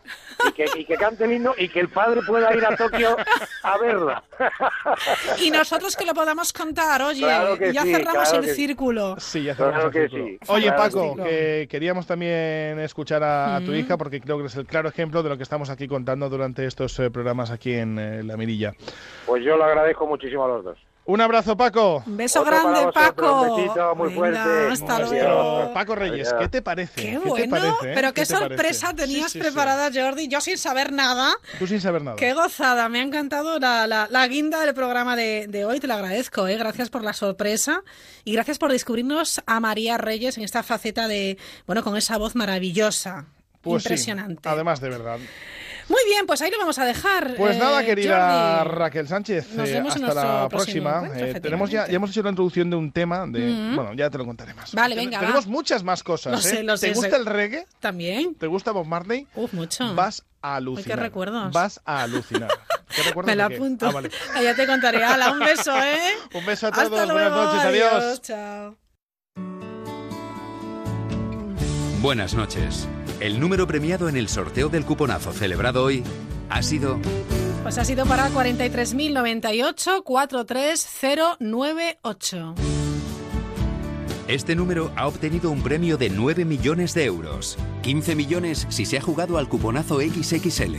[0.49, 3.15] Y que, y que cante el himno y que el padre pueda ir a Tokio
[3.63, 4.23] a verla.
[5.39, 8.55] Y nosotros que lo podamos contar, oye, Claro que ya sí, cerramos claro el que
[8.55, 9.15] círculo.
[9.19, 10.37] Sí, ya Claro cerramos el que círculo.
[10.45, 10.51] sí.
[10.51, 10.71] Oye.
[10.73, 13.75] Paco, que queríamos también escuchar a, a tu Mm.
[13.75, 16.65] hija porque creo que es el claro ejemplo de lo que estamos aquí contando durante
[16.65, 18.73] estos eh, programas aquí en eh, La Mirilla.
[19.25, 20.77] Pues yo lo agradezco muchísimo a los dos.
[21.05, 22.01] Un abrazo, Paco.
[22.05, 23.41] Un beso Otro grande, vosotros, Paco.
[23.41, 24.71] un besito muy Venga, fuerte.
[24.71, 25.73] hasta luego.
[25.73, 26.33] Paco Reyes.
[26.39, 26.93] ¿qué te parece?
[27.01, 27.91] Qué ¿Qué bueno, te parece?
[27.91, 27.91] eh?
[27.93, 28.47] pero qué, te parece?
[28.47, 29.51] sorpresa tenías Sí, sí, sí.
[29.51, 30.29] preparada, Jordi.
[30.29, 31.33] Yo sin saber nada.
[31.59, 32.15] Tú sin saber nada.
[32.15, 35.87] Qué gozada, me ha encantado la, la- la guinda del programa de, de hoy, te
[35.87, 36.55] lo agradezco, ¿eh?
[36.57, 37.81] gracias por la sorpresa
[38.23, 42.33] y gracias por descubrirnos a María Reyes en esta faceta de, bueno, con esa voz
[42.35, 43.25] maravillosa,
[43.61, 44.47] Pues sí, impresionante.
[44.47, 45.19] además de verdad.
[45.89, 47.35] Muy bien, pues ahí lo vamos a dejar.
[47.35, 48.75] Pues eh, nada, querida Jordi.
[48.77, 51.03] Raquel Sánchez, Nos eh, vemos hasta la próxima.
[51.15, 53.75] Eh, tenemos ya, ya hemos hecho la introducción de un tema de, Ujú.
[53.75, 54.73] bueno, ya te lo contaré más.
[54.73, 55.51] Vale, Ten- venga, Tenemos va.
[55.51, 56.31] muchas más cosas.
[56.33, 56.41] Lo ¿eh?
[56.41, 57.15] sé, lo sé, ¿Te gusta sé.
[57.17, 57.65] el reggae?
[57.79, 58.35] También.
[58.35, 59.27] ¿Te gusta Bob Marley?
[59.35, 59.93] Uf, mucho.
[59.95, 60.97] Vas a alucinar.
[60.97, 61.51] qué recuerdos.
[61.51, 62.49] Vas a alucinar.
[62.95, 63.87] ¿Qué recuerdos Me lo apunto.
[63.87, 64.09] Ah, vale.
[64.35, 65.03] Ah, ya te contaré.
[65.03, 66.13] Hala, un beso, ¿eh?
[66.33, 67.07] Un beso a Hasta todos.
[67.09, 67.65] luego, Buenas noches.
[67.65, 67.93] Adiós.
[67.93, 68.77] adiós, Chao.
[72.01, 72.87] Buenas noches.
[73.19, 76.03] El número premiado en el sorteo del cuponazo celebrado hoy
[76.49, 76.99] ha sido
[77.63, 82.55] Pues ha sido para 43.098 43098.
[84.27, 87.57] Este número ha obtenido un premio de 9 millones de euros.
[87.81, 90.77] 15 millones si se ha jugado al cuponazo XXL.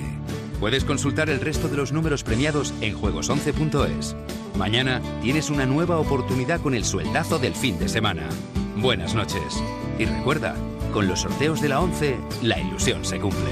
[0.61, 4.17] Puedes consultar el resto de los números premiados en juegos11.es.
[4.57, 8.27] Mañana tienes una nueva oportunidad con el sueldazo del fin de semana.
[8.77, 9.63] Buenas noches.
[9.99, 10.57] Y recuerda,
[10.95, 13.51] con los sorteos de la 11, la ilusión se cumple.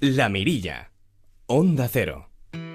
[0.00, 0.90] La Mirilla.
[1.46, 2.30] Onda Cero.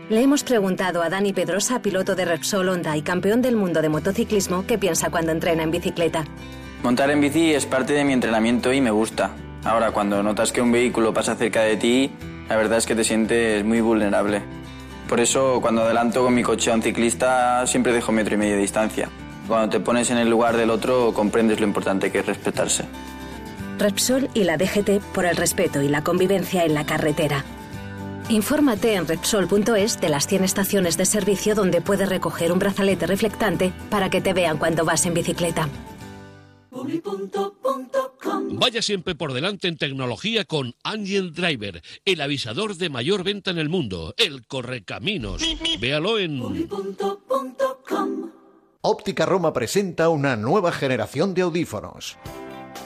[0.07, 3.89] Le hemos preguntado a Dani Pedrosa, piloto de Repsol Honda y campeón del mundo de
[3.89, 6.23] motociclismo, qué piensa cuando entrena en bicicleta.
[6.81, 9.31] Montar en bici es parte de mi entrenamiento y me gusta.
[9.65, 12.11] Ahora, cuando notas que un vehículo pasa cerca de ti,
[12.47, 14.41] la verdad es que te sientes muy vulnerable.
[15.09, 18.55] Por eso, cuando adelanto con mi coche a un ciclista, siempre dejo metro y medio
[18.55, 19.09] de distancia.
[19.47, 22.85] Cuando te pones en el lugar del otro, comprendes lo importante que es respetarse.
[23.77, 27.43] Repsol y la DGT por el respeto y la convivencia en la carretera.
[28.29, 33.71] Infórmate en Repsol.es de las 100 estaciones de servicio donde puedes recoger un brazalete reflectante
[33.91, 35.69] para que te vean cuando vas en bicicleta.
[38.57, 43.59] Vaya siempre por delante en tecnología con Angel Driver, el avisador de mayor venta en
[43.59, 45.43] el mundo, el correcaminos.
[45.79, 46.41] Véalo en
[48.87, 52.19] Óptica Roma presenta una nueva generación de audífonos.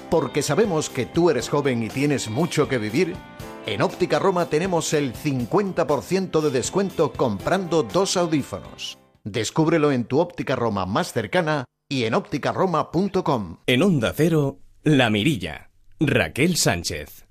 [0.10, 3.16] porque sabemos que tú eres joven y tienes mucho que vivir,
[3.68, 8.98] en Óptica Roma tenemos el 50% de descuento comprando dos audífonos.
[9.26, 13.58] Descúbrelo en tu óptica Roma más cercana y en ópticaroma.com.
[13.68, 15.70] En Onda Cero, La Mirilla.
[16.00, 17.29] Raquel Sánchez.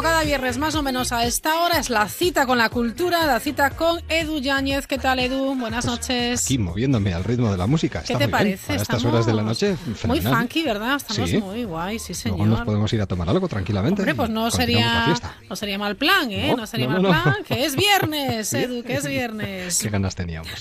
[0.00, 3.26] Como cada viernes más o menos a esta hora es la cita con la cultura,
[3.26, 4.86] la cita con Edu Yáñez.
[4.86, 5.54] ¿Qué tal Edu?
[5.56, 6.42] Buenas noches.
[6.46, 8.02] Aquí moviéndome al ritmo de la música.
[8.02, 8.56] ¿Qué Está te muy bien.
[8.56, 8.66] parece?
[8.68, 10.36] Para estas Estamos horas de la noche, Muy fenomenal.
[10.38, 10.96] funky, ¿verdad?
[10.96, 11.36] Estamos Sí.
[11.36, 12.38] muy guay, sí señor.
[12.38, 14.00] Luego nos podemos ir a tomar algo tranquilamente.
[14.00, 15.14] Hombre, pues no sería,
[15.50, 16.48] no sería mal plan, ¿eh?
[16.52, 19.78] No, No, sería no, mal plan, que es viernes, Edu, que es viernes.
[19.82, 20.48] Qué ganas teníamos.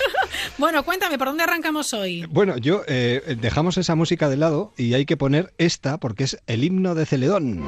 [0.57, 2.25] Bueno, cuéntame, ¿por dónde arrancamos hoy?
[2.29, 6.37] Bueno, yo eh, dejamos esa música de lado y hay que poner esta porque es
[6.47, 7.63] el himno de Celedón.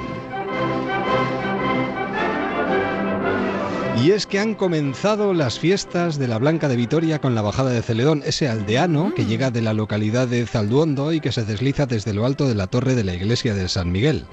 [4.02, 7.70] Y es que han comenzado las fiestas de la Blanca de Vitoria con la bajada
[7.70, 11.86] de Celedón, ese aldeano que llega de la localidad de Zalduondo y que se desliza
[11.86, 14.26] desde lo alto de la torre de la iglesia de San Miguel.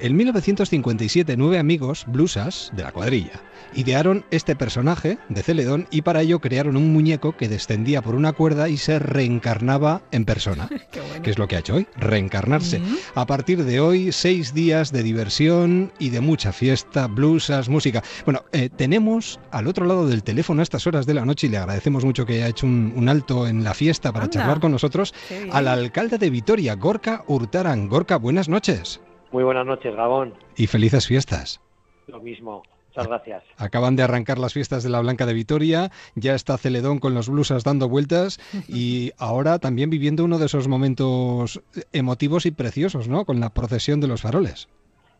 [0.00, 3.42] En 1957, nueve amigos, blusas, de la cuadrilla,
[3.74, 8.32] idearon este personaje de Celedón y para ello crearon un muñeco que descendía por una
[8.32, 10.68] cuerda y se reencarnaba en persona.
[11.22, 12.80] que es lo que ha hecho hoy, reencarnarse.
[13.16, 18.04] A partir de hoy, seis días de diversión y de mucha fiesta, blusas, música.
[18.24, 21.50] Bueno, eh, tenemos al otro lado del teléfono a estas horas de la noche y
[21.50, 24.34] le agradecemos mucho que haya hecho un, un alto en la fiesta para Anda.
[24.34, 25.12] charlar con nosotros
[25.50, 27.88] al alcalde de Vitoria, Gorka Hurtaran.
[27.88, 29.00] Gorka, buenas noches
[29.32, 30.34] Muy buenas noches, Gabón.
[30.56, 31.60] y felices fiestas.
[32.06, 32.62] Lo mismo.
[32.88, 33.44] Muchas gracias.
[33.58, 37.28] Acaban de arrancar las fiestas de la Blanca de Vitoria, ya está Celedón con los
[37.28, 41.60] blusas dando vueltas y ahora también viviendo uno de esos momentos
[41.92, 43.24] emotivos y preciosos, ¿no?
[43.24, 44.68] Con la procesión de los faroles.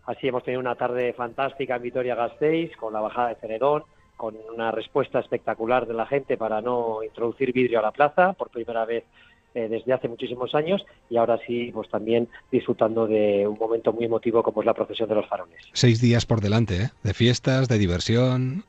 [0.06, 3.84] Así hemos tenido una tarde fantástica en Vitoria-Gasteiz, con la bajada de Ceredón,
[4.16, 8.48] con una respuesta espectacular de la gente para no introducir vidrio a la plaza, por
[8.48, 9.04] primera vez
[9.54, 14.04] eh, desde hace muchísimos años, y ahora sí, pues también disfrutando de un momento muy
[14.04, 15.60] emotivo como es la procesión de los faroles.
[15.72, 16.88] Seis días por delante, ¿eh?
[17.02, 18.64] De fiestas, de diversión.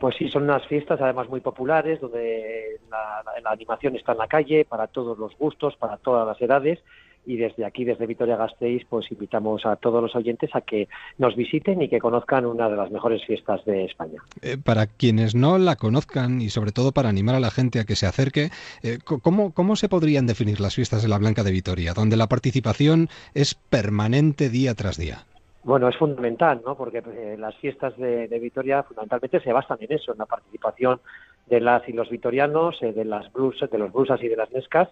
[0.00, 4.18] Pues sí, son unas fiestas además muy populares, donde la, la- la animación está en
[4.18, 6.80] la calle para todos los gustos, para todas las edades.
[7.26, 10.88] Y desde aquí, desde Vitoria-Gasteiz, pues invitamos a todos los oyentes a que
[11.18, 14.22] nos visiten y que conozcan una de las mejores fiestas de España.
[14.42, 17.84] Eh, para quienes no la conozcan y sobre todo para animar a la gente a
[17.84, 18.50] que se acerque,
[18.82, 22.26] eh, ¿cómo, ¿cómo se podrían definir las fiestas de la Blanca de Vitoria, donde la
[22.26, 25.24] participación es permanente día tras día?
[25.62, 26.76] Bueno, es fundamental, ¿no?
[26.76, 31.00] Porque eh, las fiestas de, de Vitoria fundamentalmente se basan en eso, en la participación
[31.46, 34.88] de las y los vitorianos, de las blusas, de los blusas y de las nescas,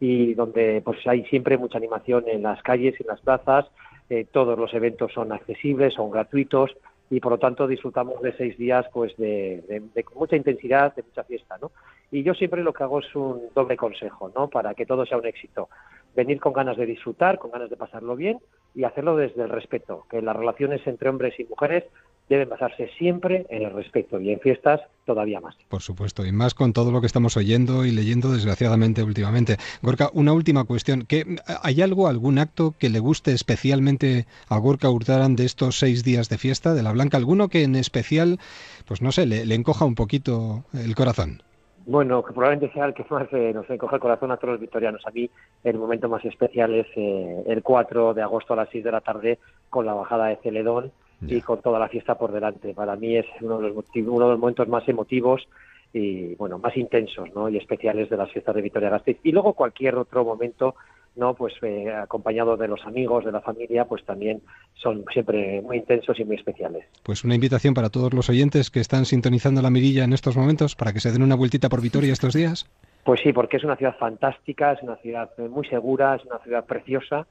[0.00, 3.66] y donde pues hay siempre mucha animación en las calles, en las plazas,
[4.10, 6.76] eh, todos los eventos son accesibles, son gratuitos
[7.10, 11.02] y por lo tanto disfrutamos de seis días pues de, de- de mucha intensidad, de
[11.02, 11.70] mucha fiesta, ¿no?
[12.10, 14.48] Y yo siempre lo que hago es un doble consejo, ¿no?
[14.48, 15.68] Para que todo sea un éxito.
[16.14, 18.38] Venir con ganas de disfrutar, con ganas de pasarlo bien
[18.74, 21.84] y hacerlo desde el respeto, que las relaciones entre hombres y mujeres
[22.28, 25.56] deben basarse siempre en el respeto y en fiestas todavía más.
[25.68, 29.56] Por supuesto, y más con todo lo que estamos oyendo y leyendo desgraciadamente últimamente.
[29.82, 31.04] Gorka, una última cuestión.
[31.06, 36.02] ¿Qué, ¿Hay algo, algún acto que le guste especialmente a Gorka Hurtaran de estos seis
[36.02, 37.16] días de fiesta de la Blanca?
[37.16, 38.38] ¿Alguno que en especial,
[38.86, 41.42] pues no sé, le, le encoja un poquito el corazón?
[41.86, 44.60] Bueno, que probablemente sea el que más eh, nos encoge el corazón a todos los
[44.60, 45.06] victorianos.
[45.06, 45.30] A mí
[45.62, 49.00] el momento más especial es eh, el 4 de agosto a las 6 de la
[49.00, 49.38] tarde
[49.70, 50.90] con la bajada de Celedón
[51.22, 52.74] y con toda la fiesta por delante.
[52.74, 55.48] Para mí es uno de los, uno de los momentos más emotivos
[55.92, 57.48] y bueno más intensos ¿no?
[57.48, 59.18] y especiales de las fiestas de Vitoria-Gasteiz.
[59.22, 60.74] Y luego cualquier otro momento
[61.16, 64.42] no pues eh, acompañado de los amigos, de la familia, pues también
[64.74, 66.84] son siempre muy intensos y muy especiales.
[67.02, 70.76] Pues una invitación para todos los oyentes que están sintonizando la mirilla en estos momentos
[70.76, 72.68] para que se den una vueltita por Vitoria estos días.
[73.04, 76.66] Pues sí, porque es una ciudad fantástica, es una ciudad muy segura, es una ciudad
[76.66, 77.26] preciosa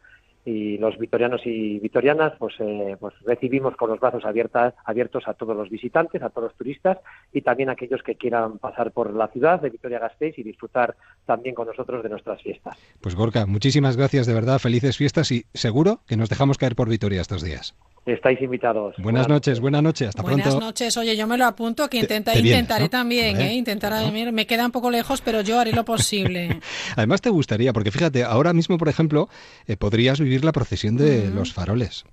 [0.45, 5.33] y los vitorianos y vitorianas pues, eh, pues recibimos con los brazos abiertas, abiertos a
[5.33, 6.99] todos los visitantes, a todos los turistas
[7.33, 10.95] y también a aquellos que quieran pasar por la ciudad de Vitoria-Gasteiz y disfrutar
[11.25, 12.77] también con nosotros de nuestras fiestas.
[13.01, 16.89] Pues Gorka, muchísimas gracias de verdad, felices fiestas y seguro que nos dejamos caer por
[16.89, 17.75] Vitoria estos días.
[18.05, 18.93] Estáis invitados.
[18.99, 20.63] Buenas noches, buenas noches, hasta Buenas pronto.
[20.63, 20.95] noches.
[20.95, 22.89] Oye, yo me lo apunto, que intenta, te intentaré ¿no?
[22.91, 23.55] también, ¿eh?
[23.55, 26.59] Intentaré, mira, me queda un poco lejos, pero yo haré lo posible.
[26.95, 29.27] Además te gustaría, porque fíjate, ahora mismo, por ejemplo,
[29.65, 32.05] eh, podrías vivir la procesión de los faroles.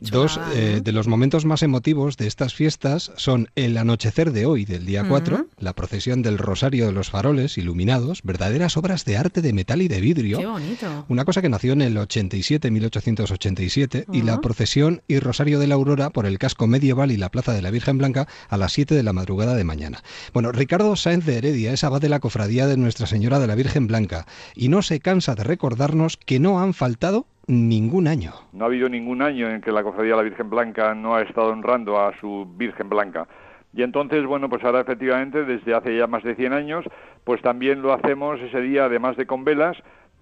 [0.00, 4.64] Dos eh, de los momentos más emotivos de estas fiestas son el anochecer de hoy,
[4.64, 5.48] del día 4, Ujú.
[5.58, 9.88] la procesión del Rosario de los Faroles iluminados, verdaderas obras de arte de metal y
[9.88, 10.38] de vidrio.
[10.38, 11.04] Qué bonito.
[11.08, 15.74] Una cosa que nació en el 87, 1887, y la procesión y Rosario de la
[15.74, 18.94] Aurora por el casco medieval y la Plaza de la Virgen Blanca a las 7
[18.94, 19.98] de la madrugada de mañana.
[20.32, 23.56] Bueno, Ricardo Sáenz de Heredia es abad de la cofradía de Nuestra Señora de la
[23.56, 28.30] Virgen Blanca y no se cansa de recordarnos que no han faltado ningún año.
[28.52, 31.22] No ha habido ningún año en que la cofradía de la Virgen Blanca no ha
[31.22, 33.26] estado honrando a su Virgen Blanca.
[33.72, 36.84] Y entonces, bueno, pues ahora efectivamente, desde hace ya más de 100 años,
[37.24, 39.76] pues también lo hacemos ese día, además de con velas,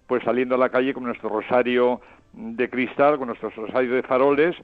[0.06, 2.00] pues saliendo a la calle con nuestro rosario
[2.32, 4.56] de cristal, con nuestro rosario de faroles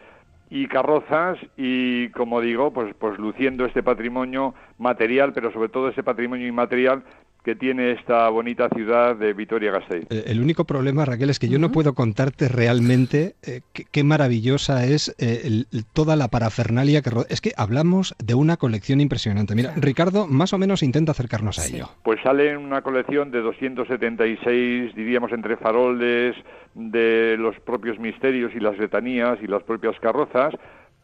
[0.50, 6.02] y carrozas y, como digo, pues, pues luciendo este patrimonio material, pero sobre todo ese
[6.02, 7.02] patrimonio inmaterial
[7.44, 10.06] que tiene esta bonita ciudad de Vitoria-Gasteiz.
[10.10, 14.04] Eh, El único problema, Raquel, es que yo no puedo contarte realmente eh, qué, qué
[14.04, 17.26] maravillosa es eh, el- toda la parafernalia que rodea.
[17.30, 19.54] Es que hablamos de una colección impresionante.
[19.54, 21.88] Mira, Ricardo más o menos intenta acercarnos a ello.
[22.02, 26.36] Pues sale en una colección de 276, diríamos, entre faroles,
[26.74, 30.54] de los propios misterios y las letanías y las propias carrozas,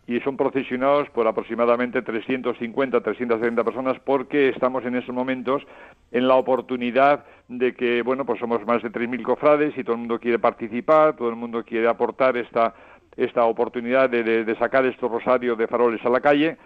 [0.07, 5.63] y son procesionados por aproximadamente 350, 370 personas, porque estamos en esos momentos
[6.13, 10.01] en la oportunidad de que, bueno, pues somos más de 3.000 cofrades y todo el
[10.01, 12.75] mundo quiere participar, todo el mundo quiere aportar esta,
[13.17, 16.57] esta oportunidad de, de- de sacar estos rosarios de faroles a la calle,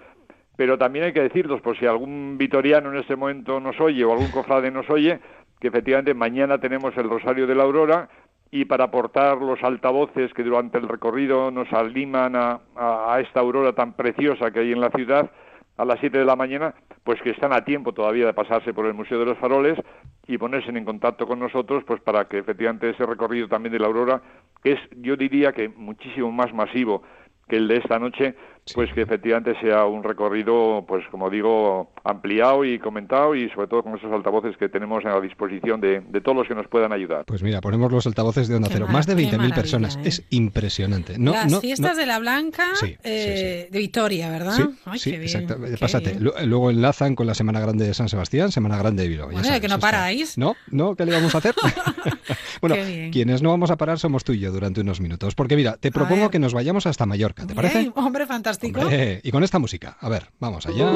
[0.56, 4.12] pero también hay que decirlos, por si algún vitoriano en este momento nos oye o
[4.12, 5.20] algún cofrade nos oye,
[5.60, 8.09] que efectivamente mañana tenemos el Rosario de la Aurora
[8.50, 13.40] y para aportar los altavoces que durante el recorrido nos animan a, a- a esta
[13.40, 15.30] aurora tan preciosa que hay en la ciudad
[15.76, 18.86] a las 7 de la mañana, pues que están a tiempo todavía de pasarse por
[18.86, 19.78] el Museo de los Faroles
[20.26, 23.86] y ponerse en contacto con nosotros, pues para que efectivamente ese recorrido también de la
[23.86, 24.20] aurora,
[24.62, 27.02] que es yo diría que muchísimo más masivo
[27.48, 28.34] que el de esta noche,
[28.74, 33.82] pues que efectivamente sea un recorrido, pues como digo, ampliado y comentado y sobre todo
[33.82, 37.24] con esos altavoces que tenemos a disposición de, de todos los que nos puedan ayudar.
[37.27, 38.86] Pues mira, ponemos los altavoces de Onda Qué Cero.
[38.89, 39.97] Más de qué 20.000 maravilla, personas.
[39.97, 40.01] ¿eh?
[40.05, 41.19] Es impresionante.
[41.19, 44.53] No, Las no, fiestas no- de la Blanca Sí, eh, de Vitoria, ¿verdad?
[44.55, 45.62] Sí, Ay, sí, qué bien, exacto.
[45.65, 46.11] qué Pásate.
[46.12, 46.24] bien.
[46.24, 49.28] Lu- Luego enlazan con la Semana Grande de San Sebastián, Semana Grande de Bilbao.
[49.28, 50.39] ya Bueno, sabes, que no paráis.
[50.39, 51.55] No, no, ¿qué le vamos a hacer?
[52.61, 52.77] bueno,
[53.12, 55.35] quienes no vamos a parar somos tú y yo durante unos minutos.
[55.35, 57.81] Porque mira, te propongo que nos vayamos hasta Mallorca, ¿te parece?
[57.81, 58.57] Ey, hombre, fantástico.
[58.62, 59.97] Hombre, y con esta música.
[60.01, 60.93] A ver, vamos allá.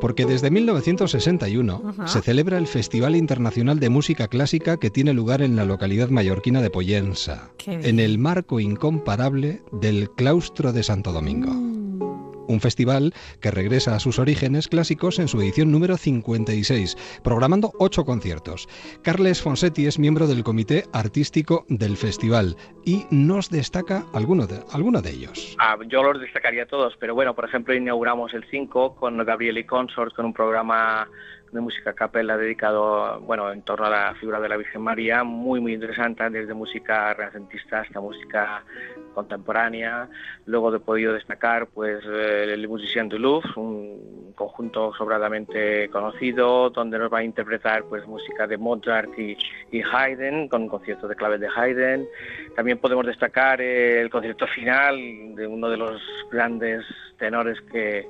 [0.00, 2.06] Porque desde 1961 Ajá.
[2.06, 6.60] se celebra el Festival Internacional de Música Clásica que tiene lugar en la localidad mallorquina
[6.62, 7.14] de bien.
[7.66, 11.75] en el marco incomparable del claustro de Santo Domingo.
[12.48, 18.04] Un festival que regresa a sus orígenes clásicos en su edición número 56, programando ocho
[18.04, 18.68] conciertos.
[19.02, 25.02] Carles Fonsetti es miembro del comité artístico del festival y nos destaca alguno de, alguno
[25.02, 25.56] de ellos.
[25.58, 30.14] Ah, yo los destacaría todos, pero bueno, por ejemplo, inauguramos el 5 con Gabriel Consort,
[30.14, 31.08] con un programa
[31.52, 35.24] de música a capella dedicado, bueno, en torno a la figura de la Virgen María,
[35.24, 38.64] muy, muy interesante, desde música renacentista hasta música
[39.14, 40.08] contemporánea.
[40.44, 46.98] Luego he podido destacar, pues, eh, el Musicien du Louvre, un conjunto sobradamente conocido, donde
[46.98, 49.36] nos va a interpretar, pues, música de Mozart y,
[49.70, 52.06] y Haydn, con un concierto de claves de Haydn.
[52.54, 56.84] También podemos destacar el concierto final de uno de los grandes
[57.18, 58.06] tenores que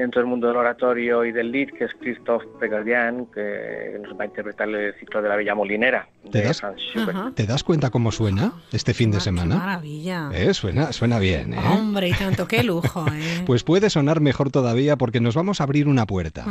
[0.00, 4.24] dentro del mundo del oratorio y del lead, que es Christophe Pegadian, que nos va
[4.24, 7.34] a interpretar el ciclo de la Bella Molinera ¿Te de das, Schubert.
[7.34, 9.56] ¿Te das cuenta cómo suena este fin de semana?
[9.56, 10.30] Maravilla.
[10.32, 11.58] Eh, suena, suena bien, ¿eh?
[11.70, 13.42] Hombre, y tanto, qué lujo, ¿eh?
[13.46, 16.46] Pues puede sonar mejor todavía porque nos vamos a abrir una puerta.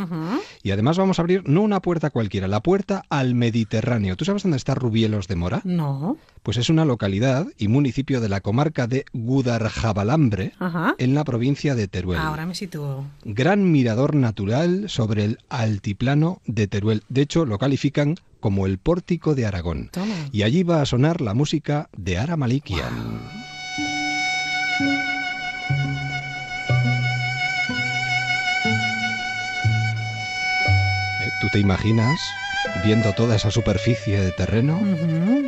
[0.63, 4.15] Y además vamos a abrir no una puerta cualquiera, la puerta al Mediterráneo.
[4.15, 5.61] ¿Tú sabes dónde está Rubielos de Mora?
[5.63, 6.17] No.
[6.43, 10.53] Pues es una localidad y municipio de la comarca de Gudarjabalambre,
[10.97, 12.19] en la provincia de Teruel.
[12.19, 13.05] Ahora me sitúo.
[13.39, 17.03] Gran mirador natural sobre el altiplano de Teruel.
[17.07, 19.87] De hecho, lo califican como el pórtico de Aragón.
[19.93, 20.13] Toma.
[20.33, 23.21] Y allí va a sonar la música de Ara Malikian.
[31.21, 32.19] Eh, ¿Tú te imaginas
[32.83, 34.79] viendo toda esa superficie de terreno?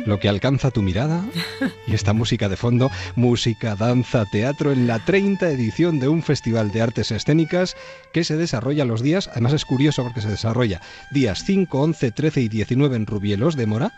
[0.06, 1.24] Lo que alcanza tu mirada
[1.86, 6.72] y esta música de fondo, música, danza, teatro en la 30 edición de un festival
[6.72, 7.76] de artes escénicas
[8.12, 10.80] que se desarrolla los días, además es curioso porque se desarrolla
[11.10, 13.92] días 5, 11, 13 y 19 en Rubielos de Mora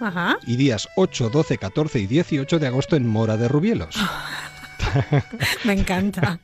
[0.46, 3.96] y días 8, 12, 14 y 18 de agosto en Mora de Rubielos.
[5.64, 6.38] Me encanta.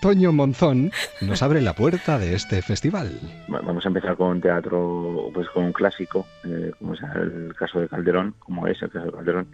[0.00, 0.90] Toño Monzón
[1.20, 3.18] nos abre la puerta de este festival.
[3.52, 7.80] Va- Vamos a empezar con teatro, pues con un clásico, eh, como es el caso
[7.80, 9.46] de Calderón, como es el caso de Calderón.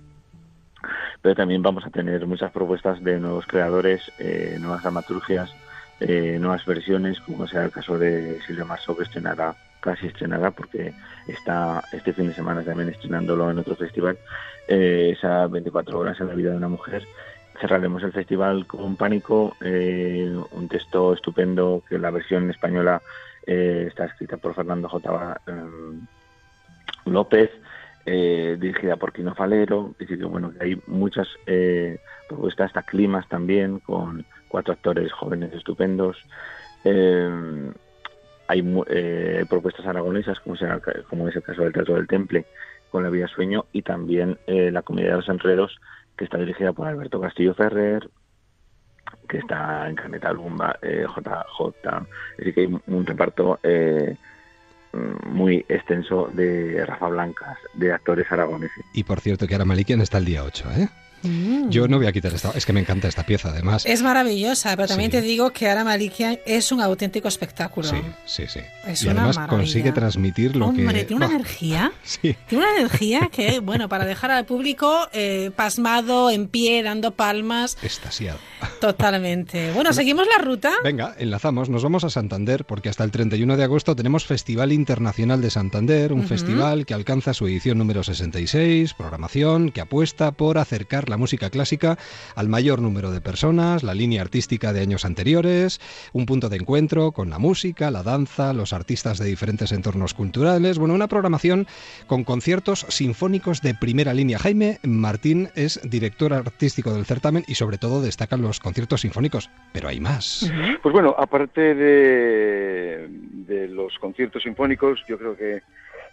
[1.23, 5.51] Pero también vamos a tener muchas propuestas de nuevos creadores, eh, nuevas dramaturgias,
[6.01, 10.95] eh, nuevas versiones, como sea el caso de Silvia Marceau, que estrenará, casi estrenará, porque
[11.29, 14.17] está este fin de semana también estrenándolo en otro festival,
[14.69, 17.07] eh, esa 24 horas en la vida de una mujer,
[17.61, 23.03] cerraremos el festival con Pánico, eh, un texto estupendo que la versión española
[23.47, 25.41] eh, está escrita por Fernando J.
[25.47, 25.53] eh,
[27.05, 27.51] López,
[28.07, 31.29] eh, dirigida por Quino Falero, decir, que bueno, hay muchas
[32.29, 36.17] propuestas, hasta climas también, con cuatro actores jóvenes estupendos.
[36.85, 37.73] Eh,
[38.47, 38.63] hay
[39.49, 42.47] propuestas aragonesas, como, será, como es el caso del Teatro del Temple,
[42.91, 45.79] con La Vida Sueño, y también La Comedia de los Enredos,
[46.21, 48.07] que está dirigida por Alberto Castillo Ferrer,
[49.27, 52.07] que está en Caneta Lumba, eh, JJ,
[52.37, 54.19] decir, que hay un- reparto eh,
[54.93, 58.85] mm, muy extenso de Rafa Blancas, de actores aragoneses.
[58.93, 60.89] Y por cierto que Ara Malikian está el día 8, ¿eh?
[61.69, 63.85] Yo no voy a quitar esta, es que me encanta esta pieza además.
[63.87, 65.19] Es maravillosa, pero también Sí.
[65.19, 67.89] te digo que Ara Malikian es un auténtico espectáculo.
[67.89, 68.61] Sí, sí, sí.
[68.87, 69.59] Es y una además maravilla.
[69.59, 71.05] consigue transmitir lo Hombre, que...
[71.05, 71.93] tiene una Buah, energía.
[72.03, 72.37] Sí.
[72.49, 77.77] Tiene una energía que, bueno, para dejar al público eh, pasmado, en pie, dando palmas,
[77.83, 78.39] Estasiado.
[78.81, 79.73] totalmente.
[79.81, 80.73] Bueno, seguimos la ruta.
[80.85, 85.41] Venga, enlazamos, nos vamos a Santander porque hasta el 31 de agosto tenemos Festival Internacional
[85.41, 91.09] de Santander, un festival que alcanza su edición número 66, programación que apuesta por acercar
[91.11, 91.99] la música clásica
[92.35, 95.81] al mayor número de personas, la línea artística de años anteriores,
[96.13, 100.79] un punto de encuentro con la música, la danza, los artistas de diferentes entornos culturales,
[100.79, 101.67] bueno, una programación
[102.07, 104.39] con conciertos sinfónicos de primera línea.
[104.39, 109.89] Jaime Martín es director artístico del certamen y sobre todo destacan los conciertos sinfónicos, pero
[109.89, 110.51] hay más.
[110.83, 115.63] Pues bueno, aparte de, de los conciertos sinfónicos, yo creo que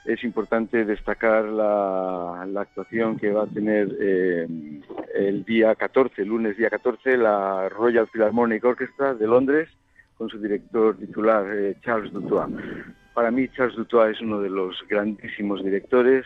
[0.07, 4.47] es importante destacar la, la actuación que va a tener eh,
[5.13, 9.69] el día 14, el lunes día 14, la Royal Philharmonic Orchestra de Londres,
[10.17, 12.55] con su director titular eh, Charles Dutoit.
[13.13, 16.25] Para mí Charles Dutoit es uno de los grandísimos directores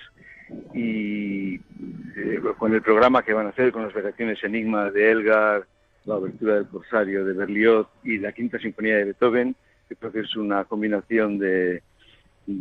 [0.75, 5.65] y eh, con el programa que van a hacer, con las variaciones Enigma de Elgar,
[6.05, 9.55] la obertura del Corsario de Berlioz y la Quinta Sinfonía de Beethoven,
[9.99, 11.81] creo que es una combinación de,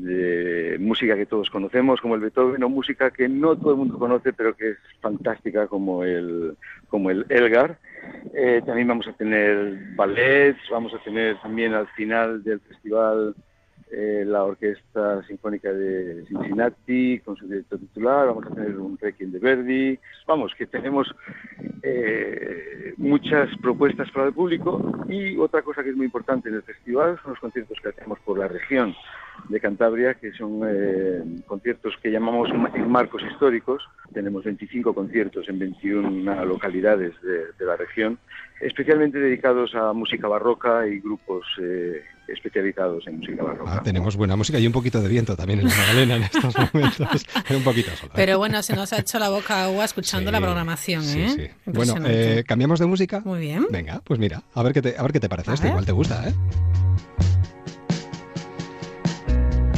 [0.05, 3.99] de música que todos conocemos como el Beethoven o música que no todo el mundo
[3.99, 6.57] conoce pero que es fantástica como el
[6.89, 7.79] como el Elgar.
[8.35, 13.35] Eh, también vamos a tener ballets, vamos a tener también al final del festival
[13.93, 19.33] eh, la Orquesta Sinfónica de Cincinnati con su director titular, vamos a tener un Requiem
[19.33, 19.99] de Verdi,
[20.29, 21.13] vamos, que tenemos
[21.83, 26.63] eh, muchas propuestas para el público y otra cosa que es muy importante en el
[26.63, 28.95] festival son los conciertos que hacemos por la región
[29.49, 33.83] de Cantabria, que son eh, conciertos que llamamos ma- en marcos históricos.
[34.13, 38.19] Tenemos 25 conciertos en 21 localidades de, de la región,
[38.61, 43.75] especialmente dedicados a música barroca y grupos eh, especializados en música barroca.
[43.77, 46.55] Ah, tenemos buena música y un poquito de viento también en la Magdalena en estos
[46.75, 47.27] momentos.
[47.51, 48.13] un poquito solo.
[48.13, 48.17] ¿eh?
[48.17, 51.29] Pero bueno, se nos ha hecho la boca agua escuchando Sí, la programación, sí, ¿eh?
[51.29, 51.49] sí.
[51.67, 53.21] Bueno, eh, ¿cambiamos de música?
[53.25, 53.67] Muy bien.
[53.71, 55.73] Venga, pues mira, a ver qué te, a ver qué te parece A este, ver.
[55.73, 56.33] igual te gusta, ¿eh?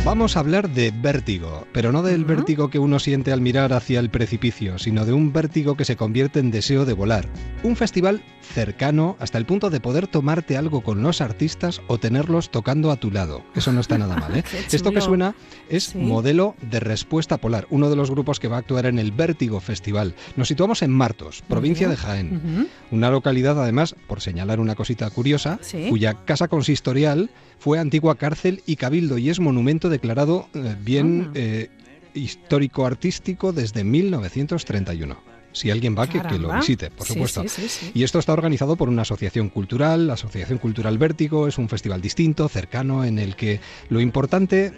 [0.04, 4.00] Vamos a hablar de vértigo, pero no del vértigo que uno siente al mirar hacia
[4.00, 7.28] el precipicio, sino de un vértigo que se convierte en deseo de volar.
[7.62, 12.50] Un festival cercano hasta el punto de poder tomarte algo con los artistas o tenerlos
[12.50, 13.44] tocando a tu lado.
[13.54, 14.42] Eso no está nada mal, ¿eh?
[14.72, 15.36] Esto que suena
[15.68, 19.12] es modelo de respuesta polar, uno de los grupos que va a actuar en el
[19.12, 20.16] Vértigo Festival.
[20.34, 22.68] Nos situamos en Martos, provincia de Jaén.
[22.90, 25.86] Una localidad, además, por señalar una cosita curiosa, Sí.
[25.90, 27.30] cuya casa consistorial
[27.62, 31.32] fue antigua cárcel y cabildo y es monumento declarado eh, bien Ah.
[31.36, 31.70] eh,
[32.14, 35.16] histórico-artístico desde 1931.
[35.52, 37.42] Si alguien va, que, que lo visite, por supuesto.
[37.42, 37.90] sí, sí, sí.
[37.94, 42.00] Y esto está organizado por una asociación cultural, la Asociación Cultural Vértigo, es un festival
[42.00, 43.60] distinto, cercano, en el que
[43.90, 44.72] lo importante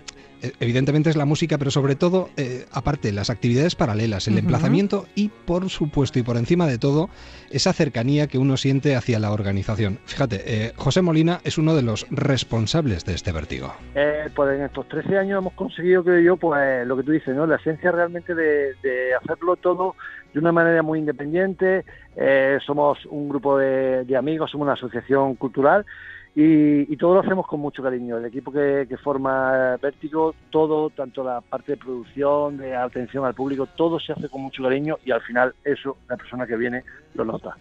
[0.61, 5.29] evidentemente es la música, pero sobre todo, eh, aparte, las actividades paralelas, el emplazamiento y,
[5.29, 7.09] por supuesto, y por encima de todo,
[7.51, 9.99] esa cercanía que uno siente hacia la organización.
[10.07, 13.73] Fíjate, eh, José Molina es uno de los responsables de este vértigo.
[13.95, 17.35] Eh, pues en estos 13 años hemos conseguido, creo yo, pues lo que tú dices,
[17.35, 17.47] ¿no?
[17.47, 19.95] La esencia realmente de, de hacerlo todo
[20.33, 21.85] de una manera muy independiente.
[22.17, 25.87] Eh, somos un grupo de, de amigos, somos una asociación cultural
[26.35, 28.19] y, y todo lo hacemos con mucho cariño.
[28.19, 33.35] El equipo que, que forma Vértigo, todo, tanto la parte de producción, de atención al
[33.35, 36.83] público, todo se hace con mucho cariño y al final eso la persona que viene
[37.15, 37.57] lo nota.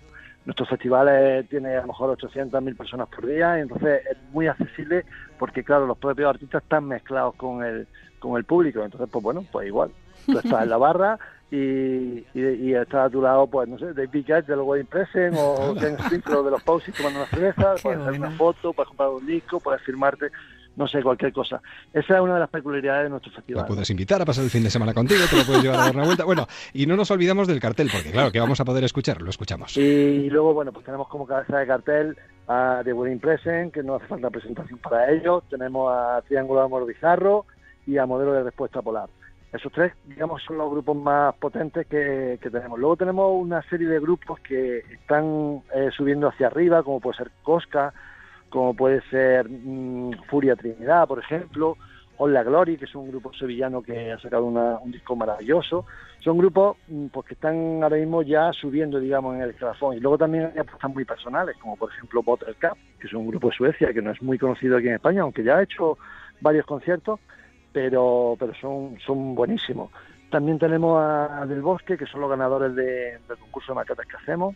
[0.45, 4.47] Nuestro festival eh, tiene a lo mejor 800.000 personas por día, y entonces es muy
[4.47, 5.05] accesible
[5.39, 7.87] porque, claro, los propios artistas están mezclados con el,
[8.19, 8.83] con el público.
[8.83, 9.91] Entonces, pues bueno, pues igual.
[10.25, 11.17] Tú estás en la barra
[11.51, 14.87] y, y, y está a tu lado, pues no sé, David Guest de los Wedding
[14.87, 19.09] Present o Ken de los Pausis tomando una cerveza, puedes hacer una foto, puedes comprar
[19.09, 20.31] un disco, puedes firmarte.
[20.75, 21.61] no sé, cualquier cosa.
[21.93, 23.65] Esa es una de las peculiaridades de nuestro La festival.
[23.67, 25.95] puedes invitar a pasar el fin de semana contigo, te lo puedes llevar a dar
[25.95, 26.25] una vuelta.
[26.25, 29.29] Bueno, y no nos olvidamos del cartel, porque claro, que vamos a poder escuchar, lo
[29.29, 29.77] escuchamos.
[29.77, 32.17] Y luego, bueno, pues tenemos como cabeza de cartel
[32.47, 35.43] a The Wedding Present, que no hace falta presentación para ellos.
[35.51, 37.45] Tenemos a Triángulo de Amor Bizarro
[37.85, 39.07] y a Modelo de Respuesta Polar.
[39.53, 42.79] Esos tres, digamos, son los grupos más potentes que, tenemos.
[42.79, 47.31] Luego tenemos una serie de grupos que están eh, subiendo hacia arriba, como puede ser
[47.43, 47.93] Cosca,
[48.49, 51.77] como puede ser mm, Furia Trinidad, por ejemplo,
[52.17, 55.85] o La Glory, que es un grupo sevillano que ha sacado una- un disco maravilloso.
[56.21, 59.95] Son grupos mm, pues, que están ahora mismo ya subiendo, digamos, en el escalafón.
[59.97, 63.27] Y luego también hay apuestas muy personales, como por ejemplo Bottle Cup, que es un
[63.27, 65.99] grupo de Suecia que no es muy conocido aquí en España, aunque ya ha hecho
[66.41, 67.19] varios conciertos,
[67.73, 69.91] pero, pero son, son buenísimos.
[70.29, 74.15] También tenemos a Del Bosque, que son los ganadores de- del concurso de maquetas que
[74.17, 74.55] hacemos.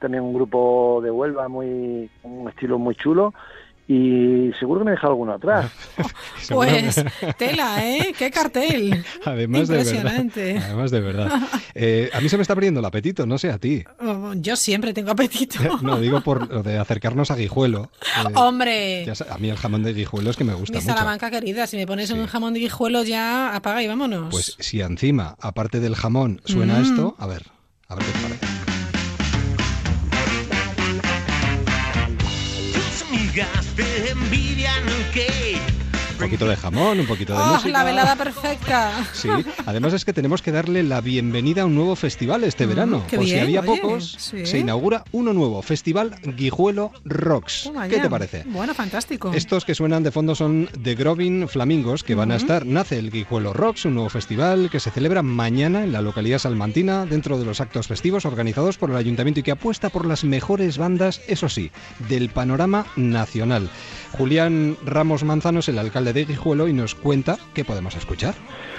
[0.00, 3.32] También un grupo de Huelva, muy un estilo muy chulo.
[3.86, 5.70] Y seguro que me he dejado alguno atrás.
[6.48, 7.02] Pues
[7.38, 8.14] tela, ¿eh?
[8.18, 9.02] ¡Qué cartel!
[9.24, 9.92] Además de verdad.
[9.92, 10.58] Impresionante.
[10.58, 11.42] Además de verdad.
[11.74, 13.82] Eh, a mí se me está perdiendo el apetito, no sé a ti.
[14.00, 15.58] Oh, Yo siempre tengo apetito.
[15.82, 17.90] No, digo por lo de acercarnos a Guijuelo.
[18.28, 20.92] Eh, Hombre, ya a mí el jamón de Guijuelo es que me gusta mi mucho.
[20.94, 24.28] Salamanca querida, si me pones un jamón de guijuelo ya apaga y vámonos.
[24.30, 26.82] Pues si encima, aparte del jamón, suena Mm.
[26.82, 27.42] esto, a ver,
[27.88, 28.63] a ver qué te parece.
[36.14, 37.68] Un poquito de jamón, un poquito de ¡Oh, música.
[37.70, 38.92] la velada perfecta!
[39.12, 39.28] Sí,
[39.66, 43.00] además es que tenemos que darle la bienvenida a un nuevo festival este verano.
[43.00, 44.46] Mm, qué Por si bien, había oye, pocos, sí.
[44.46, 47.70] se inaugura uno nuevo, Festival Guijuelo Rocks.
[47.90, 48.44] ¿Qué te parece?
[48.46, 49.32] Bueno, fantástico.
[49.34, 52.64] Estos que suenan de fondo son The Grovin Flamingos, que van a estar.
[52.64, 57.04] Nace el Guijuelo Rocks, un nuevo festival que se celebra mañana en la localidad salmantina,
[57.06, 60.78] dentro de los actos festivos organizados por el ayuntamiento y que apuesta por las mejores
[60.78, 61.70] bandas, eso sí,
[62.08, 63.68] del panorama nacional.
[64.16, 68.34] Julián Ramos Manzano es el alcalde de Guijuelo y nos cuenta qué podemos escuchar.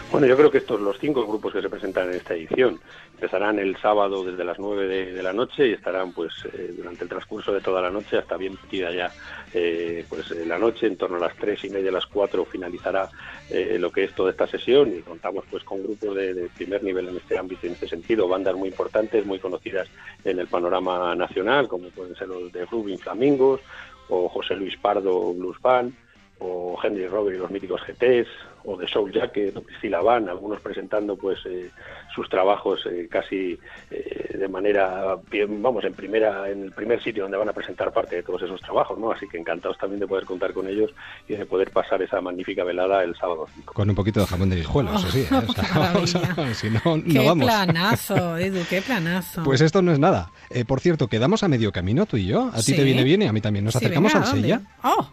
[0.10, 2.80] Bueno, yo creo que estos los cinco grupos que se presentan en esta edición
[3.16, 7.10] empezarán el sábado desde las 9 de, la noche y estarán pues eh, durante el
[7.10, 9.12] transcurso de toda la noche hasta bien metida ya
[9.54, 13.10] eh, pues la noche en torno a las tres y media las 4 finalizará
[13.50, 16.84] eh, lo que es toda esta sesión y contamos pues con grupos de, de primer
[16.84, 19.88] nivel en este ámbito en este sentido bandas muy importantes muy conocidas
[20.24, 23.62] en el panorama nacional como pueden ser los de Rubin Flamingos
[24.10, 25.94] o José Luis Pardo Blues Band
[26.40, 28.28] o Henry Robert y los míticos GTs,
[28.66, 31.70] o de Soul Jacket, o Priscilla Van, algunos presentando pues eh,
[32.14, 33.58] sus trabajos eh, casi
[33.92, 37.92] eh, de manera, bien, vamos, en primera, en el primer sitio donde van a presentar
[37.94, 39.12] parte de todos esos trabajos, ¿no?
[39.12, 40.92] Así que encantados también de poder contar con ellos
[41.28, 43.48] y de poder pasar esa magnífica velada el sábado.
[43.66, 45.22] Con un poquito de jamón de Guijuelo, eso sí.
[45.22, 45.28] ¿eh?
[45.46, 47.46] O sea, o sea, si no, ¡Qué no vamos.
[47.46, 48.60] planazo, Edu!
[48.70, 49.44] ¡Qué planazo!
[49.44, 50.32] Pues esto no es nada.
[50.50, 52.50] Eh, por cierto, quedamos a medio camino tú y yo.
[52.54, 52.76] A ti Sí.
[52.76, 53.66] te viene bien y a mí también.
[53.66, 54.32] Nos Sí, acercamos venga, al.
[54.42, 54.62] Sella.
[54.84, 55.08] ¡Oh!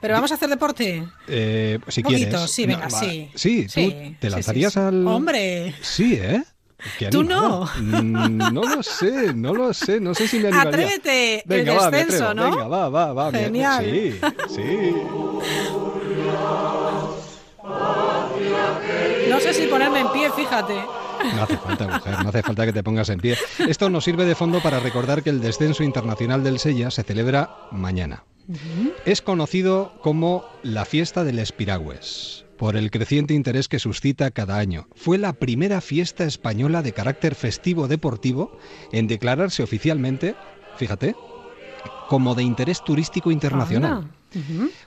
[0.00, 1.02] Pero vamos a hacer deporte.
[1.26, 2.50] Eh, si Un poquito, quieres.
[2.50, 3.00] sí, venga, va.
[3.00, 3.30] sí.
[3.34, 4.86] Sí, tú Sí, te lanzarías sí, sí.
[4.86, 5.06] al.
[5.06, 5.74] ¡Hombre!
[5.80, 6.42] Sí, ¿eh?
[7.10, 7.68] Tú animado.
[7.80, 9.98] Mm, No lo sé, no lo sé.
[9.98, 10.70] No sé si me animaría.
[10.70, 12.34] Atrévete, el Venga, va, me descenso.
[12.34, 12.50] ¿no?
[12.50, 13.32] Venga, va, va, va.
[13.32, 13.84] Genial.
[13.84, 14.20] Sí,
[14.54, 14.92] sí.
[19.28, 20.74] No sé si ponerme en pie, fíjate.
[21.34, 23.36] No hace falta, mujer, no hace falta que te pongas en pie.
[23.68, 27.68] Esto nos sirve de fondo para recordar que el descenso internacional del Sella se celebra
[27.70, 28.24] mañana.
[29.04, 34.86] Es conocido como la fiesta del Espiragües, por el creciente interés que suscita cada año.
[34.94, 38.56] Fue la primera fiesta española de carácter festivo deportivo
[38.92, 40.36] en declararse oficialmente,
[40.76, 41.16] fíjate,
[42.08, 43.92] como de interés turístico internacional.
[43.92, 44.10] Anda.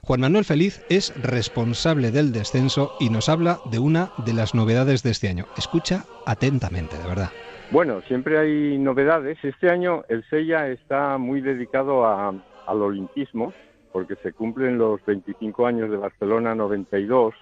[0.04, 5.04] Juan Manuel Feliz es responsable del descenso y nos habla de una de las novedades
[5.04, 5.46] de este año.
[5.58, 7.30] Escucha atentamente, de verdad.
[7.72, 9.38] Bueno, siempre hay novedades.
[9.44, 12.34] Este año el Sella está muy dedicado a-
[12.68, 13.54] al olimpismo,
[13.92, 17.34] porque se cumplen los 25 años de Barcelona 92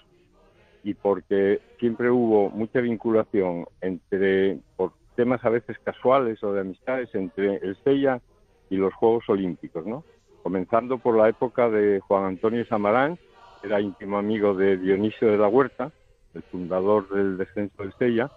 [0.83, 7.09] y porque siempre hubo mucha vinculación entre, por temas a veces casuales o de amistades,
[7.15, 8.21] entre el Sella
[8.69, 10.03] y los Juegos Olímpicos, ¿no?
[10.47, 13.19] Comenzando por la época de Juan Antonio Samarán,
[13.63, 15.91] era íntimo amigo de Dionisio de la Huerta,
[16.33, 18.31] el fundador del descenso del Sella,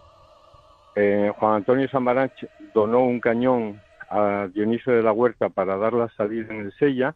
[0.97, 2.33] eh, Juan Antonio Samarach
[2.75, 3.81] donó un cañón
[4.11, 7.15] a Dionisio de la Huerta para dar la salida en el Sella.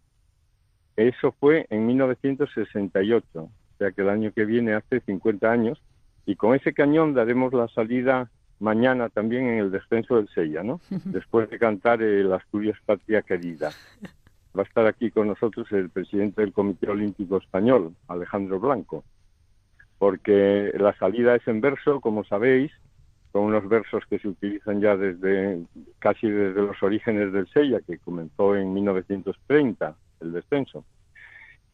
[0.94, 5.82] Eso fue en 1968, o sea que el año que viene hace 50 años.
[6.24, 8.30] Y con ese cañón daremos la salida
[8.60, 10.80] mañana también en el descenso del Sella, ¿no?
[11.04, 13.72] Después de cantar el Asturias Patria Querida.
[14.56, 19.04] Va a estar aquí con nosotros el presidente del Comité Olímpico Español, Alejandro Blanco
[19.98, 22.72] porque la salida es en verso, como sabéis,
[23.32, 25.64] con unos versos que se utilizan ya desde
[25.98, 30.84] casi desde los orígenes del Sella, que comenzó en 1930, el descenso.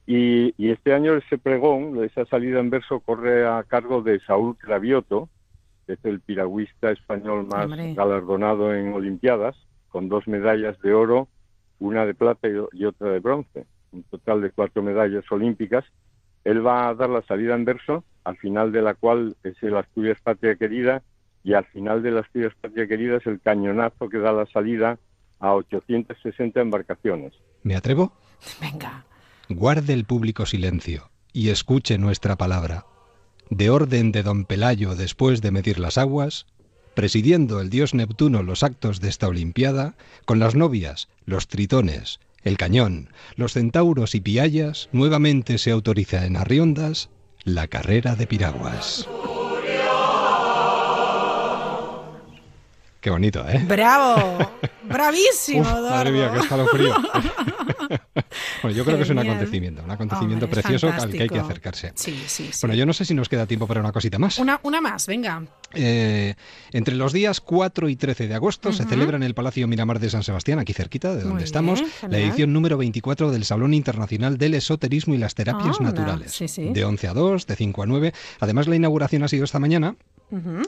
[0.07, 4.57] Y, y este año ese pregón, esa salida en verso, corre a cargo de Saúl
[4.57, 5.29] Cravioto,
[5.87, 7.95] que es el piragüista español más Hombre.
[7.95, 9.57] galardonado en Olimpiadas,
[9.89, 11.27] con dos medallas de oro,
[11.81, 15.85] una de plata y, y otra de bronce, un total de cuatro medallas olímpicas.
[16.45, 19.77] Él va a dar la salida en verso, al final de la cual es el
[19.77, 21.03] Asturias Patria Querida,
[21.43, 24.99] y al final de la Asturias Patria Querida es el cañonazo que da la salida
[25.39, 27.33] a 860 embarcaciones.
[27.63, 28.13] ¿Me atrevo?
[28.61, 29.05] Venga.
[29.49, 32.85] Guarde el público silencio y escuche nuestra palabra.
[33.49, 36.47] De orden de don Pelayo después de medir las aguas,
[37.01, 39.95] presidiendo el dios Neptuno los actos de esta Olimpiada,
[40.27, 46.37] con las novias, los tritones, el cañón, los centauros y piallas, nuevamente se autoriza en
[46.37, 47.09] Arriondas
[47.43, 49.09] la carrera de piraguas.
[53.01, 53.65] Qué bonito, ¿eh?
[53.67, 54.39] ¡Bravo!
[54.85, 56.95] ¡Bravísimo, Uf, madre mía, qué escalofrío.
[58.63, 61.39] bueno, yo creo que es un acontecimiento, un acontecimiento Hombre, precioso al que hay que
[61.39, 61.93] acercarse.
[61.95, 62.59] Sí, sí, sí.
[62.63, 64.39] Bueno, yo no sé si nos queda tiempo para una cosita más.
[64.39, 65.43] Una, una más, venga.
[65.73, 66.35] Eh,
[66.73, 70.11] entre los días 4 y 13 de agosto se celebra en el Palacio Miramar de
[70.11, 73.73] San Sebastián, aquí cerquita de donde Muy estamos, bien, la edición número 24 del Salón
[73.73, 76.33] Internacional del Esoterismo y las Terapias Naturales.
[76.33, 76.71] sí, sí.
[76.71, 78.13] De 11 a 2, de 5 a 9.
[78.41, 79.95] Además, la inauguración ha sido esta mañana,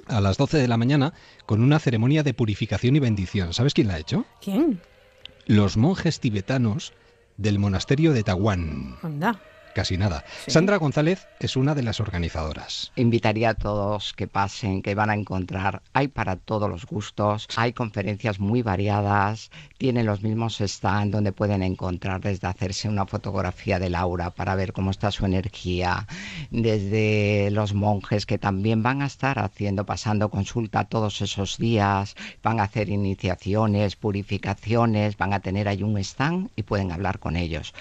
[0.07, 1.15] A las 12 de la mañana,
[1.47, 3.53] con una ceremonia de purificación y bendición.
[3.53, 4.25] ¿Sabes quién la ha hecho?
[4.41, 4.81] ¿Quién?
[5.47, 6.93] Los monjes tibetanos
[7.37, 8.97] del monasterio de Tawán.
[9.03, 9.41] Anda.
[9.75, 10.25] Casi nada.
[10.47, 12.93] Sandra González es una de las organizadoras.
[12.95, 17.73] Invitaría a todos que pasen, que van a encontrar, hay para todos los gustos, hay
[17.73, 23.95] conferencias muy variadas, tienen los mismos stands donde pueden encontrar desde hacerse una fotografía del
[23.95, 26.07] aura para ver cómo está su energía,
[26.51, 32.61] desde los monjes que también van a estar haciendo, pasando consulta todos esos días, van
[32.61, 37.75] a hacer iniciaciones, purificaciones, van a tener ahí un stand y pueden hablar con ellos.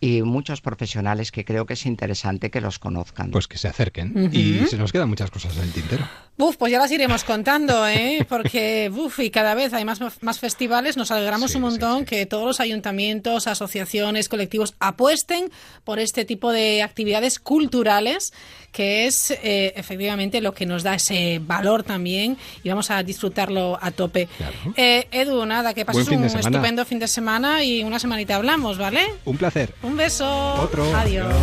[0.00, 3.30] Y muchos profesionales que creo que es interesante que los conozcan.
[3.30, 4.30] Pues que se acerquen.
[4.32, 6.04] Y se nos quedan muchas cosas en el tintero.
[6.38, 8.24] Uf, pues ya las iremos contando, ¿eh?
[8.28, 10.96] Porque, uf, y cada vez hay más, más festivales.
[10.96, 15.50] Nos alegramos un montón que todos los ayuntamientos, asociaciones, colectivos apuesten
[15.82, 18.32] por este tipo de actividades culturales,
[18.70, 23.76] que es eh, efectivamente lo que nos da ese valor también y vamos a disfrutarlo
[23.80, 24.28] a tope.
[24.76, 29.00] Eh, Edu, nada, que pases un estupendo fin de semana y una semanita hablamos, ¿vale?
[29.24, 29.74] Un placer.
[29.82, 30.54] Un beso.
[30.62, 30.94] Otro.
[30.94, 31.34] Adiós.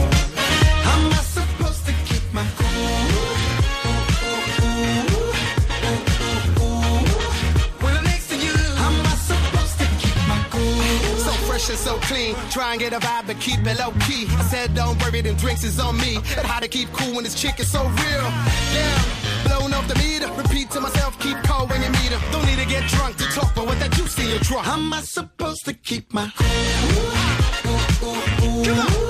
[11.56, 14.26] Fresh and so clean, try and get a vibe but keep it low key.
[14.28, 16.16] I said don't worry, them drinks is on me.
[16.16, 18.28] And how to keep cool when this chick is so real.
[18.76, 19.02] Yeah,
[19.48, 20.28] blowing off the meter.
[20.34, 22.32] Repeat to myself, keep cold when you meet her.
[22.32, 24.66] Don't need to get drunk to talk, but what that juice in your trunk.
[24.66, 26.48] How am I supposed to keep my cool?
[28.66, 29.05] Come on.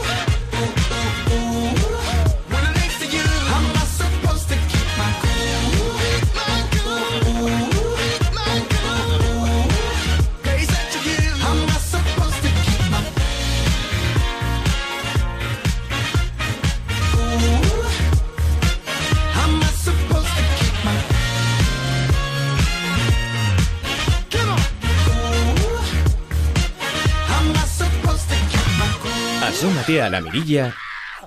[29.65, 30.75] Asómate a la mirilla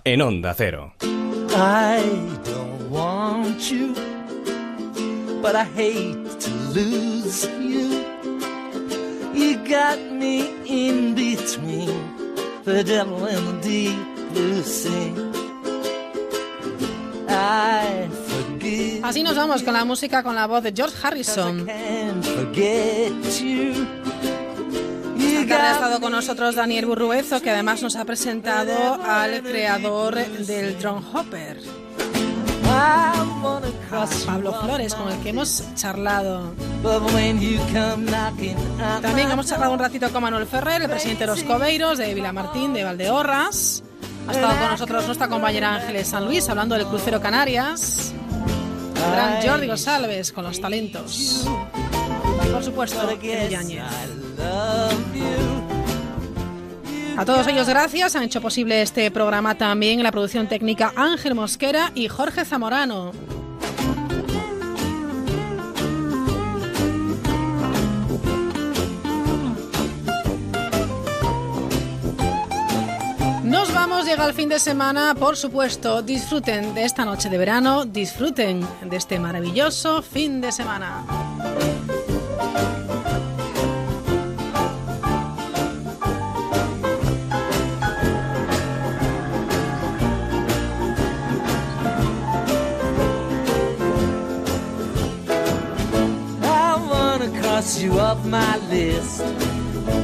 [0.04, 0.94] en Onda Cero.
[1.02, 2.00] I
[2.44, 3.92] don't want you,
[5.42, 8.04] but I hate to lose you.
[9.34, 11.90] You got me in between
[12.64, 13.98] the devil and the deep
[14.32, 15.12] blue sea.
[17.28, 19.00] I forgive.
[19.02, 21.66] Así nos vamos con la música, con la voz de George Harrison.
[22.22, 24.07] forget you.
[25.18, 30.14] Esta tarde ha estado con nosotros Daniel Burruezo, que además nos ha presentado al creador
[30.14, 31.60] del Drone Hopper,
[34.26, 36.54] Pablo Flores, con el que hemos charlado.
[39.02, 42.72] También hemos charlado un ratito con Manuel Ferrer, el presidente de los Cobeiros, de Vilamartín,
[42.72, 43.82] de Valdeorras.
[44.28, 48.12] Ha estado con nosotros nuestra compañera Ángeles San Luis, hablando del crucero Canarias.
[48.94, 51.46] El gran Jordi González, con los talentos.
[52.52, 54.27] Por supuesto, Yáñez.
[57.18, 61.34] A todos ellos gracias, han hecho posible este programa también en la producción técnica Ángel
[61.34, 63.10] Mosquera y Jorge Zamorano.
[73.42, 77.84] Nos vamos, llega el fin de semana, por supuesto, disfruten de esta noche de verano,
[77.84, 81.02] disfruten de este maravilloso fin de semana.
[97.58, 99.18] cross you off my list.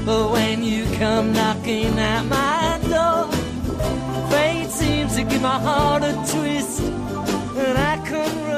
[0.05, 3.31] But when you come knocking at my door,
[4.29, 8.54] fate seems to give my heart a twist, and I come.